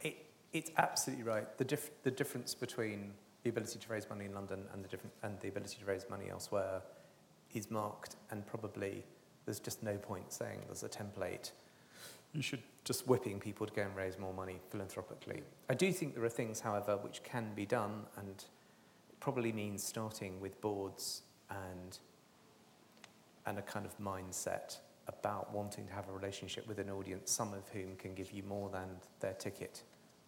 it, 0.02 0.26
it's 0.54 0.72
absolutely 0.78 1.24
right. 1.24 1.58
The, 1.58 1.66
dif- 1.66 1.92
the 2.04 2.12
difference 2.12 2.56
between 2.56 3.12
the 3.46 3.52
ability 3.52 3.78
to 3.78 3.94
raise 3.94 4.10
money 4.10 4.26
in 4.26 4.34
London 4.34 4.66
and 4.74 4.84
the, 4.84 4.88
different, 4.88 5.14
and 5.22 5.40
the 5.40 5.48
ability 5.48 5.78
to 5.80 5.86
raise 5.86 6.10
money 6.10 6.32
elsewhere 6.32 6.82
is 7.54 7.70
marked, 7.70 8.16
and 8.32 8.44
probably 8.48 9.04
there's 9.46 9.60
just 9.60 9.84
no 9.84 9.98
point 9.98 10.34
saying 10.34 10.62
there's 10.66 10.82
a 10.82 10.90
template. 10.90 11.52
You 12.34 12.42
should 12.42 12.64
just 12.86 13.08
whipping 13.08 13.40
people 13.40 13.68
to 13.68 13.74
go 13.74 13.84
and 13.84 13.96
raise 13.96 14.18
more 14.18 14.34
money 14.34 14.60
philanthropically. 14.72 15.44
I 15.70 15.76
do 15.76 15.92
think 15.94 16.16
there 16.16 16.24
are 16.24 16.30
things, 16.30 16.60
however, 16.60 16.98
which 16.98 17.22
can 17.22 17.54
be 17.56 17.68
done, 17.68 18.08
and 18.18 18.30
it 18.30 18.46
probably 19.20 19.52
means 19.52 19.84
starting 19.84 20.42
with 20.42 20.60
boards 20.60 21.22
and 21.52 22.00
and 23.46 23.60
a 23.60 23.62
kind 23.62 23.86
of 23.86 23.96
mindset 24.00 24.80
about 25.08 25.54
wanting 25.54 25.86
to 25.86 25.94
have 25.94 26.10
a 26.10 26.12
relationship 26.12 26.68
with 26.68 26.80
an 26.80 26.90
audience, 26.90 27.30
some 27.30 27.54
of 27.54 27.70
whom 27.70 27.96
can 27.98 28.16
give 28.16 28.32
you 28.32 28.42
more 28.42 28.72
than 28.72 28.90
their 29.20 29.34
ticket, 29.34 29.84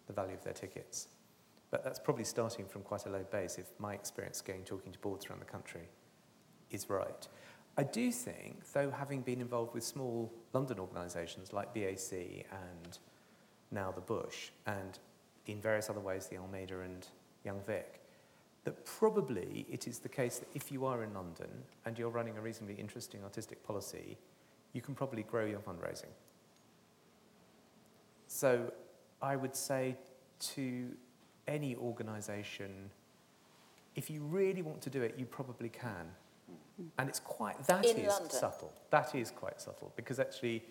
the 0.06 0.12
value 0.12 0.34
of 0.34 0.44
their 0.44 0.52
tickets. 0.52 1.08
But 1.70 1.84
that's 1.84 1.98
probably 1.98 2.24
starting 2.24 2.66
from 2.66 2.82
quite 2.82 3.06
a 3.06 3.10
low 3.10 3.24
base 3.30 3.58
if 3.58 3.66
my 3.78 3.94
experience 3.94 4.40
going 4.40 4.64
talking 4.64 4.92
to 4.92 4.98
boards 5.00 5.26
around 5.26 5.40
the 5.40 5.46
country 5.46 5.88
is 6.70 6.88
right. 6.88 7.28
I 7.76 7.82
do 7.84 8.10
think, 8.10 8.72
though, 8.72 8.90
having 8.90 9.22
been 9.22 9.40
involved 9.40 9.74
with 9.74 9.84
small 9.84 10.32
London 10.52 10.78
organisations 10.78 11.52
like 11.52 11.74
BAC 11.74 12.12
and 12.12 12.98
now 13.70 13.92
the 13.92 14.00
Bush, 14.00 14.50
and 14.66 14.98
in 15.46 15.60
various 15.60 15.88
other 15.90 16.00
ways 16.00 16.26
the 16.26 16.38
Almeida 16.38 16.80
and 16.80 17.06
Young 17.44 17.60
Vic, 17.66 18.00
that 18.64 18.84
probably 18.84 19.66
it 19.70 19.86
is 19.86 19.98
the 19.98 20.08
case 20.08 20.38
that 20.38 20.48
if 20.54 20.72
you 20.72 20.84
are 20.86 21.04
in 21.04 21.14
London 21.14 21.48
and 21.84 21.98
you're 21.98 22.10
running 22.10 22.36
a 22.36 22.40
reasonably 22.40 22.74
interesting 22.74 23.22
artistic 23.22 23.62
policy, 23.64 24.18
you 24.72 24.80
can 24.80 24.94
probably 24.94 25.22
grow 25.22 25.44
your 25.44 25.60
fundraising. 25.60 26.12
So 28.26 28.72
I 29.22 29.36
would 29.36 29.54
say 29.54 29.96
to 30.54 30.88
any 31.48 31.74
organisation, 31.76 32.90
if 33.96 34.08
you 34.10 34.20
really 34.22 34.62
want 34.62 34.80
to 34.82 34.90
do 34.90 35.02
it, 35.02 35.14
you 35.18 35.24
probably 35.26 35.68
can. 35.68 36.12
And 36.98 37.08
it's 37.08 37.18
quite, 37.20 37.62
that 37.66 37.84
In 37.84 37.96
is 37.96 38.08
London. 38.12 38.30
subtle. 38.30 38.72
That 38.90 39.14
is 39.14 39.30
quite 39.32 39.60
subtle 39.60 39.92
because 39.96 40.20
actually 40.20 40.62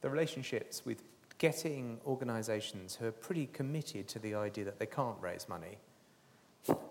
the 0.00 0.08
relationships 0.08 0.86
with 0.86 1.02
getting 1.36 2.00
organisations 2.06 2.94
who 2.94 3.06
are 3.06 3.12
pretty 3.12 3.46
committed 3.46 4.08
to 4.08 4.18
the 4.18 4.34
idea 4.34 4.64
that 4.64 4.78
they 4.78 4.86
can't 4.86 5.16
raise 5.20 5.48
money 5.48 5.76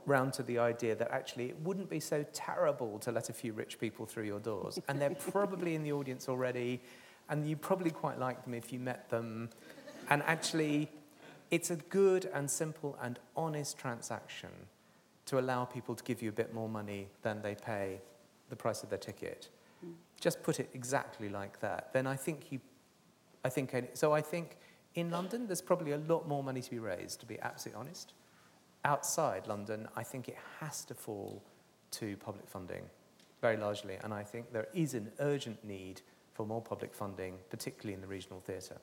round 0.06 0.34
to 0.34 0.44
the 0.44 0.58
idea 0.58 0.96
that 0.96 1.12
actually 1.12 1.46
it 1.50 1.60
wouldn't 1.62 1.90
be 1.90 2.00
so 2.00 2.26
terrible 2.34 2.98
to 3.00 3.12
let 3.12 3.30
a 3.30 3.34
few 3.34 3.54
rich 3.54 3.80
people 3.80 4.06
through 4.06 4.24
your 4.26 4.40
doors. 4.40 4.80
and 4.88 5.00
they're 5.00 5.10
probably 5.32 5.76
in 5.76 5.84
the 5.84 5.92
audience 5.92 6.28
already, 6.28 6.82
and 7.30 7.48
you 7.48 7.56
probably 7.56 7.92
quite 7.92 8.20
like 8.20 8.44
them 8.44 8.54
if 8.54 8.74
you 8.74 8.80
met 8.80 9.10
them. 9.10 9.50
And 10.10 10.24
actually, 10.24 10.90
it's 11.52 11.72
a 11.72 11.76
good 11.76 12.30
and 12.34 12.50
simple 12.50 12.98
and 13.02 13.20
honest 13.36 13.78
transaction 13.78 14.50
to 15.26 15.40
allow 15.40 15.66
people 15.66 15.96
to 15.96 16.04
give 16.04 16.22
you 16.22 16.30
a 16.30 16.34
bit 16.34 16.54
more 16.54 16.70
money 16.70 17.08
than 17.22 17.42
they 17.42 17.56
pay 17.56 18.02
the 18.50 18.56
price 18.56 18.84
of 18.84 18.90
their 18.90 19.00
ticket. 19.00 19.50
Mm. 19.86 19.94
Just 20.20 20.42
put 20.44 20.60
it 20.60 20.70
exactly 20.74 21.30
like 21.30 21.60
that. 21.60 21.94
Then 21.94 22.08
I 22.08 22.16
think 22.16 22.52
you, 22.52 22.60
I 23.46 23.50
think, 23.50 23.76
so 23.94 24.12
I 24.12 24.22
think 24.22 24.58
in 24.96 25.12
London 25.12 25.48
there's 25.48 25.62
probably 25.62 25.92
a 25.92 25.98
lot 25.98 26.28
more 26.28 26.44
money 26.44 26.62
to 26.62 26.70
be 26.70 26.80
raised, 26.80 27.20
to 27.20 27.26
be 27.26 27.40
absolutely 27.42 27.80
honest. 27.80 28.14
Outside 28.86 29.48
London, 29.48 29.88
I 29.96 30.04
think 30.04 30.30
it 30.30 30.38
has 30.60 30.84
to 30.86 30.94
fall 30.94 31.44
to 31.92 32.18
public 32.18 32.48
funding 32.48 32.84
very 33.42 33.58
largely. 33.58 33.98
And 34.04 34.14
I 34.14 34.24
think 34.24 34.52
there 34.52 34.68
is 34.74 34.94
an 34.94 35.12
urgent 35.20 35.64
need 35.64 36.02
for 36.34 36.46
more 36.46 36.62
public 36.62 36.94
funding, 36.94 37.36
particularly 37.50 37.94
in 37.94 38.02
the 38.02 38.08
regional 38.08 38.40
theatre. 38.40 38.78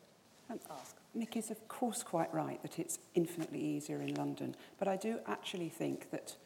Ask. 0.71 0.97
Nick 1.17 1.37
is 1.37 1.51
of 1.51 1.67
course 1.67 2.03
quite 2.03 2.33
right 2.33 2.61
that 2.63 2.79
it's 2.79 2.99
infinitely 3.15 3.59
easier 3.59 4.01
in 4.01 4.15
London, 4.15 4.55
but 4.79 4.87
I 4.87 4.97
do 4.97 5.19
actually 5.27 5.71
think 5.71 6.11
that 6.11 6.37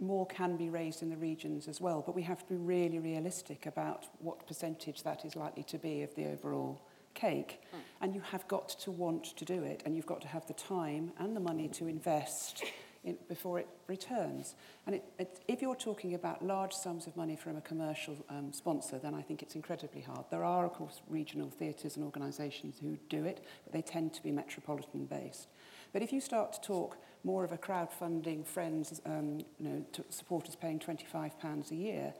more 0.00 0.26
can 0.26 0.56
be 0.56 0.68
raised 0.68 1.02
in 1.02 1.10
the 1.10 1.16
regions 1.16 1.68
as 1.68 1.80
well, 1.80 2.02
but 2.04 2.14
we 2.14 2.22
have 2.22 2.38
to 2.46 2.54
be 2.54 2.56
really 2.56 2.98
realistic 2.98 3.66
about 3.66 4.06
what 4.20 4.46
percentage 4.46 5.02
that 5.02 5.24
is 5.24 5.36
likely 5.36 5.62
to 5.64 5.78
be 5.78 6.02
of 6.02 6.14
the 6.14 6.26
overall 6.26 6.80
cake. 7.14 7.60
Mm. 7.74 7.78
And 8.00 8.14
you 8.14 8.20
have 8.20 8.46
got 8.48 8.68
to 8.68 8.90
want 8.90 9.36
to 9.36 9.44
do 9.44 9.62
it, 9.62 9.82
and 9.84 9.94
you've 9.94 10.06
got 10.06 10.20
to 10.22 10.28
have 10.28 10.46
the 10.46 10.54
time 10.54 11.12
and 11.18 11.36
the 11.36 11.40
money 11.40 11.68
to 11.68 11.86
invest 11.86 12.64
in, 13.04 13.16
before 13.28 13.58
it 13.58 13.68
returns. 13.88 14.54
And 14.86 14.94
it, 14.94 15.04
it, 15.18 15.40
if 15.48 15.60
you're 15.60 15.76
talking 15.76 16.14
about 16.14 16.44
large 16.44 16.72
sums 16.72 17.06
of 17.06 17.16
money 17.16 17.36
from 17.36 17.56
a 17.56 17.60
commercial 17.60 18.16
um, 18.28 18.52
sponsor, 18.52 18.98
then 18.98 19.14
I 19.14 19.22
think 19.22 19.42
it's 19.42 19.54
incredibly 19.54 20.00
hard. 20.00 20.26
There 20.30 20.44
are, 20.44 20.64
of 20.64 20.72
course, 20.72 21.02
regional 21.08 21.50
theatres 21.50 21.96
and 21.96 22.04
organisations 22.04 22.78
who 22.80 22.96
do 23.08 23.24
it, 23.24 23.44
but 23.64 23.72
they 23.72 23.82
tend 23.82 24.14
to 24.14 24.22
be 24.22 24.30
metropolitan 24.30 25.06
based. 25.06 25.48
But 25.92 26.02
if 26.02 26.12
you 26.12 26.20
start 26.20 26.52
to 26.54 26.60
talk 26.60 26.96
more 27.24 27.44
of 27.44 27.52
a 27.52 27.58
crowdfunding, 27.58 28.46
friends, 28.46 29.00
um, 29.04 29.38
you 29.58 29.68
know, 29.68 29.84
supporters 30.08 30.56
paying 30.56 30.78
£25 30.78 31.70
a 31.70 31.74
year, 31.74 32.14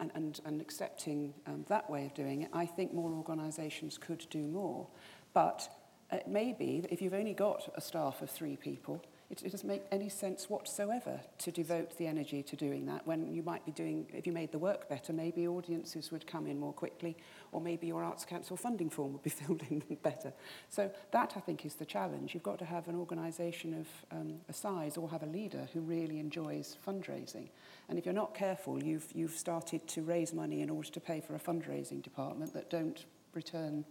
and, 0.00 0.12
and, 0.14 0.40
and 0.44 0.60
accepting 0.60 1.34
um, 1.46 1.64
that 1.68 1.88
way 1.90 2.06
of 2.06 2.14
doing 2.14 2.42
it, 2.42 2.50
I 2.52 2.66
think 2.66 2.94
more 2.94 3.10
organisations 3.10 3.98
could 3.98 4.24
do 4.30 4.46
more. 4.46 4.86
But 5.34 5.68
it 6.12 6.28
may 6.28 6.52
be 6.52 6.80
that 6.80 6.92
if 6.92 7.02
you've 7.02 7.14
only 7.14 7.34
got 7.34 7.68
a 7.74 7.80
staff 7.80 8.22
of 8.22 8.30
three 8.30 8.56
people, 8.56 9.04
it, 9.30 9.42
it 9.42 9.52
doesn't 9.52 9.68
make 9.68 9.82
any 9.92 10.08
sense 10.08 10.48
whatsoever 10.48 11.20
to 11.38 11.50
devote 11.50 11.96
the 11.98 12.06
energy 12.06 12.42
to 12.42 12.56
doing 12.56 12.86
that 12.86 13.06
when 13.06 13.30
you 13.32 13.42
might 13.42 13.64
be 13.66 13.72
doing, 13.72 14.06
if 14.14 14.26
you 14.26 14.32
made 14.32 14.52
the 14.52 14.58
work 14.58 14.88
better, 14.88 15.12
maybe 15.12 15.46
audiences 15.46 16.10
would 16.10 16.26
come 16.26 16.46
in 16.46 16.58
more 16.58 16.72
quickly, 16.72 17.16
or 17.52 17.60
maybe 17.60 17.86
your 17.86 18.02
Arts 18.02 18.24
Council 18.24 18.56
funding 18.56 18.88
form 18.88 19.12
would 19.12 19.22
be 19.22 19.30
filled 19.30 19.62
in 19.68 19.82
better. 20.02 20.32
So 20.70 20.90
that, 21.10 21.34
I 21.36 21.40
think, 21.40 21.66
is 21.66 21.74
the 21.74 21.84
challenge. 21.84 22.32
You've 22.32 22.42
got 22.42 22.58
to 22.60 22.64
have 22.64 22.88
an 22.88 22.96
organisation 22.96 23.74
of 23.74 24.16
um, 24.16 24.34
a 24.48 24.52
size 24.52 24.96
or 24.96 25.10
have 25.10 25.22
a 25.22 25.26
leader 25.26 25.68
who 25.74 25.80
really 25.80 26.20
enjoys 26.20 26.78
fundraising. 26.86 27.48
And 27.88 27.98
if 27.98 28.06
you're 28.06 28.14
not 28.14 28.34
careful, 28.34 28.82
you've, 28.82 29.06
you've 29.14 29.32
started 29.32 29.86
to 29.88 30.02
raise 30.02 30.32
money 30.32 30.62
in 30.62 30.70
order 30.70 30.88
to 30.88 31.00
pay 31.00 31.20
for 31.20 31.34
a 31.34 31.38
fundraising 31.38 32.02
department 32.02 32.54
that 32.54 32.70
don't 32.70 33.04
return 33.34 33.84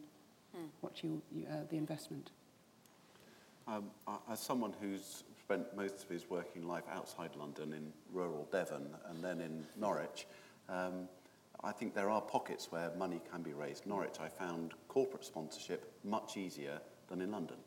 hmm. 0.56 0.66
what 0.82 1.04
you, 1.04 1.22
you 1.32 1.46
uh, 1.48 1.62
the 1.70 1.78
investment. 1.78 2.32
Um, 3.68 3.92
as 4.32 4.40
someone 4.40 4.74
who's 4.80 5.24
spent 5.38 5.76
most 5.76 6.02
of 6.02 6.10
his 6.10 6.30
working 6.30 6.66
life 6.66 6.86
outside 6.90 7.32
London 7.36 7.74
in 7.74 7.92
rural 8.14 8.48
Devon 8.50 8.88
and 9.10 9.22
then 9.22 9.42
in 9.42 9.66
Norwich, 9.78 10.26
um, 10.70 11.10
I 11.64 11.74
think 11.74 11.94
there 11.94 12.10
are 12.10 12.22
pockets 12.22 12.72
where 12.72 12.92
money 12.98 13.20
can 13.30 13.42
be 13.42 13.52
raised. 13.52 13.86
Norwich, 13.86 14.20
I 14.22 14.30
found 14.30 14.74
corporate 14.88 15.26
sponsorship 15.26 15.92
much 16.06 16.38
easier 16.38 16.80
than 17.10 17.20
in 17.20 17.32
London. 17.32 17.58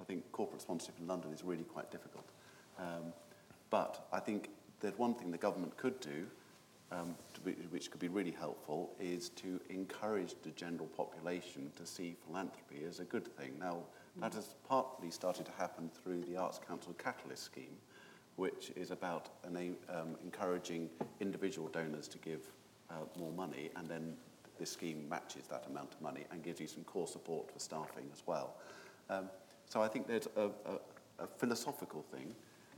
I 0.00 0.04
think 0.04 0.30
corporate 0.32 0.60
sponsorship 0.60 0.98
in 0.98 1.06
London 1.06 1.32
is 1.32 1.44
really 1.44 1.62
quite 1.62 1.90
difficult. 1.90 2.26
Um, 2.78 3.12
but 3.70 4.08
I 4.12 4.18
think 4.18 4.48
that 4.80 4.98
one 4.98 5.14
thing 5.14 5.30
the 5.30 5.38
government 5.38 5.76
could 5.76 6.00
do, 6.00 6.26
um, 6.90 7.14
be, 7.44 7.52
which 7.70 7.92
could 7.92 8.00
be 8.00 8.08
really 8.08 8.32
helpful, 8.32 8.90
is 8.98 9.28
to 9.30 9.60
encourage 9.70 10.34
the 10.42 10.50
general 10.50 10.88
population 10.96 11.70
to 11.76 11.86
see 11.86 12.16
philanthropy 12.26 12.84
as 12.88 12.98
a 12.98 13.04
good 13.04 13.28
thing. 13.36 13.52
Now, 13.60 13.84
that 14.16 14.34
has 14.34 14.54
partly 14.68 15.10
started 15.10 15.46
to 15.46 15.52
happen 15.52 15.90
through 16.02 16.22
the 16.22 16.36
Arts 16.36 16.60
Council 16.66 16.94
Catalyst 16.94 17.42
scheme, 17.42 17.76
which 18.36 18.70
is 18.76 18.90
about 18.90 19.28
an, 19.44 19.76
um, 19.88 20.16
encouraging 20.22 20.88
individual 21.20 21.68
donors 21.68 22.08
to 22.08 22.18
give 22.18 22.40
uh, 22.90 22.94
more 23.18 23.32
money, 23.32 23.70
and 23.76 23.88
then 23.88 24.14
this 24.58 24.70
scheme 24.70 25.08
matches 25.08 25.46
that 25.48 25.66
amount 25.66 25.94
of 25.94 26.00
money 26.00 26.24
and 26.30 26.42
gives 26.42 26.60
you 26.60 26.66
some 26.66 26.84
core 26.84 27.08
support 27.08 27.50
for 27.50 27.58
staffing 27.58 28.04
as 28.12 28.22
well. 28.26 28.54
Um, 29.10 29.28
so 29.68 29.82
I 29.82 29.88
think 29.88 30.06
there's 30.06 30.28
a, 30.36 30.46
a, 30.46 30.78
a 31.18 31.26
philosophical 31.26 32.02
thing 32.02 32.34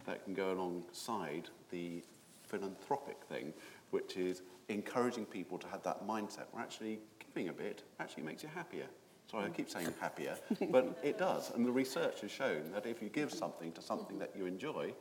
that 0.07 0.24
can 0.24 0.34
go 0.34 0.53
alongside 0.53 1.51
the 1.70 2.03
philanthropic 2.45 3.16
thing, 3.28 3.53
which 3.91 4.16
is 4.16 4.43
encouraging 4.68 5.26
people 5.26 5.59
to 5.59 5.66
have 5.68 5.82
that 5.82 6.07
mindset 6.07 6.45
where 6.53 6.62
actually 6.62 6.99
giving 7.18 7.49
a 7.49 7.53
bit 7.53 7.82
actually 8.01 8.22
makes 8.22 8.43
you 8.43 8.49
happier. 8.55 8.87
Sorry, 9.31 9.47
I 9.47 9.49
keep 9.49 9.68
saying 9.68 9.93
happier, 10.01 10.37
but 10.70 10.99
it 11.03 11.18
does. 11.18 11.51
And 11.51 11.66
the 11.66 11.72
research 11.72 12.20
has 12.20 12.31
shown 12.31 12.70
that 12.72 12.87
if 12.87 13.03
you 13.03 13.09
give 13.09 13.33
something 13.33 13.72
to 13.72 13.83
something 13.83 14.18
that 14.20 14.31
you 14.37 14.47
enjoy, 14.47 14.95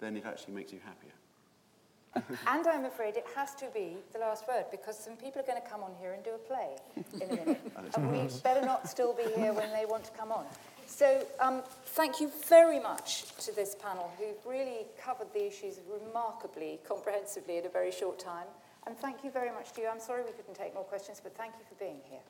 then 0.00 0.16
it 0.16 0.24
actually 0.26 0.54
makes 0.54 0.72
you 0.72 0.80
happier. 0.84 1.12
and 2.46 2.66
I'm 2.66 2.84
afraid 2.84 3.16
it 3.16 3.24
has 3.34 3.54
to 3.54 3.66
be 3.72 3.96
the 4.12 4.18
last 4.18 4.46
word 4.46 4.66
because 4.70 4.98
some 4.98 5.16
people 5.16 5.40
are 5.40 5.46
going 5.46 5.62
to 5.62 5.66
come 5.66 5.82
on 5.82 5.92
here 5.98 6.12
and 6.12 6.22
do 6.22 6.30
a 6.34 6.38
play 6.38 6.76
in 7.14 7.22
a 7.22 7.36
minute. 7.36 7.72
and 7.96 8.12
we 8.12 8.28
better 8.42 8.66
not 8.66 8.88
still 8.88 9.14
be 9.14 9.24
here 9.40 9.52
when 9.52 9.72
they 9.72 9.86
want 9.86 10.04
to 10.04 10.10
come 10.10 10.32
on. 10.32 10.44
So 10.86 11.24
um, 11.40 11.62
thank 11.86 12.20
you 12.20 12.30
very 12.48 12.78
much 12.78 13.34
to 13.46 13.54
this 13.54 13.74
panel 13.74 14.12
who've 14.18 14.44
really 14.44 14.86
covered 15.02 15.32
the 15.32 15.46
issues 15.46 15.80
remarkably 15.88 16.80
comprehensively 16.86 17.58
in 17.58 17.64
a 17.64 17.70
very 17.70 17.92
short 17.92 18.18
time. 18.18 18.46
And 18.86 18.98
thank 18.98 19.24
you 19.24 19.30
very 19.30 19.50
much 19.50 19.72
to 19.72 19.80
you. 19.80 19.88
I'm 19.88 20.00
sorry 20.00 20.22
we 20.22 20.32
couldn't 20.32 20.56
take 20.56 20.74
more 20.74 20.84
questions, 20.84 21.20
but 21.22 21.34
thank 21.36 21.54
you 21.54 21.64
for 21.66 21.76
being 21.76 22.00
here. 22.10 22.20